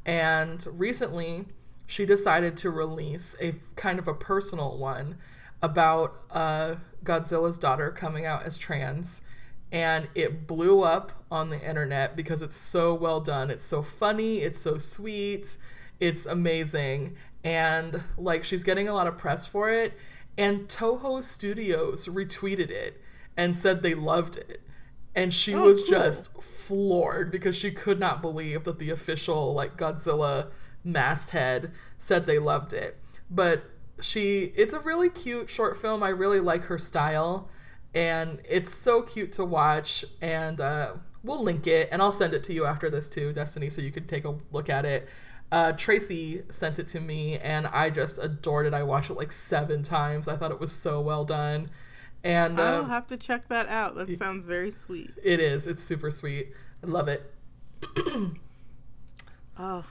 And 0.06 0.66
recently 0.72 1.46
she 1.88 2.06
decided 2.06 2.58
to 2.58 2.70
release 2.70 3.36
a 3.42 3.56
kind 3.76 4.00
of 4.00 4.08
a 4.08 4.14
personal 4.14 4.78
one 4.78 5.18
about 5.62 6.22
uh, 6.32 6.76
godzilla's 7.04 7.58
daughter 7.60 7.92
coming 7.92 8.26
out 8.26 8.44
as 8.44 8.58
trans 8.58 9.22
and 9.72 10.08
it 10.14 10.46
blew 10.48 10.84
up 10.84 11.12
on 11.32 11.50
the 11.50 11.60
internet 11.68 12.16
because 12.16 12.42
it's 12.44 12.56
so 12.56 12.94
well 12.94 13.20
done. 13.20 13.50
It's 13.50 13.66
so 13.66 13.82
funny 13.82 14.38
it's 14.42 14.60
so 14.60 14.78
sweet 14.78 15.58
it's 16.00 16.26
amazing 16.26 17.16
and 17.44 18.02
like 18.18 18.44
she's 18.44 18.64
getting 18.64 18.88
a 18.88 18.94
lot 18.94 19.08
of 19.08 19.18
press 19.18 19.46
for 19.46 19.70
it 19.70 19.94
and 20.38 20.68
toho 20.68 21.22
studios 21.24 22.08
retweeted 22.08 22.70
it 22.72 23.02
and 23.38 23.56
said 23.56 23.82
they 23.82 23.94
loved 23.96 24.38
it. 24.38 24.62
And 25.16 25.32
she 25.34 25.54
Oh, 25.54 25.62
was 25.64 25.82
cool. 25.82 25.90
just 25.92 26.42
floored 26.42 27.32
because 27.32 27.56
she 27.56 27.70
could 27.72 28.00
not 28.00 28.22
believe 28.22 28.64
that 28.64 28.80
the 28.80 28.90
official 28.90 29.54
like 29.54 29.78
godzilla 29.78 30.48
masthead 30.84 31.72
said 31.98 32.26
they 32.26 32.40
loved 32.40 32.74
it. 32.74 32.98
But 33.30 33.64
she 34.02 34.52
it's 34.56 34.74
a 34.74 34.80
really 34.80 35.10
cute 35.10 35.50
short 35.50 35.78
film. 35.78 36.04
I 36.04 36.10
really 36.10 36.40
like 36.40 36.64
her 36.64 36.78
style 36.78 37.50
and 37.94 38.40
it's 38.48 38.74
so 38.74 39.02
cute 39.02 39.32
to 39.34 39.46
watch 39.46 40.04
and 40.22 40.60
uh, 40.60 40.94
we'll 41.24 41.44
link 41.44 41.68
it 41.68 41.88
and 41.92 42.02
i'll 42.02 42.12
send 42.12 42.34
it 42.34 42.44
to 42.44 42.52
you 42.52 42.66
after 42.66 42.90
this 42.90 43.08
too 43.08 43.32
destiny 43.32 43.70
so 43.70 43.82
you 43.84 43.92
could 43.92 44.08
take 44.10 44.26
a 44.26 44.36
look 44.52 44.70
at 44.70 44.86
it. 44.86 45.08
Uh, 45.52 45.72
tracy 45.74 46.42
sent 46.50 46.80
it 46.80 46.88
to 46.88 47.00
me 47.00 47.38
and 47.38 47.68
i 47.68 47.90
just 47.90 48.22
adored 48.24 48.66
it. 48.66 48.74
I 48.74 48.84
watched 48.84 49.10
it 49.10 49.18
like 49.18 49.32
seven 49.32 49.84
times. 49.84 50.28
I 50.28 50.36
thought 50.36 50.52
it 50.52 50.60
was 50.60 50.72
so 50.72 51.00
well 51.00 51.26
done. 51.26 51.70
And 52.24 52.60
i'll 52.60 52.86
uh, 52.86 52.88
have 52.88 53.08
to 53.08 53.18
check 53.18 53.48
that 53.50 53.68
out. 53.68 53.96
That 53.96 54.18
sounds 54.18 54.46
very 54.46 54.72
sweet. 54.72 55.12
It 55.24 55.40
is. 55.40 55.68
It's 55.68 55.84
super 55.84 56.10
sweet. 56.10 56.54
I 56.84 56.88
love 56.88 57.08
it. 57.08 57.34
Oh 59.56 59.84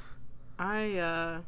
i 0.59 0.99
uh 0.99 1.41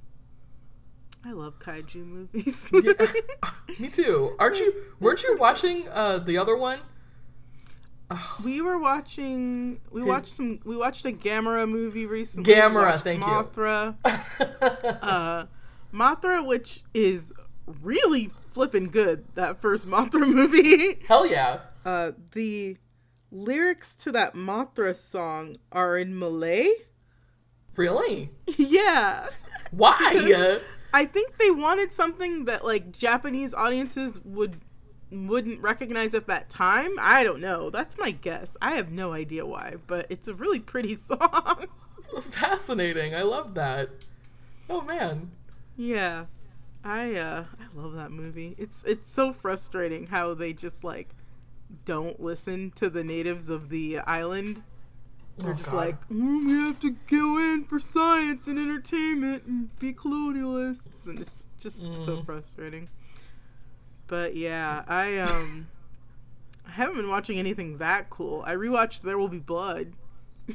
i 1.24 1.32
love 1.32 1.58
kaiju 1.58 2.04
movies 2.06 2.70
Yeah, 2.72 2.92
me 3.78 3.88
too 3.88 4.36
aren't 4.38 4.60
you 4.60 4.74
weren't 5.00 5.22
you 5.22 5.36
watching 5.38 5.88
uh, 5.88 6.18
the 6.18 6.38
other 6.38 6.56
one 6.56 6.80
we 8.44 8.60
were 8.60 8.78
watching. 8.78 9.80
We 9.90 10.00
His... 10.00 10.08
watched 10.08 10.28
some. 10.28 10.60
We 10.64 10.76
watched 10.76 11.04
a 11.06 11.12
Gamera 11.12 11.68
movie 11.68 12.06
recently. 12.06 12.52
Gamera, 12.52 13.00
thank 13.00 13.22
Mothra. 13.22 13.96
you. 14.04 14.88
uh, 15.02 15.46
Mothra, 15.92 16.44
which 16.44 16.82
is 16.92 17.32
really 17.66 18.30
flipping 18.52 18.88
good. 18.88 19.24
That 19.34 19.60
first 19.60 19.86
Mothra 19.86 20.28
movie. 20.28 21.00
Hell 21.08 21.26
yeah. 21.26 21.60
Uh, 21.84 22.12
the 22.32 22.76
lyrics 23.30 23.96
to 23.96 24.12
that 24.12 24.34
Mothra 24.34 24.94
song 24.94 25.56
are 25.72 25.98
in 25.98 26.18
Malay. 26.18 26.68
Really? 27.76 28.30
Yeah. 28.56 29.28
Why? 29.70 30.60
I 30.94 31.06
think 31.06 31.38
they 31.38 31.50
wanted 31.50 31.92
something 31.92 32.44
that 32.44 32.64
like 32.64 32.92
Japanese 32.92 33.52
audiences 33.52 34.20
would 34.24 34.58
wouldn't 35.10 35.60
recognize 35.60 36.14
at 36.14 36.28
that 36.28 36.48
time. 36.48 36.92
I 37.00 37.24
don't 37.24 37.40
know. 37.40 37.68
That's 37.68 37.98
my 37.98 38.12
guess. 38.12 38.56
I 38.62 38.72
have 38.76 38.92
no 38.92 39.12
idea 39.12 39.44
why, 39.44 39.74
but 39.88 40.06
it's 40.08 40.28
a 40.28 40.34
really 40.34 40.60
pretty 40.60 40.94
song. 40.94 41.66
Fascinating. 42.22 43.12
I 43.12 43.22
love 43.22 43.54
that. 43.54 43.90
Oh 44.70 44.82
man. 44.82 45.32
Yeah. 45.76 46.26
I 46.84 47.16
uh 47.16 47.44
I 47.58 47.80
love 47.80 47.94
that 47.94 48.12
movie. 48.12 48.54
It's 48.56 48.84
it's 48.84 49.10
so 49.10 49.32
frustrating 49.32 50.06
how 50.06 50.32
they 50.32 50.52
just 50.52 50.84
like 50.84 51.08
don't 51.84 52.20
listen 52.20 52.70
to 52.76 52.88
the 52.88 53.02
natives 53.02 53.48
of 53.48 53.68
the 53.68 53.98
island. 53.98 54.62
They're 55.38 55.50
oh, 55.50 55.54
just 55.54 55.70
God. 55.70 55.76
like, 55.76 56.08
mm, 56.08 56.46
we 56.46 56.52
have 56.52 56.78
to 56.80 56.90
go 57.10 57.38
in 57.38 57.64
for 57.64 57.80
science 57.80 58.46
and 58.46 58.58
entertainment 58.58 59.44
and 59.44 59.76
be 59.78 59.92
colonialists, 59.92 61.06
and 61.06 61.18
it's 61.18 61.48
just 61.58 61.82
mm. 61.82 62.04
so 62.04 62.22
frustrating. 62.22 62.88
But 64.06 64.36
yeah, 64.36 64.84
I 64.86 65.18
um, 65.18 65.68
I 66.66 66.72
haven't 66.72 66.96
been 66.96 67.08
watching 67.08 67.38
anything 67.38 67.78
that 67.78 68.10
cool. 68.10 68.44
I 68.46 68.54
rewatched 68.54 69.02
There 69.02 69.18
Will 69.18 69.28
Be 69.28 69.38
Blood. 69.38 69.94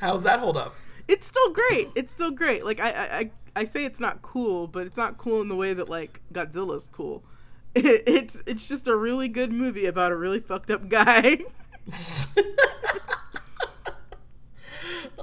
How's 0.00 0.24
that 0.24 0.40
hold 0.40 0.56
up? 0.56 0.74
It's 1.08 1.26
still 1.26 1.50
great. 1.50 1.88
It's 1.94 2.12
still 2.12 2.30
great. 2.30 2.64
Like 2.64 2.78
I, 2.78 2.90
I, 2.90 3.30
I 3.56 3.64
say 3.64 3.84
it's 3.84 4.00
not 4.00 4.22
cool, 4.22 4.66
but 4.66 4.86
it's 4.86 4.96
not 4.96 5.18
cool 5.18 5.40
in 5.40 5.48
the 5.48 5.56
way 5.56 5.72
that 5.72 5.88
like 5.88 6.20
Godzilla's 6.32 6.88
cool. 6.92 7.24
It, 7.74 8.02
it's 8.06 8.42
it's 8.46 8.68
just 8.68 8.86
a 8.86 8.96
really 8.96 9.28
good 9.28 9.52
movie 9.52 9.86
about 9.86 10.12
a 10.12 10.16
really 10.16 10.40
fucked 10.40 10.70
up 10.70 10.88
guy. 10.88 11.38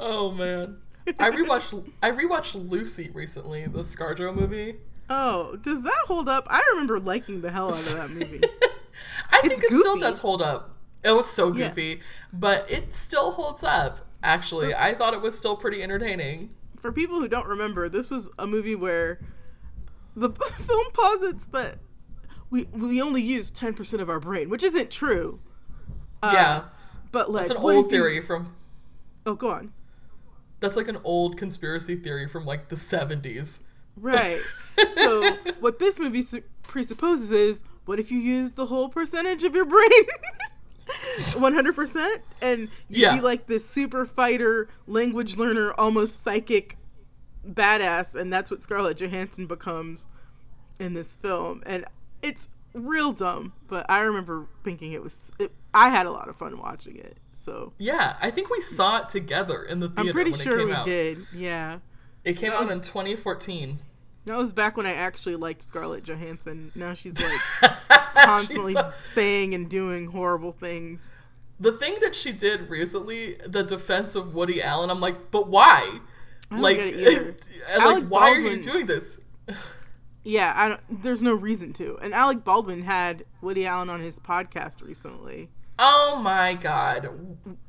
oh 0.07 0.31
man. 0.31 0.77
I 1.19 1.29
rewatched 1.29 1.91
I 2.01 2.11
rewatched 2.11 2.69
Lucy 2.69 3.09
recently, 3.13 3.65
the 3.65 3.81
ScarJo 3.81 4.33
movie. 4.35 4.77
Oh, 5.09 5.55
does 5.57 5.83
that 5.83 6.03
hold 6.05 6.27
up? 6.27 6.47
I 6.49 6.63
remember 6.71 6.99
liking 6.99 7.41
the 7.41 7.51
hell 7.51 7.67
out 7.67 7.79
of 7.79 7.95
that 7.95 8.09
movie. 8.09 8.41
I 9.31 9.41
it's 9.43 9.47
think 9.47 9.63
it 9.63 9.69
goofy. 9.69 9.75
still 9.75 9.97
does 9.97 10.19
hold 10.19 10.41
up. 10.41 10.75
Oh, 11.05 11.19
it's 11.19 11.31
so 11.31 11.51
goofy, 11.51 11.83
yeah. 11.83 11.95
but 12.33 12.69
it 12.69 12.93
still 12.93 13.31
holds 13.31 13.63
up. 13.63 13.99
Actually, 14.23 14.73
I 14.73 14.93
thought 14.93 15.13
it 15.13 15.21
was 15.21 15.37
still 15.37 15.55
pretty 15.55 15.81
entertaining. 15.83 16.49
For 16.77 16.91
people 16.91 17.19
who 17.19 17.27
don't 17.27 17.47
remember, 17.47 17.87
this 17.87 18.11
was 18.11 18.29
a 18.37 18.47
movie 18.47 18.75
where 18.75 19.19
the 20.15 20.29
film 20.59 20.87
posits 20.91 21.45
that 21.47 21.77
we 22.49 22.65
we 22.73 23.01
only 23.01 23.21
use 23.21 23.51
ten 23.51 23.73
percent 23.73 24.01
of 24.01 24.09
our 24.09 24.19
brain, 24.19 24.49
which 24.49 24.63
isn't 24.63 24.91
true. 24.91 25.39
Uh, 26.21 26.31
yeah, 26.33 26.63
but 27.11 27.31
like 27.31 27.47
that's 27.47 27.51
an 27.51 27.57
old 27.57 27.89
theory 27.89 28.15
you... 28.15 28.21
from. 28.21 28.55
Oh, 29.25 29.35
go 29.35 29.51
on. 29.51 29.71
That's 30.59 30.75
like 30.75 30.87
an 30.87 30.99
old 31.03 31.37
conspiracy 31.37 31.95
theory 31.95 32.27
from 32.27 32.45
like 32.45 32.69
the 32.69 32.75
seventies. 32.75 33.67
Right. 33.95 34.41
so 34.93 35.35
what 35.59 35.79
this 35.79 35.99
movie 35.99 36.23
presupposes 36.63 37.31
is, 37.31 37.63
what 37.85 37.99
if 37.99 38.11
you 38.11 38.19
use 38.19 38.53
the 38.53 38.65
whole 38.65 38.89
percentage 38.89 39.43
of 39.43 39.55
your 39.55 39.65
brain? 39.65 39.89
100% 41.17 42.17
and 42.41 42.61
you 42.87 43.01
yeah. 43.03 43.15
be 43.15 43.21
like 43.21 43.45
this 43.47 43.67
super 43.67 44.05
fighter 44.05 44.69
language 44.87 45.35
learner 45.35 45.73
almost 45.73 46.23
psychic 46.23 46.77
badass 47.45 48.15
and 48.15 48.31
that's 48.31 48.49
what 48.49 48.61
scarlett 48.61 48.95
johansson 48.95 49.47
becomes 49.47 50.07
in 50.79 50.93
this 50.93 51.17
film 51.17 51.61
and 51.65 51.83
it's 52.21 52.47
real 52.73 53.11
dumb, 53.11 53.53
but 53.67 53.85
I 53.89 54.01
remember 54.01 54.47
thinking 54.63 54.93
it 54.93 55.01
was. 55.01 55.31
It, 55.39 55.51
I 55.73 55.89
had 55.89 56.05
a 56.05 56.11
lot 56.11 56.29
of 56.29 56.35
fun 56.35 56.57
watching 56.57 56.97
it. 56.97 57.17
So 57.47 57.71
yeah, 57.77 58.17
I 58.21 58.29
think 58.29 58.49
we 58.49 58.59
saw 58.59 58.97
it 58.97 59.07
together 59.07 59.63
in 59.63 59.79
the 59.79 59.87
theater. 59.87 60.09
I'm 60.09 60.13
pretty 60.13 60.33
sure 60.33 60.65
we 60.65 60.73
out. 60.73 60.85
did. 60.85 61.19
Yeah, 61.33 61.79
it 62.25 62.33
came 62.33 62.49
that 62.49 62.57
out 62.57 62.65
was, 62.65 62.73
in 62.73 62.81
2014. 62.81 63.79
That 64.25 64.37
was 64.37 64.51
back 64.51 64.75
when 64.75 64.85
I 64.85 64.91
actually 64.91 65.37
liked 65.37 65.63
Scarlett 65.63 66.03
Johansson. 66.03 66.73
Now 66.75 66.93
she's 66.93 67.23
like 67.23 67.71
constantly 68.15 68.73
she's 68.73 69.05
saying 69.13 69.53
and 69.53 69.69
doing 69.69 70.07
horrible 70.07 70.51
things. 70.51 71.13
The 71.57 71.71
thing 71.71 71.95
that 72.01 72.15
she 72.15 72.33
did 72.33 72.69
recently, 72.69 73.35
the 73.47 73.63
defense 73.63 74.13
of 74.13 74.35
Woody 74.35 74.61
Allen, 74.61 74.89
I'm 74.89 74.99
like, 74.99 75.31
but 75.31 75.47
why? 75.47 76.01
like, 76.51 76.79
like, 77.79 78.03
why 78.09 78.29
are 78.29 78.39
you 78.41 78.61
doing 78.61 78.87
this? 78.87 79.21
Yeah, 80.25 80.51
I 80.53 80.67
don't, 80.67 81.01
there's 81.01 81.23
no 81.23 81.33
reason 81.33 81.71
to. 81.73 81.97
And 82.01 82.13
Alec 82.13 82.43
Baldwin 82.43 82.81
had 82.81 83.23
Woody 83.39 83.65
Allen 83.65 83.89
on 83.89 84.01
his 84.01 84.19
podcast 84.19 84.85
recently. 84.85 85.49
Oh 85.79 86.19
my 86.21 86.53
god. 86.55 87.09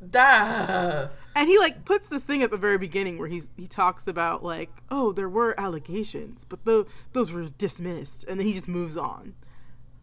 That 0.00 1.11
And 1.34 1.48
he 1.48 1.59
like 1.59 1.84
puts 1.84 2.09
this 2.09 2.22
thing 2.22 2.42
at 2.42 2.50
the 2.50 2.56
very 2.56 2.78
beginning 2.78 3.18
where 3.18 3.28
he's 3.28 3.50
he 3.56 3.66
talks 3.66 4.09
about 4.09 4.42
like, 4.42 4.70
oh, 4.90 5.12
there 5.12 5.28
were 5.28 5.59
allegations, 5.61 6.44
but 6.44 6.64
the, 6.64 6.86
those 7.12 7.32
were 7.32 7.48
dismissed, 7.59 8.24
and 8.24 8.40
then 8.40 8.46
he 8.46 8.54
just 8.54 8.68
moves 8.68 8.96
on. 8.96 9.34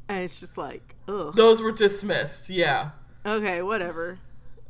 And 0.07 0.19
it's 0.19 0.39
just 0.39 0.57
like, 0.57 0.95
ugh. 1.07 1.35
Those 1.35 1.61
were 1.61 1.71
dismissed, 1.71 2.49
yeah. 2.49 2.91
Okay, 3.25 3.61
whatever. 3.63 4.19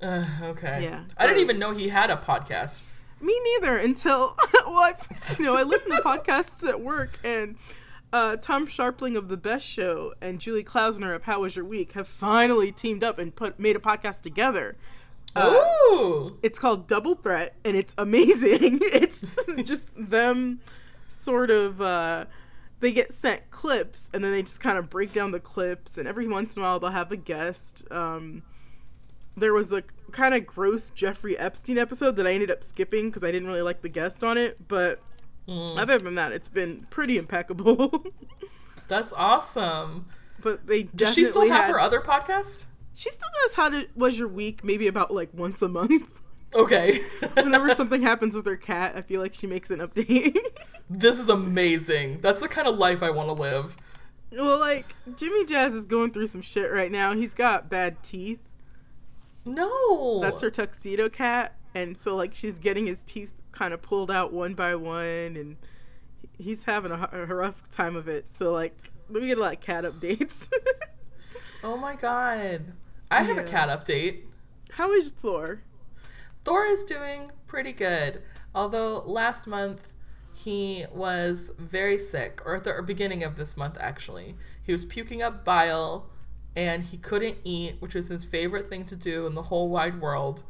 Uh, 0.01 0.25
okay. 0.43 0.83
Yeah. 0.83 1.03
I 1.17 1.27
didn't 1.27 1.41
even 1.41 1.59
know 1.59 1.73
he 1.73 1.89
had 1.89 2.09
a 2.09 2.15
podcast. 2.15 2.85
Me 3.21 3.37
neither 3.43 3.77
until 3.77 4.37
well, 4.65 4.77
I, 4.77 4.93
you 5.37 5.45
know, 5.45 5.57
I 5.57 5.63
listen 5.63 5.91
to 5.91 6.01
podcasts 6.01 6.67
at 6.67 6.79
work, 6.81 7.19
and 7.23 7.57
uh, 8.15 8.37
Tom 8.37 8.65
Scharpling 8.65 9.17
of 9.17 9.27
the 9.27 9.35
Best 9.35 9.67
Show 9.67 10.13
and 10.21 10.39
Julie 10.39 10.63
Klausner 10.63 11.13
of 11.13 11.23
How 11.23 11.41
Was 11.41 11.57
Your 11.57 11.65
Week 11.65 11.91
have 11.91 12.07
finally 12.07 12.71
teamed 12.71 13.03
up 13.03 13.19
and 13.19 13.35
put 13.35 13.59
made 13.59 13.75
a 13.75 13.79
podcast 13.79 14.21
together. 14.21 14.77
Uh, 15.35 15.53
Ooh! 15.91 16.39
It's 16.41 16.57
called 16.57 16.87
Double 16.87 17.15
Threat, 17.15 17.55
and 17.65 17.75
it's 17.75 17.93
amazing. 17.97 18.79
it's 18.81 19.25
just 19.65 19.89
them, 19.97 20.61
sort 21.09 21.51
of. 21.51 21.81
Uh, 21.81 22.23
they 22.79 22.93
get 22.93 23.11
sent 23.11 23.51
clips, 23.51 24.09
and 24.13 24.23
then 24.23 24.31
they 24.31 24.43
just 24.43 24.61
kind 24.61 24.77
of 24.77 24.89
break 24.89 25.11
down 25.11 25.31
the 25.31 25.39
clips, 25.41 25.97
and 25.97 26.07
every 26.07 26.25
once 26.25 26.55
in 26.55 26.61
a 26.61 26.65
while 26.65 26.79
they'll 26.79 26.91
have 26.91 27.11
a 27.11 27.17
guest. 27.17 27.83
Um, 27.91 28.43
there 29.35 29.53
was 29.53 29.73
a 29.73 29.83
kind 30.13 30.33
of 30.33 30.47
gross 30.47 30.89
Jeffrey 30.89 31.37
Epstein 31.37 31.77
episode 31.77 32.15
that 32.15 32.25
I 32.25 32.31
ended 32.31 32.49
up 32.49 32.63
skipping 32.63 33.09
because 33.09 33.25
I 33.25 33.31
didn't 33.31 33.49
really 33.49 33.61
like 33.61 33.81
the 33.81 33.89
guest 33.89 34.23
on 34.23 34.37
it. 34.37 34.69
But 34.69 35.01
mm. 35.47 35.77
other 35.77 35.99
than 35.99 36.15
that, 36.15 36.31
it's 36.31 36.49
been 36.49 36.85
pretty 36.89 37.17
impeccable. 37.17 38.05
That's 38.87 39.13
awesome. 39.13 40.05
But 40.41 40.67
they 40.67 40.83
does 40.83 41.13
she 41.13 41.25
still 41.25 41.47
have 41.47 41.65
had, 41.65 41.71
her 41.71 41.79
other 41.79 42.01
podcast? 42.01 42.65
She 42.93 43.09
still 43.09 43.29
does. 43.43 43.55
How 43.55 43.69
did 43.69 43.89
was 43.95 44.19
your 44.19 44.27
week? 44.27 44.63
Maybe 44.63 44.87
about 44.87 45.13
like 45.13 45.29
once 45.33 45.61
a 45.61 45.69
month. 45.69 46.11
Okay. 46.53 46.99
Whenever 47.33 47.75
something 47.75 48.01
happens 48.01 48.33
with 48.33 48.45
her 48.45 48.55
cat, 48.55 48.93
I 48.95 49.01
feel 49.01 49.19
like 49.19 49.33
she 49.33 49.45
makes 49.45 49.71
an 49.71 49.79
update. 49.79 50.37
this 50.89 51.19
is 51.19 51.27
amazing. 51.27 52.19
That's 52.21 52.39
the 52.39 52.47
kind 52.47 52.65
of 52.65 52.77
life 52.77 53.03
I 53.03 53.09
want 53.09 53.27
to 53.27 53.33
live. 53.33 53.75
Well, 54.31 54.57
like 54.57 54.95
Jimmy 55.17 55.43
Jazz 55.43 55.73
is 55.73 55.85
going 55.85 56.13
through 56.13 56.27
some 56.27 56.41
shit 56.41 56.71
right 56.71 56.91
now. 56.91 57.13
He's 57.13 57.33
got 57.33 57.69
bad 57.69 58.01
teeth 58.03 58.39
no. 59.45 60.19
That's 60.21 60.41
her 60.41 60.49
tuxedo 60.49 61.07
cat. 61.09 61.55
And 61.73 61.97
so, 61.97 62.15
like, 62.15 62.33
she's 62.33 62.57
getting 62.57 62.87
his 62.87 63.03
teeth 63.03 63.33
kind 63.55 63.73
of 63.73 63.81
pulled 63.81 64.11
out 64.11 64.31
one 64.31 64.53
by 64.53 64.75
one, 64.75 65.35
and 65.35 65.57
he's 66.37 66.65
having 66.65 66.91
a, 66.91 67.09
a 67.11 67.25
rough 67.25 67.69
time 67.71 67.95
of 67.95 68.07
it. 68.07 68.29
So, 68.29 68.51
like, 68.51 68.75
let 69.09 69.21
me 69.21 69.29
get 69.29 69.37
a 69.37 69.41
lot 69.41 69.53
of 69.53 69.61
cat 69.61 69.83
updates. 69.83 70.47
oh 71.63 71.77
my 71.77 71.95
god. 71.95 72.73
I 73.09 73.23
have 73.23 73.37
yeah. 73.37 73.43
a 73.43 73.47
cat 73.47 73.69
update. 73.69 74.23
How 74.71 74.91
is 74.91 75.11
Thor? 75.11 75.61
Thor 76.43 76.65
is 76.65 76.83
doing 76.83 77.31
pretty 77.47 77.71
good. 77.71 78.21
Although 78.53 78.99
last 79.05 79.47
month 79.47 79.93
he 80.33 80.85
was 80.91 81.51
very 81.57 81.97
sick, 81.97 82.41
or 82.45 82.55
at 82.55 82.65
the 82.65 82.83
beginning 82.85 83.23
of 83.23 83.37
this 83.37 83.55
month, 83.55 83.77
actually. 83.79 84.35
He 84.61 84.73
was 84.73 84.83
puking 84.83 85.21
up 85.21 85.45
bile 85.45 86.09
and 86.55 86.83
he 86.83 86.97
couldn't 86.97 87.37
eat, 87.43 87.75
which 87.79 87.95
was 87.95 88.07
his 88.07 88.25
favorite 88.25 88.67
thing 88.67 88.85
to 88.85 88.95
do 88.95 89.27
in 89.27 89.35
the 89.35 89.43
whole 89.43 89.69
wide 89.69 90.01
world. 90.01 90.43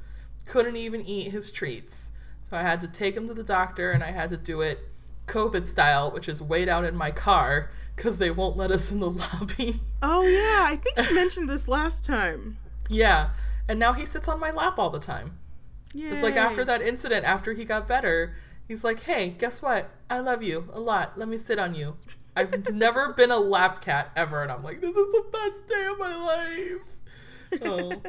Couldn't 0.45 0.75
even 0.75 1.01
eat 1.01 1.31
his 1.31 1.51
treats. 1.51 2.11
So 2.47 2.55
I 2.55 2.61
had 2.61 2.79
to 2.81 2.87
take 2.87 3.17
him 3.17 3.27
to 3.27 3.33
the 3.33 3.43
doctor 3.43 3.91
and 3.91 4.03
I 4.03 4.11
had 4.11 4.29
to 4.29 4.37
do 4.37 4.61
it 4.61 4.79
COVID 5.25 5.67
style, 5.67 6.11
which 6.11 6.29
is 6.29 6.43
wait 6.43 6.69
out 6.69 6.83
in 6.85 6.95
my 6.95 7.09
car 7.09 7.71
because 7.95 8.19
they 8.19 8.29
won't 8.29 8.55
let 8.55 8.69
us 8.69 8.91
in 8.91 8.99
the 8.99 9.09
lobby. 9.33 9.77
Oh, 10.03 10.21
yeah. 10.21 10.63
I 10.67 10.75
think 10.75 11.09
you 11.09 11.15
mentioned 11.15 11.49
this 11.49 11.67
last 11.67 12.05
time. 12.05 12.57
Yeah. 12.87 13.31
And 13.67 13.79
now 13.79 13.93
he 13.93 14.05
sits 14.05 14.27
on 14.27 14.39
my 14.39 14.51
lap 14.51 14.77
all 14.77 14.91
the 14.91 14.99
time. 14.99 15.39
Yay. 15.95 16.09
It's 16.09 16.21
like 16.21 16.35
after 16.35 16.63
that 16.65 16.83
incident, 16.83 17.25
after 17.25 17.53
he 17.53 17.65
got 17.65 17.87
better, 17.87 18.35
he's 18.67 18.83
like, 18.83 19.01
hey, 19.01 19.29
guess 19.29 19.63
what? 19.63 19.89
I 20.07 20.19
love 20.19 20.43
you 20.43 20.69
a 20.71 20.79
lot. 20.79 21.17
Let 21.17 21.27
me 21.27 21.37
sit 21.37 21.57
on 21.57 21.73
you. 21.73 21.95
I've 22.35 22.69
never 22.75 23.11
been 23.13 23.31
a 23.31 23.39
lap 23.39 23.81
cat 23.81 24.11
ever, 24.15 24.43
and 24.43 24.51
I'm 24.51 24.61
like, 24.61 24.81
this 24.81 24.95
is 24.95 25.11
the 25.13 25.25
best 25.31 25.67
day 25.67 25.85
of 25.85 25.97
my 25.97 26.15
life. 26.15 27.61
oh. 27.63 28.01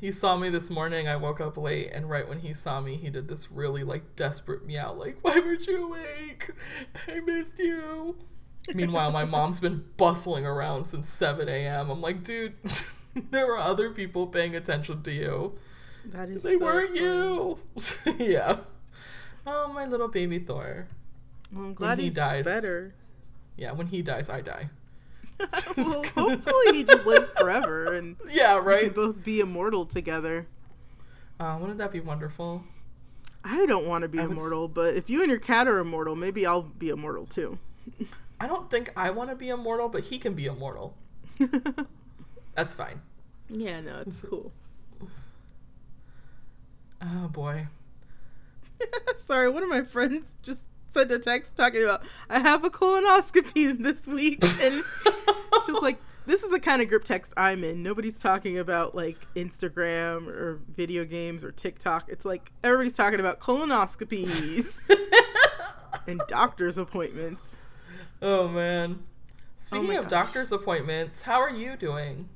He 0.00 0.12
saw 0.12 0.36
me 0.36 0.50
this 0.50 0.68
morning. 0.70 1.08
I 1.08 1.16
woke 1.16 1.40
up 1.40 1.56
late, 1.56 1.90
and 1.92 2.08
right 2.10 2.28
when 2.28 2.40
he 2.40 2.52
saw 2.52 2.80
me, 2.80 2.96
he 2.96 3.10
did 3.10 3.28
this 3.28 3.50
really 3.50 3.82
like 3.84 4.14
desperate 4.16 4.66
meow, 4.66 4.92
like, 4.92 5.18
"Why 5.22 5.38
weren't 5.40 5.66
you 5.66 5.86
awake? 5.86 6.50
I 7.08 7.20
missed 7.20 7.58
you." 7.58 8.16
Meanwhile, 8.74 9.12
my 9.12 9.24
mom's 9.24 9.60
been 9.60 9.84
bustling 9.96 10.44
around 10.44 10.84
since 10.84 11.08
7 11.08 11.48
a.m. 11.48 11.88
I'm 11.88 12.00
like, 12.00 12.24
dude, 12.24 12.54
there 13.30 13.46
were 13.46 13.58
other 13.58 13.90
people 13.90 14.26
paying 14.26 14.56
attention 14.56 15.02
to 15.04 15.12
you. 15.12 15.56
That 16.04 16.28
is 16.28 16.42
They 16.42 16.58
so 16.58 16.64
weren't 16.64 16.88
funny. 16.88 17.00
you. 17.00 17.58
yeah. 18.18 18.58
Oh, 19.46 19.72
my 19.72 19.86
little 19.86 20.08
baby 20.08 20.40
Thor. 20.40 20.88
Well, 21.52 21.66
I'm 21.66 21.74
glad 21.74 21.98
he 21.98 22.06
he's 22.06 22.14
dies. 22.14 22.44
better. 22.44 22.92
Yeah, 23.56 23.70
when 23.72 23.86
he 23.86 24.02
dies, 24.02 24.28
I 24.28 24.40
die. 24.40 24.70
well, 25.76 26.02
hopefully 26.14 26.72
he 26.72 26.84
just 26.84 27.04
lives 27.06 27.30
forever 27.38 27.92
and 27.94 28.16
Yeah, 28.30 28.56
right. 28.56 28.82
we 28.82 28.88
can 28.88 28.94
both 28.94 29.24
be 29.24 29.40
immortal 29.40 29.84
together. 29.86 30.46
Uh, 31.38 31.58
wouldn't 31.60 31.78
that 31.78 31.92
be 31.92 32.00
wonderful? 32.00 32.64
I 33.44 33.66
don't 33.66 33.86
want 33.86 34.02
to 34.02 34.08
be 34.08 34.18
I 34.18 34.26
would 34.26 34.36
s- 34.36 34.42
immortal, 34.42 34.68
but 34.68 34.94
if 34.96 35.10
you 35.10 35.20
and 35.22 35.30
your 35.30 35.38
cat 35.38 35.68
are 35.68 35.78
immortal, 35.78 36.16
maybe 36.16 36.46
I'll 36.46 36.62
be 36.62 36.88
immortal 36.88 37.26
too. 37.26 37.58
I 38.40 38.46
don't 38.46 38.70
think 38.70 38.90
I 38.96 39.10
want 39.10 39.30
to 39.30 39.36
be 39.36 39.48
immortal, 39.50 39.88
but 39.88 40.04
he 40.04 40.18
can 40.18 40.34
be 40.34 40.46
immortal. 40.46 40.94
That's 42.54 42.74
fine. 42.74 43.00
yeah, 43.48 43.80
no, 43.80 44.00
it's 44.06 44.22
cool. 44.22 44.52
Oh, 47.02 47.28
boy. 47.28 47.66
Sorry, 49.16 49.48
one 49.48 49.62
of 49.62 49.68
my 49.68 49.82
friends 49.82 50.26
just 50.42 50.60
sent 50.96 51.12
a 51.12 51.18
text 51.18 51.56
talking 51.56 51.84
about 51.84 52.02
I 52.30 52.38
have 52.38 52.64
a 52.64 52.70
colonoscopy 52.70 53.78
this 53.82 54.06
week, 54.08 54.42
and 54.62 54.82
she's 55.66 55.82
like, 55.82 55.98
"This 56.24 56.42
is 56.42 56.50
the 56.50 56.60
kind 56.60 56.80
of 56.80 56.88
group 56.88 57.04
text 57.04 57.34
I'm 57.36 57.64
in. 57.64 57.82
Nobody's 57.82 58.18
talking 58.18 58.58
about 58.58 58.94
like 58.94 59.18
Instagram 59.34 60.28
or 60.28 60.60
video 60.74 61.04
games 61.04 61.44
or 61.44 61.52
TikTok. 61.52 62.08
It's 62.08 62.24
like 62.24 62.50
everybody's 62.64 62.94
talking 62.94 63.20
about 63.20 63.40
colonoscopies 63.40 64.80
and 66.06 66.20
doctor's 66.28 66.78
appointments." 66.78 67.56
Oh, 68.22 68.48
man. 68.48 69.00
Speaking 69.56 69.84
oh 69.84 69.88
my 69.88 69.94
of 69.96 70.04
gosh. 70.04 70.10
doctor's 70.10 70.52
appointments, 70.52 71.22
how 71.22 71.40
are 71.40 71.50
you 71.50 71.76
doing? 71.76 72.30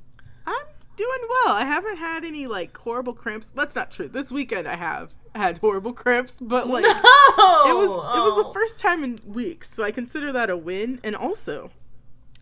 Doing 0.97 1.19
well. 1.29 1.55
I 1.55 1.63
haven't 1.65 1.97
had 1.97 2.23
any 2.25 2.47
like 2.47 2.75
horrible 2.77 3.13
cramps. 3.13 3.51
That's 3.51 3.75
not 3.75 3.91
true. 3.91 4.07
This 4.07 4.31
weekend 4.31 4.67
I 4.67 4.75
have 4.75 5.13
had 5.33 5.57
horrible 5.59 5.93
cramps, 5.93 6.39
but 6.39 6.67
like 6.67 6.83
no! 6.85 6.89
it 6.89 7.75
was 7.75 7.85
it 7.89 8.21
was 8.21 8.33
Oh. 8.35 8.43
the 8.47 8.53
first 8.53 8.77
time 8.79 9.03
in 9.03 9.19
weeks, 9.25 9.73
so 9.73 9.83
I 9.83 9.91
consider 9.91 10.31
that 10.33 10.49
a 10.49 10.57
win. 10.57 10.99
And 11.03 11.15
also, 11.15 11.71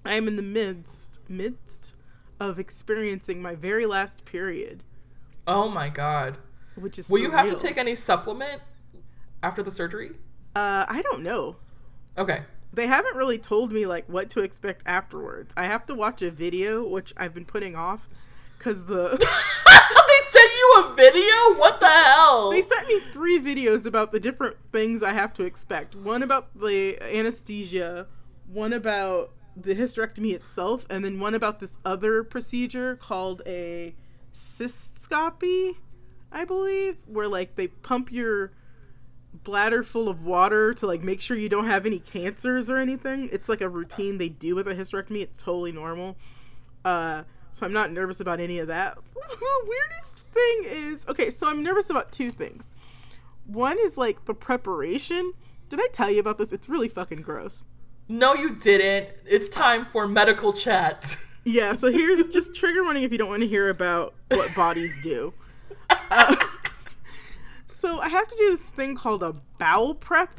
I 0.04 0.16
am 0.16 0.28
in 0.28 0.36
the 0.36 0.42
midst 0.42 1.20
midst 1.30 1.96
of 2.40 2.58
experiencing 2.60 3.42
my 3.42 3.54
very 3.56 3.86
last 3.86 4.26
period, 4.26 4.84
Oh, 5.46 5.68
my 5.70 5.90
God. 5.90 6.38
which 6.76 6.98
is 6.98 7.10
Will 7.10 7.20
you 7.20 7.32
have 7.32 7.48
to 7.50 7.56
take 7.56 7.78
any 7.78 7.96
supplement 7.96 8.62
after 9.44 9.62
the 9.62 9.72
surgery? 9.72 10.12
Uh, 10.56 10.86
I 10.88 11.02
don't 11.04 11.22
know. 11.22 11.58
Okay. 12.18 12.44
They 12.72 12.88
haven't 12.88 13.16
really 13.18 13.38
told 13.38 13.72
me 13.74 13.86
like 13.86 14.08
what 14.08 14.30
to 14.32 14.40
expect 14.42 14.84
afterwards. 14.86 15.54
I 15.58 15.66
have 15.66 15.86
to 15.88 15.96
watch 15.96 16.22
a 16.22 16.32
video, 16.32 16.88
which 16.88 17.14
I've 17.18 17.34
been 17.34 17.46
putting 17.46 17.76
off, 17.76 18.08
because 18.60 18.86
the 18.86 19.10
they 20.08 20.26
sent 20.26 20.52
you 20.52 20.84
a 20.84 20.94
video? 20.96 21.60
What 21.60 21.80
the 21.80 21.88
hell? 21.88 22.52
They 22.52 22.62
sent 22.62 22.88
me 22.88 23.00
three 23.00 23.40
videos 23.40 23.86
about 23.86 24.12
the 24.12 24.20
different 24.20 24.58
things 24.72 25.02
I 25.02 25.14
have 25.14 25.34
to 25.36 25.44
expect. 25.44 25.96
One 25.96 26.22
about 26.22 26.50
the 26.60 27.02
anesthesia, 27.02 28.08
one 28.48 28.74
about 28.74 29.32
the 29.56 29.74
hysterectomy 29.74 30.34
itself, 30.34 30.86
and 30.90 31.04
then 31.04 31.20
one 31.20 31.34
about 31.34 31.60
this 31.60 31.78
other 31.86 32.24
procedure 32.24 32.96
called 32.96 33.42
a 33.48 33.96
cystoscopy, 34.34 35.76
I 36.32 36.46
believe, 36.46 36.98
where 37.08 37.28
like 37.28 37.56
they 37.56 37.68
pump 37.68 38.12
your 38.12 38.52
bladder 39.44 39.84
full 39.84 40.10
of 40.10 40.26
water 40.26 40.74
to 40.74 40.88
like 40.88 41.04
make 41.04 41.22
sure 41.22 41.38
you 41.38 41.50
don't 41.50 41.66
have 41.66 41.86
any 41.86 42.00
cancers 42.00 42.70
or 42.70 42.78
anything. 42.78 43.30
It's 43.32 43.48
like 43.48 43.62
a 43.62 43.70
routine 43.70 44.18
they 44.18 44.30
do 44.30 44.56
with 44.56 44.68
a 44.68 44.76
hysterectomy. 44.76 45.22
It's 45.22 45.42
totally 45.42 45.72
normal. 45.72 46.18
Uh, 46.84 47.24
so 47.60 47.66
I'm 47.66 47.74
not 47.74 47.92
nervous 47.92 48.22
about 48.22 48.40
any 48.40 48.60
of 48.60 48.68
that. 48.68 48.98
the 49.14 49.66
weirdest 49.68 50.18
thing 50.34 50.64
is 50.66 51.06
okay, 51.10 51.30
so 51.30 51.50
I'm 51.50 51.62
nervous 51.62 51.90
about 51.90 52.12
two 52.12 52.32
things. 52.32 52.72
One 53.46 53.78
is 53.80 53.98
like 53.98 54.26
the 54.26 54.34
preparation. 54.34 55.34
Did 55.68 55.80
I 55.82 55.88
tell 55.92 56.10
you 56.10 56.20
about 56.20 56.38
this? 56.38 56.54
It's 56.54 56.70
really 56.70 56.88
fucking 56.88 57.22
gross. 57.22 57.66
no, 58.08 58.34
you 58.34 58.56
didn't. 58.56 59.10
It's 59.26 59.50
time 59.50 59.86
for 59.86 60.08
medical 60.08 60.54
chat. 60.54 61.18
Yeah, 61.46 61.72
so 61.72 61.90
here's 61.90 62.28
just 62.28 62.54
trigger 62.54 62.84
warning 62.84 63.04
if 63.04 63.14
you 63.14 63.18
don't 63.18 63.30
want 63.30 63.42
to 63.42 63.48
hear 63.48 63.70
about 63.70 64.14
what 64.30 64.54
bodies 64.56 65.00
do. 65.02 65.34
Uh, 66.12 66.36
so 67.68 68.00
I 68.00 68.10
have 68.10 68.28
to 68.28 68.36
do 68.36 68.50
this 68.52 68.62
thing 68.62 68.96
called 68.96 69.24
a 69.24 69.34
bowel 69.58 69.96
prep. 69.96 70.38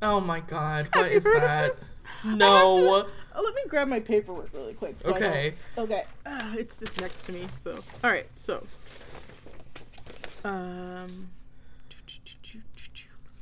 Oh 0.00 0.18
my 0.18 0.40
god, 0.40 0.88
what 0.94 1.12
is 1.12 1.24
that? 1.24 1.76
No. 2.24 3.06
I 3.32 3.34
have 3.34 3.34
to- 3.34 3.38
oh, 3.38 3.42
let 3.42 3.54
me 3.54 3.62
grab 3.68 3.88
my 3.88 4.00
paperwork 4.00 4.50
really 4.52 4.74
quick. 4.74 4.96
so 5.02 5.10
Okay. 5.10 5.54
Okay. 5.78 6.04
Uh, 6.26 6.54
it's 6.58 6.78
just 6.78 7.00
next 7.00 7.24
to 7.24 7.32
me. 7.32 7.46
So, 7.58 7.74
all 8.04 8.10
right. 8.10 8.26
So, 8.36 8.66
um. 10.44 11.30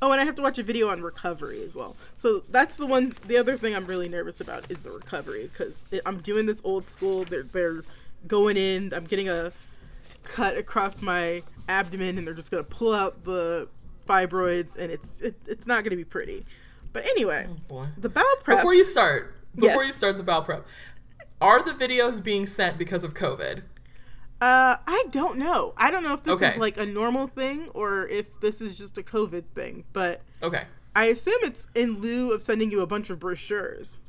Oh, 0.03 0.11
and 0.11 0.19
I 0.19 0.25
have 0.25 0.33
to 0.35 0.41
watch 0.41 0.57
a 0.57 0.63
video 0.63 0.89
on 0.89 1.03
recovery 1.03 1.61
as 1.63 1.75
well. 1.75 1.95
So 2.15 2.43
that's 2.49 2.77
the 2.77 2.87
one. 2.87 3.13
The 3.27 3.37
other 3.37 3.55
thing 3.55 3.75
I'm 3.75 3.85
really 3.85 4.09
nervous 4.09 4.41
about 4.41 4.69
is 4.71 4.79
the 4.79 4.89
recovery 4.89 5.43
because 5.51 5.85
I'm 6.07 6.21
doing 6.21 6.47
this 6.47 6.59
old 6.63 6.89
school. 6.89 7.23
They're 7.23 7.43
they're 7.43 7.83
going 8.27 8.57
in. 8.57 8.93
I'm 8.95 9.03
getting 9.05 9.29
a 9.29 9.51
cut 10.23 10.57
across 10.57 11.03
my 11.03 11.43
abdomen, 11.69 12.17
and 12.17 12.25
they're 12.25 12.33
just 12.33 12.49
gonna 12.49 12.63
pull 12.63 12.95
out 12.95 13.23
the 13.25 13.67
fibroids, 14.07 14.75
and 14.75 14.91
it's 14.91 15.21
it, 15.21 15.35
it's 15.45 15.67
not 15.67 15.83
gonna 15.83 15.95
be 15.95 16.03
pretty. 16.03 16.47
But 16.93 17.05
anyway, 17.05 17.47
Boy. 17.67 17.85
the 17.97 18.09
bowel 18.09 18.25
prep. 18.43 18.57
Before 18.57 18.73
you 18.73 18.83
start, 18.83 19.35
before 19.55 19.83
Yes. 19.83 19.87
you 19.87 19.93
start 19.93 20.17
the 20.17 20.23
bowel 20.23 20.41
prep, 20.41 20.65
are 21.39 21.61
the 21.63 21.71
videos 21.71 22.23
being 22.23 22.45
sent 22.45 22.77
because 22.77 23.03
of 23.03 23.13
COVID? 23.13 23.63
Uh, 24.41 24.77
I 24.87 25.05
don't 25.11 25.37
know. 25.37 25.73
I 25.77 25.91
don't 25.91 26.01
know 26.03 26.13
if 26.13 26.23
this 26.23 26.33
Okay. 26.35 26.51
is 26.53 26.57
like 26.57 26.77
a 26.77 26.85
normal 26.85 27.27
thing 27.27 27.69
or 27.73 28.07
if 28.07 28.25
this 28.39 28.59
is 28.61 28.77
just 28.77 28.97
a 28.97 29.03
COVID 29.03 29.43
thing, 29.53 29.83
but 29.93 30.21
Okay. 30.41 30.63
I 30.95 31.05
assume 31.05 31.37
it's 31.43 31.67
in 31.75 31.99
lieu 31.99 32.31
of 32.33 32.41
sending 32.41 32.71
you 32.71 32.81
a 32.81 32.87
bunch 32.87 33.09
of 33.09 33.19
brochures. 33.19 33.99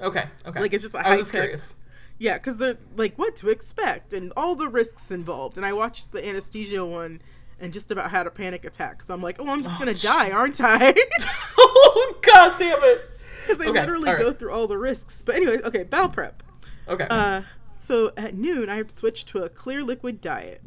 Okay. 0.00 0.24
Okay. 0.46 0.60
Like, 0.60 0.72
it's 0.72 0.82
just 0.82 0.94
a 0.94 1.06
I 1.06 1.10
was 1.10 1.20
just 1.20 1.32
curious. 1.32 1.76
Yeah, 2.18 2.38
because 2.38 2.56
they're 2.56 2.76
like 2.96 3.16
what 3.16 3.36
to 3.36 3.48
expect 3.48 4.12
and 4.12 4.32
all 4.36 4.56
the 4.56 4.66
risks 4.68 5.10
involved. 5.12 5.56
And 5.56 5.64
I 5.64 5.72
watched 5.72 6.10
the 6.10 6.26
anesthesia 6.26 6.84
one 6.84 7.22
and 7.60 7.72
just 7.72 7.90
about 7.92 8.10
had 8.10 8.26
a 8.26 8.30
panic 8.30 8.64
attack. 8.64 9.04
So 9.04 9.14
I'm 9.14 9.22
like, 9.22 9.36
oh, 9.38 9.48
I'm 9.48 9.62
just 9.62 9.76
Oh, 9.76 9.78
gonna 9.78 9.94
die, 9.94 10.32
aren't 10.32 10.60
I? 10.60 10.92
oh 11.58 12.18
god 12.22 12.58
damn 12.58 12.82
it. 12.82 13.10
Because 13.48 13.64
they 13.64 13.70
Okay, 13.70 13.80
literally 13.80 14.08
all 14.08 14.14
right. 14.14 14.22
go 14.22 14.32
through 14.32 14.52
all 14.52 14.66
the 14.66 14.78
risks. 14.78 15.22
But 15.22 15.36
anyway, 15.36 15.58
okay, 15.64 15.82
bowel 15.82 16.08
prep. 16.08 16.42
Okay. 16.86 17.06
Uh, 17.08 17.42
so 17.74 18.12
at 18.16 18.34
noon, 18.34 18.68
I 18.68 18.76
have 18.76 18.88
to 18.88 18.96
switch 18.96 19.24
to 19.26 19.42
a 19.42 19.48
clear 19.48 19.82
liquid 19.82 20.20
diet. 20.20 20.62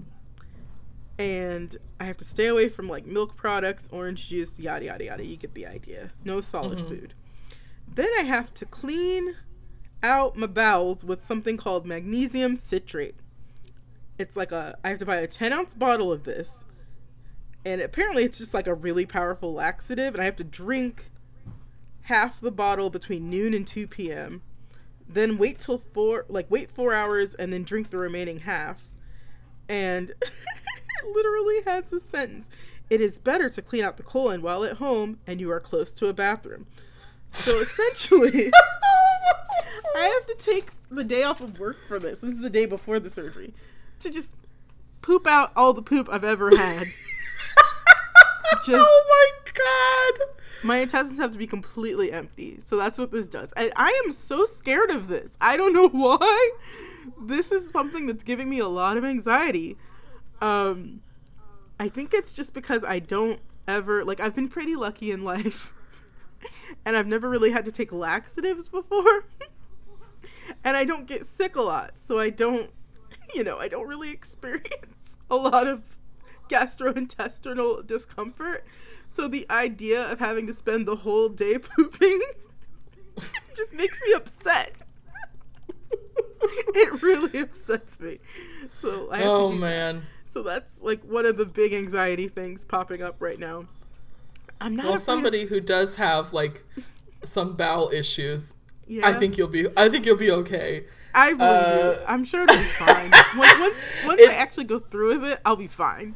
And 1.20 1.76
I 2.00 2.06
have 2.06 2.18
to 2.18 2.26
stay 2.26 2.48
away 2.48 2.68
from 2.70 2.88
like 2.88 3.06
milk 3.06 3.36
products, 3.36 3.88
orange 3.92 4.28
juice, 4.28 4.60
yada, 4.60 4.86
yada, 4.86 5.06
yada. 5.06 5.26
You 5.26 5.38
get 5.38 5.54
the 5.54 5.68
idea. 5.68 6.12
No 6.26 6.42
solid 6.42 6.80
food. 6.88 7.14
Then 7.88 8.10
I 8.18 8.24
have 8.24 8.54
to 8.56 8.66
clean 8.66 9.36
out 10.02 10.36
my 10.36 10.48
bowels 10.48 11.06
with 11.06 11.22
something 11.22 11.58
called 11.58 11.86
magnesium 11.86 12.56
citrate. 12.56 13.16
It's 14.18 14.36
like 14.36 14.52
a, 14.52 14.78
I 14.84 14.90
have 14.90 15.00
to 15.00 15.06
buy 15.06 15.18
a 15.18 15.28
10 15.28 15.54
ounce 15.54 15.76
bottle 15.76 16.12
of 16.12 16.24
this. 16.24 16.64
And 17.64 17.82
apparently 17.82 18.24
it's 18.24 18.40
just 18.40 18.54
like 18.56 18.66
a 18.66 18.74
really 18.74 19.06
powerful 19.06 19.54
laxative. 19.54 20.16
And 20.16 20.22
I 20.22 20.26
have 20.26 20.38
to 20.38 20.44
drink 20.44 21.11
half 22.04 22.40
the 22.40 22.52
bottle 22.52 22.90
between 22.90 23.30
noon 23.30 23.54
and 23.54 23.68
2 23.68 23.88
p.m 23.88 24.42
then 25.14 25.38
wait 25.38 25.60
till 25.60 25.78
four 25.78 26.26
like 26.30 26.50
wait 26.50 26.70
four 26.70 26.94
hours 26.94 27.34
and 27.34 27.52
then 27.52 27.64
drink 27.64 27.90
the 27.90 27.98
remaining 27.98 28.40
half. 28.40 28.90
And 29.68 30.10
it 30.22 31.14
literally 31.14 31.62
has 31.66 31.90
this 31.90 32.04
sentence. 32.04 32.50
It 32.90 33.02
is 33.02 33.20
better 33.20 33.50
to 33.50 33.62
clean 33.62 33.84
out 33.84 33.98
the 33.98 34.04
colon 34.04 34.42
while 34.42 34.64
at 34.64 34.78
home 34.78 35.20
and 35.28 35.40
you 35.40 35.52
are 35.52 35.60
close 35.60 35.94
to 35.96 36.08
a 36.08 36.14
bathroom. 36.14 36.68
So 37.30 37.62
essentially 37.62 38.52
i 39.96 40.04
have 40.04 40.26
to 40.26 40.36
take 40.44 40.72
the 40.90 41.04
day 41.04 41.24
off 41.24 41.42
of 41.42 41.60
work 41.60 41.78
for 41.88 42.00
this. 42.00 42.20
This 42.20 42.34
is 42.34 42.42
the 42.42 42.50
day 42.50 42.66
before 42.66 43.00
the 43.00 43.10
surgery. 43.10 43.54
To 44.00 44.10
just 44.10 44.36
poop 45.02 45.28
out 45.28 45.52
all 45.56 45.74
the 45.74 45.82
poop 45.82 46.08
i've 46.12 46.24
ever 46.24 46.56
had. 46.56 46.88
Just 48.66 48.86
oh 48.86 49.06
my 49.10 49.52
god. 49.54 50.28
My 50.64 50.78
intestines 50.78 51.20
have 51.20 51.32
to 51.32 51.38
be 51.38 51.48
completely 51.48 52.12
empty. 52.12 52.60
So 52.60 52.78
that's 52.78 52.98
what 52.98 53.12
this 53.12 53.28
does. 53.28 53.52
And 53.54 53.72
I 53.76 54.02
am 54.06 54.12
so 54.12 54.46
scared 54.46 54.90
of 54.90 55.08
this. 55.08 55.38
I 55.42 55.58
don't 55.58 55.74
know 55.74 55.90
why. 55.92 56.52
This 57.20 57.52
is 57.52 57.72
something 57.72 58.06
that's 58.06 58.24
giving 58.24 58.50
me 58.50 58.60
a 58.60 58.68
lot 58.68 58.98
of 58.98 59.06
anxiety. 59.06 59.78
Um 60.42 61.02
I 61.80 61.90
think 61.90 62.14
it's 62.14 62.32
just 62.32 62.54
because 62.54 62.84
I 62.84 63.00
don't 63.00 63.40
ever 63.68 64.06
like 64.06 64.20
I've 64.20 64.36
been 64.36 64.48
pretty 64.48 64.76
lucky 64.76 65.12
in 65.12 65.24
life. 65.24 65.74
and 66.86 66.96
I've 66.96 67.08
never 67.08 67.30
really 67.30 67.52
had 67.52 67.66
to 67.66 67.72
take 67.72 67.92
laxatives 67.92 68.70
before. 68.70 69.26
and 70.64 70.78
I 70.78 70.86
don't 70.86 71.08
get 71.08 71.26
sick 71.26 71.56
a 71.56 71.62
lot. 71.62 71.98
So 71.98 72.20
I 72.20 72.30
don't 72.30 72.70
you 73.34 73.44
know, 73.44 73.58
I 73.58 73.68
don't 73.68 73.88
really 73.88 74.12
experience 74.12 75.18
a 75.30 75.36
lot 75.36 75.68
of 75.68 75.98
gastrointestinal 76.50 77.86
discomfort. 77.88 78.66
So 79.12 79.28
the 79.28 79.46
idea 79.50 80.10
of 80.10 80.20
having 80.20 80.48
to 80.48 80.54
spend 80.54 80.88
the 80.88 80.96
whole 80.96 81.28
day 81.28 81.58
pooping 81.60 82.22
just 83.58 83.76
makes 83.76 84.02
me 84.08 84.14
upset. 84.14 84.72
it 86.74 87.02
really 87.02 87.40
upsets 87.40 88.00
me. 88.00 88.20
So 88.80 89.12
I 89.12 89.18
have 89.18 89.28
oh 89.28 89.48
to 89.50 89.54
do 89.56 89.60
that. 89.60 89.66
man. 89.66 90.04
So 90.30 90.44
that's 90.44 90.80
like 90.82 91.04
one 91.04 91.26
of 91.26 91.36
the 91.36 91.46
big 91.46 91.74
anxiety 91.74 92.30
things 92.30 92.64
popping 92.64 93.02
up 93.02 93.18
right 93.20 93.38
now. 93.38 93.66
I'm 94.62 94.78
not 94.78 94.84
Well, 94.86 94.94
afraid 94.94 94.96
of- 94.96 95.00
somebody 95.02 95.46
who 95.48 95.60
does 95.60 95.98
have 95.98 96.32
like 96.32 96.64
some 97.22 97.58
bowel 97.58 97.90
issues, 97.92 98.56
yeah, 98.88 99.06
I 99.06 99.12
think 99.14 99.38
you'll 99.38 99.50
be. 99.50 99.68
I 99.76 99.90
think 99.90 100.06
you'll 100.06 100.16
be 100.16 100.32
okay. 100.32 100.86
I 101.14 101.34
believe 101.34 101.42
uh, 101.52 101.96
you. 102.00 102.06
I'm 102.08 102.24
sure 102.24 102.44
it'll 102.44 102.56
be 102.56 102.64
fine. 102.64 103.12
once 103.38 103.60
once, 103.60 103.76
once 104.06 104.22
I 104.26 104.34
actually 104.36 104.64
go 104.64 104.80
through 104.80 105.20
with 105.20 105.32
it, 105.34 105.42
I'll 105.46 105.58
be 105.58 105.68
fine. 105.68 106.16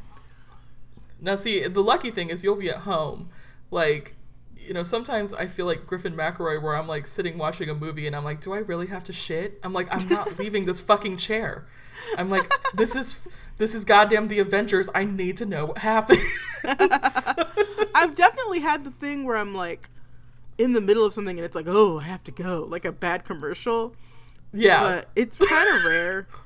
Now, 1.26 1.34
see, 1.34 1.66
the 1.66 1.82
lucky 1.82 2.12
thing 2.12 2.30
is 2.30 2.44
you'll 2.44 2.54
be 2.54 2.70
at 2.70 2.82
home. 2.82 3.30
Like, 3.72 4.14
you 4.56 4.72
know, 4.72 4.84
sometimes 4.84 5.34
I 5.34 5.46
feel 5.46 5.66
like 5.66 5.84
Griffin 5.84 6.14
McElroy, 6.14 6.62
where 6.62 6.76
I'm 6.76 6.86
like 6.86 7.06
sitting 7.08 7.36
watching 7.36 7.68
a 7.68 7.74
movie 7.74 8.06
and 8.06 8.14
I'm 8.14 8.22
like, 8.24 8.40
do 8.40 8.54
I 8.54 8.58
really 8.58 8.86
have 8.86 9.02
to 9.04 9.12
shit? 9.12 9.58
I'm 9.64 9.72
like, 9.72 9.92
I'm 9.92 10.08
not 10.08 10.38
leaving 10.38 10.66
this 10.66 10.78
fucking 10.78 11.16
chair. 11.16 11.66
I'm 12.16 12.30
like, 12.30 12.48
this 12.74 12.94
is 12.94 13.26
this 13.56 13.74
is 13.74 13.84
goddamn 13.84 14.28
the 14.28 14.38
Avengers. 14.38 14.88
I 14.94 15.02
need 15.02 15.36
to 15.38 15.46
know 15.46 15.66
what 15.66 15.78
happened. 15.78 16.20
I've 16.64 18.14
definitely 18.14 18.60
had 18.60 18.84
the 18.84 18.92
thing 18.92 19.24
where 19.24 19.36
I'm 19.36 19.52
like 19.52 19.88
in 20.58 20.74
the 20.74 20.80
middle 20.80 21.04
of 21.04 21.12
something 21.12 21.36
and 21.36 21.44
it's 21.44 21.56
like, 21.56 21.66
oh, 21.66 21.98
I 21.98 22.04
have 22.04 22.22
to 22.24 22.30
go, 22.30 22.66
like 22.70 22.84
a 22.84 22.92
bad 22.92 23.24
commercial. 23.24 23.96
yeah. 24.52 24.80
But 24.82 25.08
it's 25.16 25.36
kind 25.38 25.76
of 25.76 25.84
rare. 25.84 26.26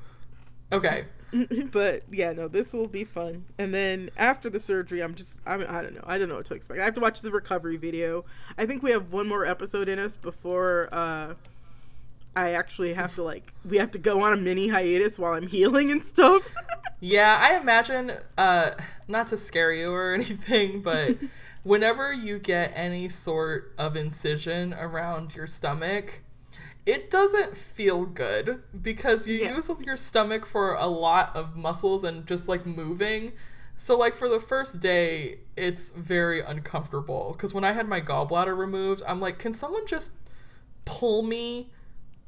Okay. 0.73 1.07
but 1.73 2.03
yeah, 2.11 2.33
no, 2.33 2.49
this 2.49 2.73
will 2.73 2.89
be 2.89 3.05
fun. 3.05 3.45
And 3.59 3.73
then 3.73 4.11
after 4.17 4.51
the 4.51 4.61
surgery, 4.61 5.03
I'm 5.03 5.15
just, 5.15 5.35
I'm, 5.47 5.63
I 5.69 5.83
don't 5.83 5.95
know, 5.95 6.05
I 6.05 6.19
don't 6.19 6.29
know 6.29 6.37
what 6.37 6.47
to 6.47 6.55
expect. 6.55 6.81
I 6.81 6.85
have 6.85 6.95
to 6.95 7.01
watch 7.01 7.21
the 7.21 7.31
recovery 7.31 7.77
video. 7.77 8.25
I 8.59 8.67
think 8.67 8.83
we 8.83 8.91
have 8.91 9.13
one 9.13 9.29
more 9.29 9.45
episode 9.45 9.89
in 9.89 9.99
us 9.99 10.17
before 10.17 10.89
uh, 10.93 11.35
I 12.37 12.53
actually 12.53 12.95
have 12.95 13.15
to 13.17 13.23
like, 13.23 13.53
we 13.65 13.79
have 13.79 13.91
to 13.93 13.99
go 13.99 14.23
on 14.23 14.33
a 14.33 14.37
mini 14.37 14.69
hiatus 14.69 15.19
while 15.19 15.35
I'm 15.35 15.47
healing 15.47 15.91
and 15.91 16.05
stuff. 16.05 16.53
Yeah, 17.03 17.39
I 17.41 17.59
imagine, 17.59 18.13
uh, 18.37 18.73
not 19.09 19.27
to 19.29 19.39
scare 19.39 19.73
you 19.73 19.91
or 19.91 20.13
anything, 20.15 20.83
but 20.83 21.17
whenever 21.63 22.13
you 22.13 22.39
get 22.39 22.73
any 22.75 23.09
sort 23.09 23.73
of 23.79 23.97
incision 23.97 24.75
around 24.75 25.35
your 25.35 25.47
stomach, 25.47 26.21
it 26.91 27.11
doesn't 27.11 27.57
feel 27.57 28.05
good 28.07 28.63
because 28.83 29.27
you 29.29 29.39
Yeah. 29.39 29.55
use 29.57 29.71
your 29.81 29.97
stomach 29.97 30.45
for 30.47 30.75
a 30.75 30.87
lot 30.87 31.35
of 31.37 31.57
muscles 31.57 32.03
and 32.05 32.27
just 32.27 32.49
like 32.49 32.67
moving. 32.67 33.33
So, 33.77 33.97
like, 33.97 34.15
for 34.15 34.29
the 34.29 34.41
first 34.41 34.81
day, 34.81 35.39
it's 35.57 35.89
very 35.91 36.43
uncomfortable 36.43 37.33
because 37.33 37.55
when 37.55 37.65
I 37.65 37.73
had 37.73 37.89
my 37.89 38.01
gallbladder 38.01 38.57
removed, 38.57 39.03
I'm 39.09 39.21
like, 39.21 39.39
can 39.39 39.53
someone 39.55 39.87
just 39.87 40.13
pull 40.85 41.23
me 41.23 41.71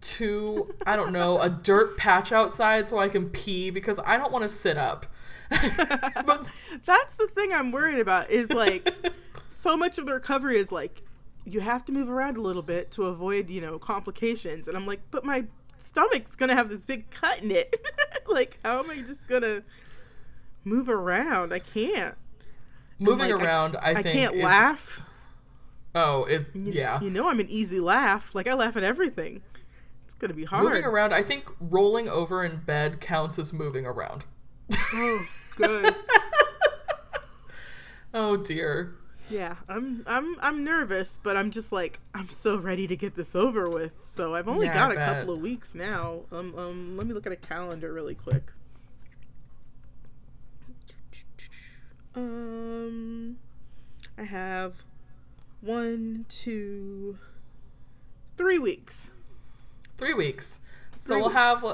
to 0.00 0.74
I 0.86 0.96
don't 0.96 1.12
know 1.12 1.40
a 1.40 1.48
dirt 1.70 1.96
patch 1.96 2.32
outside 2.32 2.88
so 2.88 2.98
I 2.98 3.08
can 3.08 3.28
pee 3.30 3.70
because 3.70 4.00
I 4.04 4.16
don't 4.18 4.32
want 4.32 4.42
to 4.44 4.48
sit 4.48 4.76
up. 4.78 5.06
but 5.50 6.50
That's 6.86 7.16
the 7.16 7.28
thing 7.34 7.52
I'm 7.52 7.70
worried 7.70 7.98
about 8.00 8.30
is 8.30 8.50
like, 8.50 8.90
so 9.48 9.76
much 9.76 9.98
of 9.98 10.06
the 10.06 10.14
recovery 10.14 10.58
is 10.58 10.72
like, 10.72 11.02
you 11.44 11.60
have 11.60 11.84
to 11.86 11.92
move 11.92 12.08
around 12.08 12.36
a 12.36 12.40
little 12.40 12.62
bit 12.62 12.90
to 12.92 13.06
avoid, 13.06 13.50
you 13.50 13.60
know, 13.60 13.78
complications. 13.78 14.68
And 14.68 14.76
I'm 14.76 14.86
like, 14.86 15.00
but 15.10 15.24
my 15.24 15.44
stomach's 15.78 16.34
gonna 16.36 16.54
have 16.54 16.68
this 16.68 16.86
big 16.86 17.10
cut 17.10 17.42
in 17.42 17.50
it. 17.50 17.84
like, 18.28 18.58
how 18.64 18.78
am 18.78 18.90
I 18.90 19.00
just 19.02 19.28
gonna 19.28 19.62
move 20.64 20.88
around? 20.88 21.52
I 21.52 21.58
can't. 21.58 22.14
moving 22.98 23.30
Like, 23.30 23.42
around, 23.42 23.76
I, 23.76 23.90
I 23.90 24.02
think 24.02 24.14
can't 24.14 24.34
is, 24.34 24.44
laugh. 24.44 25.02
Oh, 25.94 26.24
it 26.24 26.46
You, 26.54 26.72
yeah. 26.72 27.00
You 27.00 27.10
know 27.10 27.28
I'm 27.28 27.40
an 27.40 27.48
easy 27.48 27.80
laugh. 27.80 28.34
Like 28.34 28.46
I 28.46 28.54
laugh 28.54 28.76
at 28.76 28.84
everything. 28.84 29.42
It's 30.06 30.14
gonna 30.14 30.34
be 30.34 30.44
hard. 30.44 30.64
Moving 30.64 30.84
around, 30.84 31.12
I 31.12 31.22
think 31.22 31.50
rolling 31.60 32.08
over 32.08 32.44
in 32.44 32.58
bed 32.58 33.00
counts 33.00 33.38
as 33.38 33.52
moving 33.52 33.86
around. 33.86 34.24
Oh, 34.94 35.24
good. 35.56 35.94
Oh 38.14 38.36
dear. 38.36 38.94
Yeah, 39.32 39.56
I'm 39.68 40.04
I'm 40.06 40.36
I'm 40.40 40.62
nervous, 40.64 41.18
but 41.22 41.36
I'm 41.36 41.50
just 41.50 41.72
like 41.72 41.98
I'm 42.14 42.28
so 42.28 42.56
ready 42.58 42.86
to 42.86 42.96
get 42.96 43.14
this 43.14 43.34
over 43.34 43.68
with. 43.68 43.94
So 44.04 44.34
I've 44.34 44.46
only 44.48 44.66
Yeah, 44.66 44.74
got 44.74 44.90
I 44.90 44.94
a 44.94 44.96
bet. 44.96 45.18
couple 45.20 45.34
of 45.34 45.40
weeks 45.40 45.74
now. 45.74 46.20
Um 46.30 46.54
um 46.58 46.96
let 46.96 47.06
me 47.06 47.14
look 47.14 47.26
at 47.26 47.32
a 47.32 47.36
calendar 47.36 47.92
really 47.92 48.14
quick. 48.14 48.44
Um 52.14 53.36
I 54.18 54.24
have 54.24 54.74
one, 55.60 56.26
two, 56.28 57.18
three 58.36 58.58
weeks. 58.58 59.10
Three 59.96 60.12
weeks. 60.14 60.60
So 60.98 61.14
Three 61.14 61.22
we'll 61.22 61.30
have 61.30 61.64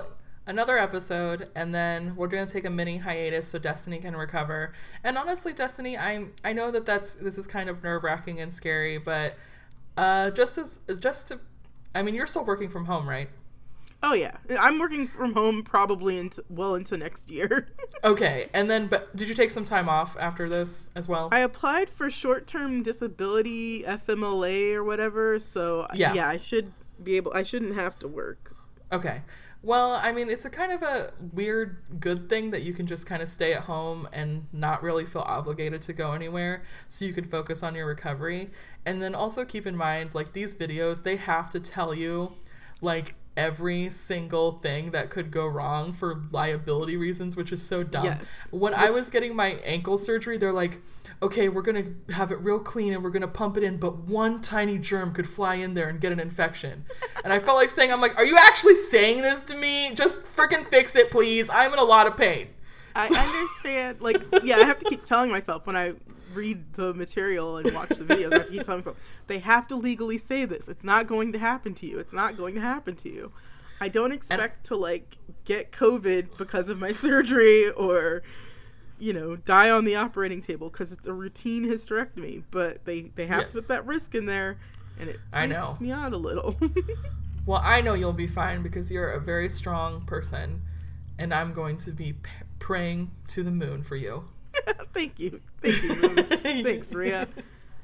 another 0.48 0.76
episode, 0.78 1.48
and 1.54 1.72
then 1.74 2.16
we're 2.16 2.26
gonna 2.26 2.46
take 2.46 2.64
a 2.64 2.70
mini 2.70 2.96
hiatus 2.96 3.46
so 3.46 3.58
Destiny 3.60 3.98
can 3.98 4.16
recover. 4.16 4.72
And 5.04 5.16
honestly, 5.16 5.52
Destiny, 5.52 5.96
I 5.96 6.26
I 6.44 6.52
know 6.52 6.70
that 6.72 6.84
that's 6.86 7.14
this 7.14 7.38
is 7.38 7.46
kind 7.46 7.68
of 7.68 7.84
nerve 7.84 8.02
wracking 8.02 8.40
and 8.40 8.52
scary, 8.52 8.98
but 8.98 9.36
uh, 9.96 10.30
just 10.30 10.58
as 10.58 10.80
just 10.98 11.28
to, 11.28 11.40
I 11.94 12.02
mean, 12.02 12.14
you're 12.14 12.26
still 12.26 12.44
working 12.44 12.68
from 12.68 12.86
home, 12.86 13.08
right? 13.08 13.28
Oh 14.00 14.12
yeah, 14.12 14.36
I'm 14.60 14.78
working 14.78 15.08
from 15.08 15.34
home 15.34 15.64
probably 15.64 16.18
into 16.18 16.44
well 16.48 16.74
into 16.74 16.96
next 16.96 17.30
year. 17.30 17.68
Okay, 18.04 18.48
and 18.54 18.70
then 18.70 18.86
but 18.86 19.14
did 19.16 19.28
you 19.28 19.34
take 19.34 19.50
some 19.50 19.64
time 19.64 19.88
off 19.88 20.16
after 20.20 20.48
this 20.48 20.90
as 20.94 21.08
well? 21.08 21.30
I 21.32 21.40
applied 21.40 21.90
for 21.90 22.08
short-term 22.08 22.84
disability 22.84 23.82
FMLA 23.82 24.72
or 24.74 24.84
whatever, 24.84 25.40
so 25.40 25.88
Yeah. 25.92 26.14
yeah, 26.14 26.28
I 26.28 26.36
should 26.36 26.72
be 27.02 27.16
able. 27.16 27.32
I 27.34 27.42
shouldn't 27.42 27.74
have 27.74 27.98
to 27.98 28.06
work. 28.06 28.54
Okay. 28.92 29.22
Well, 29.60 29.98
I 30.00 30.12
mean, 30.12 30.30
it's 30.30 30.44
a 30.44 30.50
kind 30.50 30.70
of 30.70 30.82
a 30.82 31.12
weird 31.32 31.78
good 31.98 32.28
thing 32.28 32.50
that 32.50 32.62
you 32.62 32.72
can 32.72 32.86
just 32.86 33.06
kind 33.06 33.20
of 33.20 33.28
stay 33.28 33.52
at 33.52 33.62
home 33.62 34.08
and 34.12 34.46
not 34.52 34.82
really 34.84 35.04
feel 35.04 35.22
obligated 35.22 35.82
to 35.82 35.92
go 35.92 36.12
anywhere 36.12 36.62
so 36.86 37.04
you 37.04 37.12
can 37.12 37.24
focus 37.24 37.62
on 37.64 37.74
your 37.74 37.86
recovery. 37.86 38.50
And 38.86 39.02
then 39.02 39.16
also 39.16 39.44
keep 39.44 39.66
in 39.66 39.76
mind 39.76 40.10
like 40.14 40.32
these 40.32 40.54
videos, 40.54 41.02
they 41.02 41.16
have 41.16 41.50
to 41.50 41.60
tell 41.60 41.92
you 41.92 42.34
like 42.80 43.14
every 43.38 43.88
single 43.88 44.50
thing 44.50 44.90
that 44.90 45.10
could 45.10 45.30
go 45.30 45.46
wrong 45.46 45.92
for 45.92 46.22
liability 46.32 46.96
reasons, 46.96 47.36
which 47.36 47.52
is 47.52 47.62
so 47.62 47.84
dumb. 47.84 48.04
Yes. 48.04 48.28
When 48.50 48.74
I 48.74 48.90
was 48.90 49.10
getting 49.10 49.36
my 49.36 49.60
ankle 49.64 49.96
surgery, 49.96 50.36
they're 50.36 50.52
like, 50.52 50.78
okay, 51.22 51.48
we're 51.48 51.62
going 51.62 52.04
to 52.06 52.12
have 52.14 52.32
it 52.32 52.40
real 52.40 52.58
clean 52.58 52.92
and 52.92 53.02
we're 53.02 53.10
going 53.10 53.22
to 53.22 53.28
pump 53.28 53.56
it 53.56 53.62
in, 53.62 53.78
but 53.78 53.96
one 53.96 54.40
tiny 54.40 54.76
germ 54.76 55.12
could 55.12 55.28
fly 55.28 55.54
in 55.54 55.74
there 55.74 55.88
and 55.88 56.00
get 56.00 56.10
an 56.10 56.18
infection. 56.18 56.84
and 57.24 57.32
I 57.32 57.38
felt 57.38 57.56
like 57.56 57.70
saying, 57.70 57.92
I'm 57.92 58.00
like, 58.00 58.16
are 58.16 58.26
you 58.26 58.36
actually 58.36 58.74
saying 58.74 59.22
this 59.22 59.44
to 59.44 59.56
me? 59.56 59.94
Just 59.94 60.24
freaking 60.24 60.66
fix 60.66 60.96
it, 60.96 61.12
please. 61.12 61.48
I'm 61.48 61.72
in 61.72 61.78
a 61.78 61.84
lot 61.84 62.08
of 62.08 62.16
pain. 62.16 62.48
I 62.96 63.06
understand. 63.06 64.00
Like, 64.00 64.20
yeah, 64.42 64.56
I 64.56 64.64
have 64.64 64.80
to 64.80 64.84
keep 64.84 65.06
telling 65.06 65.30
myself 65.30 65.64
when 65.64 65.76
I 65.76 65.94
read 66.34 66.74
the 66.74 66.94
material 66.94 67.56
and 67.56 67.72
watch 67.74 67.90
the 67.90 68.04
videos. 68.04 68.32
I 68.32 68.38
have 68.38 68.46
to 68.46 68.52
keep 68.52 68.64
telling 68.64 68.78
myself 68.80 68.96
they 69.26 69.38
have 69.40 69.66
to 69.68 69.76
legally 69.76 70.18
say 70.18 70.44
this. 70.44 70.68
It's 70.68 70.84
not 70.84 71.06
going 71.06 71.32
to 71.32 71.38
happen 71.38 71.74
to 71.74 71.86
you. 71.86 71.98
It's 71.98 72.12
not 72.12 72.36
going 72.36 72.54
to 72.54 72.60
happen 72.60 72.96
to 72.96 73.08
you. 73.08 73.32
I 73.80 73.88
don't 73.88 74.12
expect 74.12 74.66
to 74.66 74.76
like 74.76 75.16
get 75.44 75.72
COVID 75.72 76.36
because 76.36 76.68
of 76.68 76.78
my 76.78 76.92
surgery 77.06 77.70
or 77.70 78.22
you 78.98 79.12
know 79.12 79.36
die 79.36 79.70
on 79.70 79.84
the 79.84 79.94
operating 79.94 80.40
table 80.40 80.68
because 80.68 80.90
it's 80.92 81.06
a 81.06 81.12
routine 81.12 81.64
hysterectomy. 81.64 82.42
But 82.50 82.84
they 82.84 83.10
they 83.14 83.26
have 83.26 83.48
to 83.48 83.54
put 83.54 83.68
that 83.68 83.86
risk 83.86 84.14
in 84.14 84.26
there, 84.26 84.58
and 84.98 85.08
it 85.10 85.18
I 85.32 85.46
freaks 85.46 85.60
know. 85.60 85.76
me 85.80 85.92
out 85.92 86.12
a 86.12 86.16
little. 86.16 86.56
Well, 87.46 87.62
I 87.64 87.80
know 87.80 87.94
you'll 87.94 88.12
be 88.12 88.26
fine 88.26 88.62
because 88.62 88.90
you're 88.90 89.10
a 89.10 89.18
very 89.18 89.48
strong 89.48 90.02
person, 90.02 90.64
and 91.18 91.32
I'm 91.32 91.54
going 91.54 91.78
to 91.78 91.92
be 91.92 92.12
p- 92.12 92.28
praying 92.58 93.12
to 93.28 93.42
the 93.42 93.50
moon 93.50 93.82
for 93.82 93.96
you. 93.96 94.24
Thank 94.94 95.18
you, 95.18 95.40
thank 95.60 95.82
you. 95.82 96.22
Thanks, 96.64 96.92
Ria. 96.92 97.28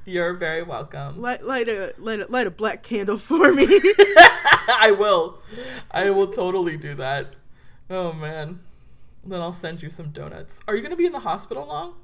You're 0.04 0.34
very 0.34 0.62
welcome. 0.62 1.20
Light, 1.20 1.44
light 1.44 1.68
a 1.68 1.94
light 1.98 2.20
a 2.20 2.26
light 2.26 2.46
a 2.46 2.50
black 2.50 2.82
candle 2.82 3.18
for 3.18 3.52
me. 3.52 3.64
I 3.66 4.94
will. 4.98 5.38
I 5.90 6.10
will 6.10 6.26
totally 6.26 6.76
do 6.76 6.94
that. 6.94 7.34
Oh 7.88 8.12
man. 8.12 8.60
Then 9.24 9.40
I'll 9.40 9.54
send 9.54 9.82
you 9.82 9.88
some 9.90 10.10
donuts. 10.10 10.60
Are 10.68 10.74
you 10.74 10.82
going 10.82 10.90
to 10.90 10.96
be 10.96 11.06
in 11.06 11.12
the 11.12 11.20
hospital 11.20 11.66
long? 11.66 11.94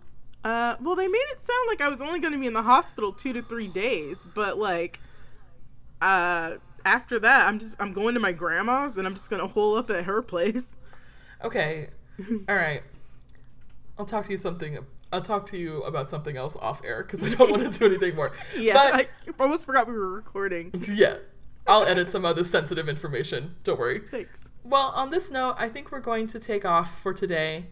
uh, 0.44 0.76
well, 0.80 0.96
they 0.96 1.06
made 1.06 1.26
it 1.32 1.38
sound 1.38 1.68
like 1.68 1.80
I 1.80 1.88
was 1.88 2.00
only 2.00 2.18
going 2.18 2.32
to 2.32 2.38
be 2.38 2.46
in 2.46 2.54
the 2.54 2.62
hospital 2.62 3.12
two 3.12 3.32
to 3.34 3.42
three 3.42 3.68
days, 3.68 4.26
but 4.34 4.56
like, 4.56 4.98
uh, 6.00 6.54
after 6.84 7.18
that, 7.18 7.46
I'm 7.46 7.58
just 7.58 7.76
I'm 7.78 7.92
going 7.92 8.14
to 8.14 8.20
my 8.20 8.32
grandma's 8.32 8.96
and 8.96 9.06
I'm 9.06 9.14
just 9.14 9.28
gonna 9.28 9.46
hole 9.46 9.76
up 9.76 9.90
at 9.90 10.04
her 10.04 10.22
place. 10.22 10.74
Okay. 11.44 11.88
All 12.48 12.54
right. 12.54 12.82
I'll 14.00 14.06
talk 14.06 14.24
to 14.24 14.30
you 14.30 14.38
something. 14.38 14.78
I'll 15.12 15.20
talk 15.20 15.44
to 15.46 15.58
you 15.58 15.82
about 15.82 16.08
something 16.08 16.34
else 16.34 16.56
off 16.56 16.82
air 16.82 17.02
because 17.02 17.22
I 17.22 17.28
don't 17.36 17.50
want 17.50 17.70
to 17.70 17.78
do 17.78 17.84
anything 17.84 18.16
more. 18.16 18.32
Yeah, 18.56 18.72
But 18.72 18.94
I 18.94 19.06
almost 19.38 19.66
forgot 19.66 19.86
we 19.86 19.92
were 19.92 20.10
recording. 20.10 20.72
yeah, 20.94 21.16
I'll 21.66 21.84
edit 21.84 22.08
some 22.08 22.24
of 22.24 22.34
this 22.34 22.50
sensitive 22.50 22.88
information. 22.88 23.56
Don't 23.62 23.78
worry. 23.78 24.00
Thanks. 24.10 24.48
well, 24.64 24.92
on 24.96 25.10
this 25.10 25.30
note, 25.30 25.56
I 25.58 25.68
think 25.68 25.92
we're 25.92 26.00
going 26.00 26.26
to 26.28 26.38
take 26.38 26.64
off 26.64 26.98
for 26.98 27.12
today. 27.12 27.66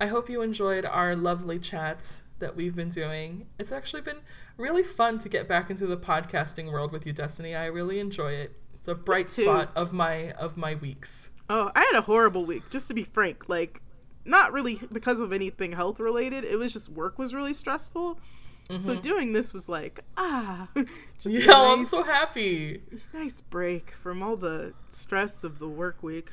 I 0.00 0.06
hope 0.08 0.28
you 0.28 0.42
enjoyed 0.42 0.84
our 0.84 1.14
lovely 1.14 1.60
chats 1.60 2.24
that 2.40 2.56
we've 2.56 2.74
been 2.74 2.88
doing. 2.88 3.46
It's 3.60 3.70
actually 3.70 4.02
been 4.02 4.22
really 4.56 4.82
fun 4.82 5.18
to 5.20 5.28
get 5.28 5.46
back 5.46 5.70
into 5.70 5.86
the 5.86 5.96
podcasting 5.96 6.72
world 6.72 6.90
with 6.90 7.06
you, 7.06 7.12
Destiny. 7.12 7.54
I 7.54 7.66
really 7.66 8.00
enjoy 8.00 8.32
it. 8.32 8.56
It's 8.74 8.88
a 8.88 8.96
bright 8.96 9.30
spot 9.30 9.70
of 9.76 9.92
my 9.92 10.32
of 10.32 10.56
my 10.56 10.74
weeks. 10.74 11.30
Oh, 11.48 11.70
I 11.76 11.80
had 11.80 11.94
a 11.96 12.00
horrible 12.02 12.44
week, 12.44 12.68
just 12.68 12.88
to 12.88 12.94
be 12.94 13.04
frank. 13.04 13.48
Like 13.48 13.80
not 14.28 14.52
really 14.52 14.80
because 14.92 15.20
of 15.20 15.32
anything 15.32 15.72
health 15.72 15.98
related. 15.98 16.44
It 16.44 16.58
was 16.58 16.72
just 16.72 16.88
work 16.88 17.18
was 17.18 17.34
really 17.34 17.54
stressful. 17.54 18.20
Mm-hmm. 18.68 18.80
So 18.80 18.94
doing 18.94 19.32
this 19.32 19.54
was 19.54 19.68
like, 19.68 20.00
ah, 20.16 20.68
just 21.18 21.26
yeah, 21.26 21.46
nice, 21.46 21.78
I'm 21.78 21.84
so 21.84 22.02
happy. 22.02 22.82
Nice 23.14 23.40
break 23.40 23.92
from 23.92 24.22
all 24.22 24.36
the 24.36 24.74
stress 24.90 25.42
of 25.42 25.58
the 25.58 25.68
work 25.68 26.02
week. 26.02 26.32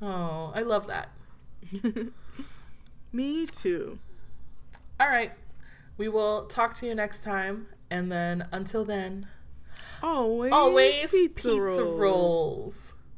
Oh, 0.00 0.52
I 0.54 0.62
love 0.62 0.86
that. 0.86 1.10
Me 3.12 3.44
too. 3.44 3.98
All 4.98 5.08
right. 5.08 5.32
We 5.98 6.08
will 6.08 6.46
talk 6.46 6.72
to 6.74 6.86
you 6.86 6.94
next 6.94 7.22
time. 7.22 7.66
And 7.90 8.10
then 8.10 8.46
until 8.52 8.84
then, 8.84 9.26
always, 10.02 10.52
always 10.52 11.10
pizza, 11.10 11.28
pizza 11.34 11.84
rolls. 11.84 11.98
rolls. 11.98 12.94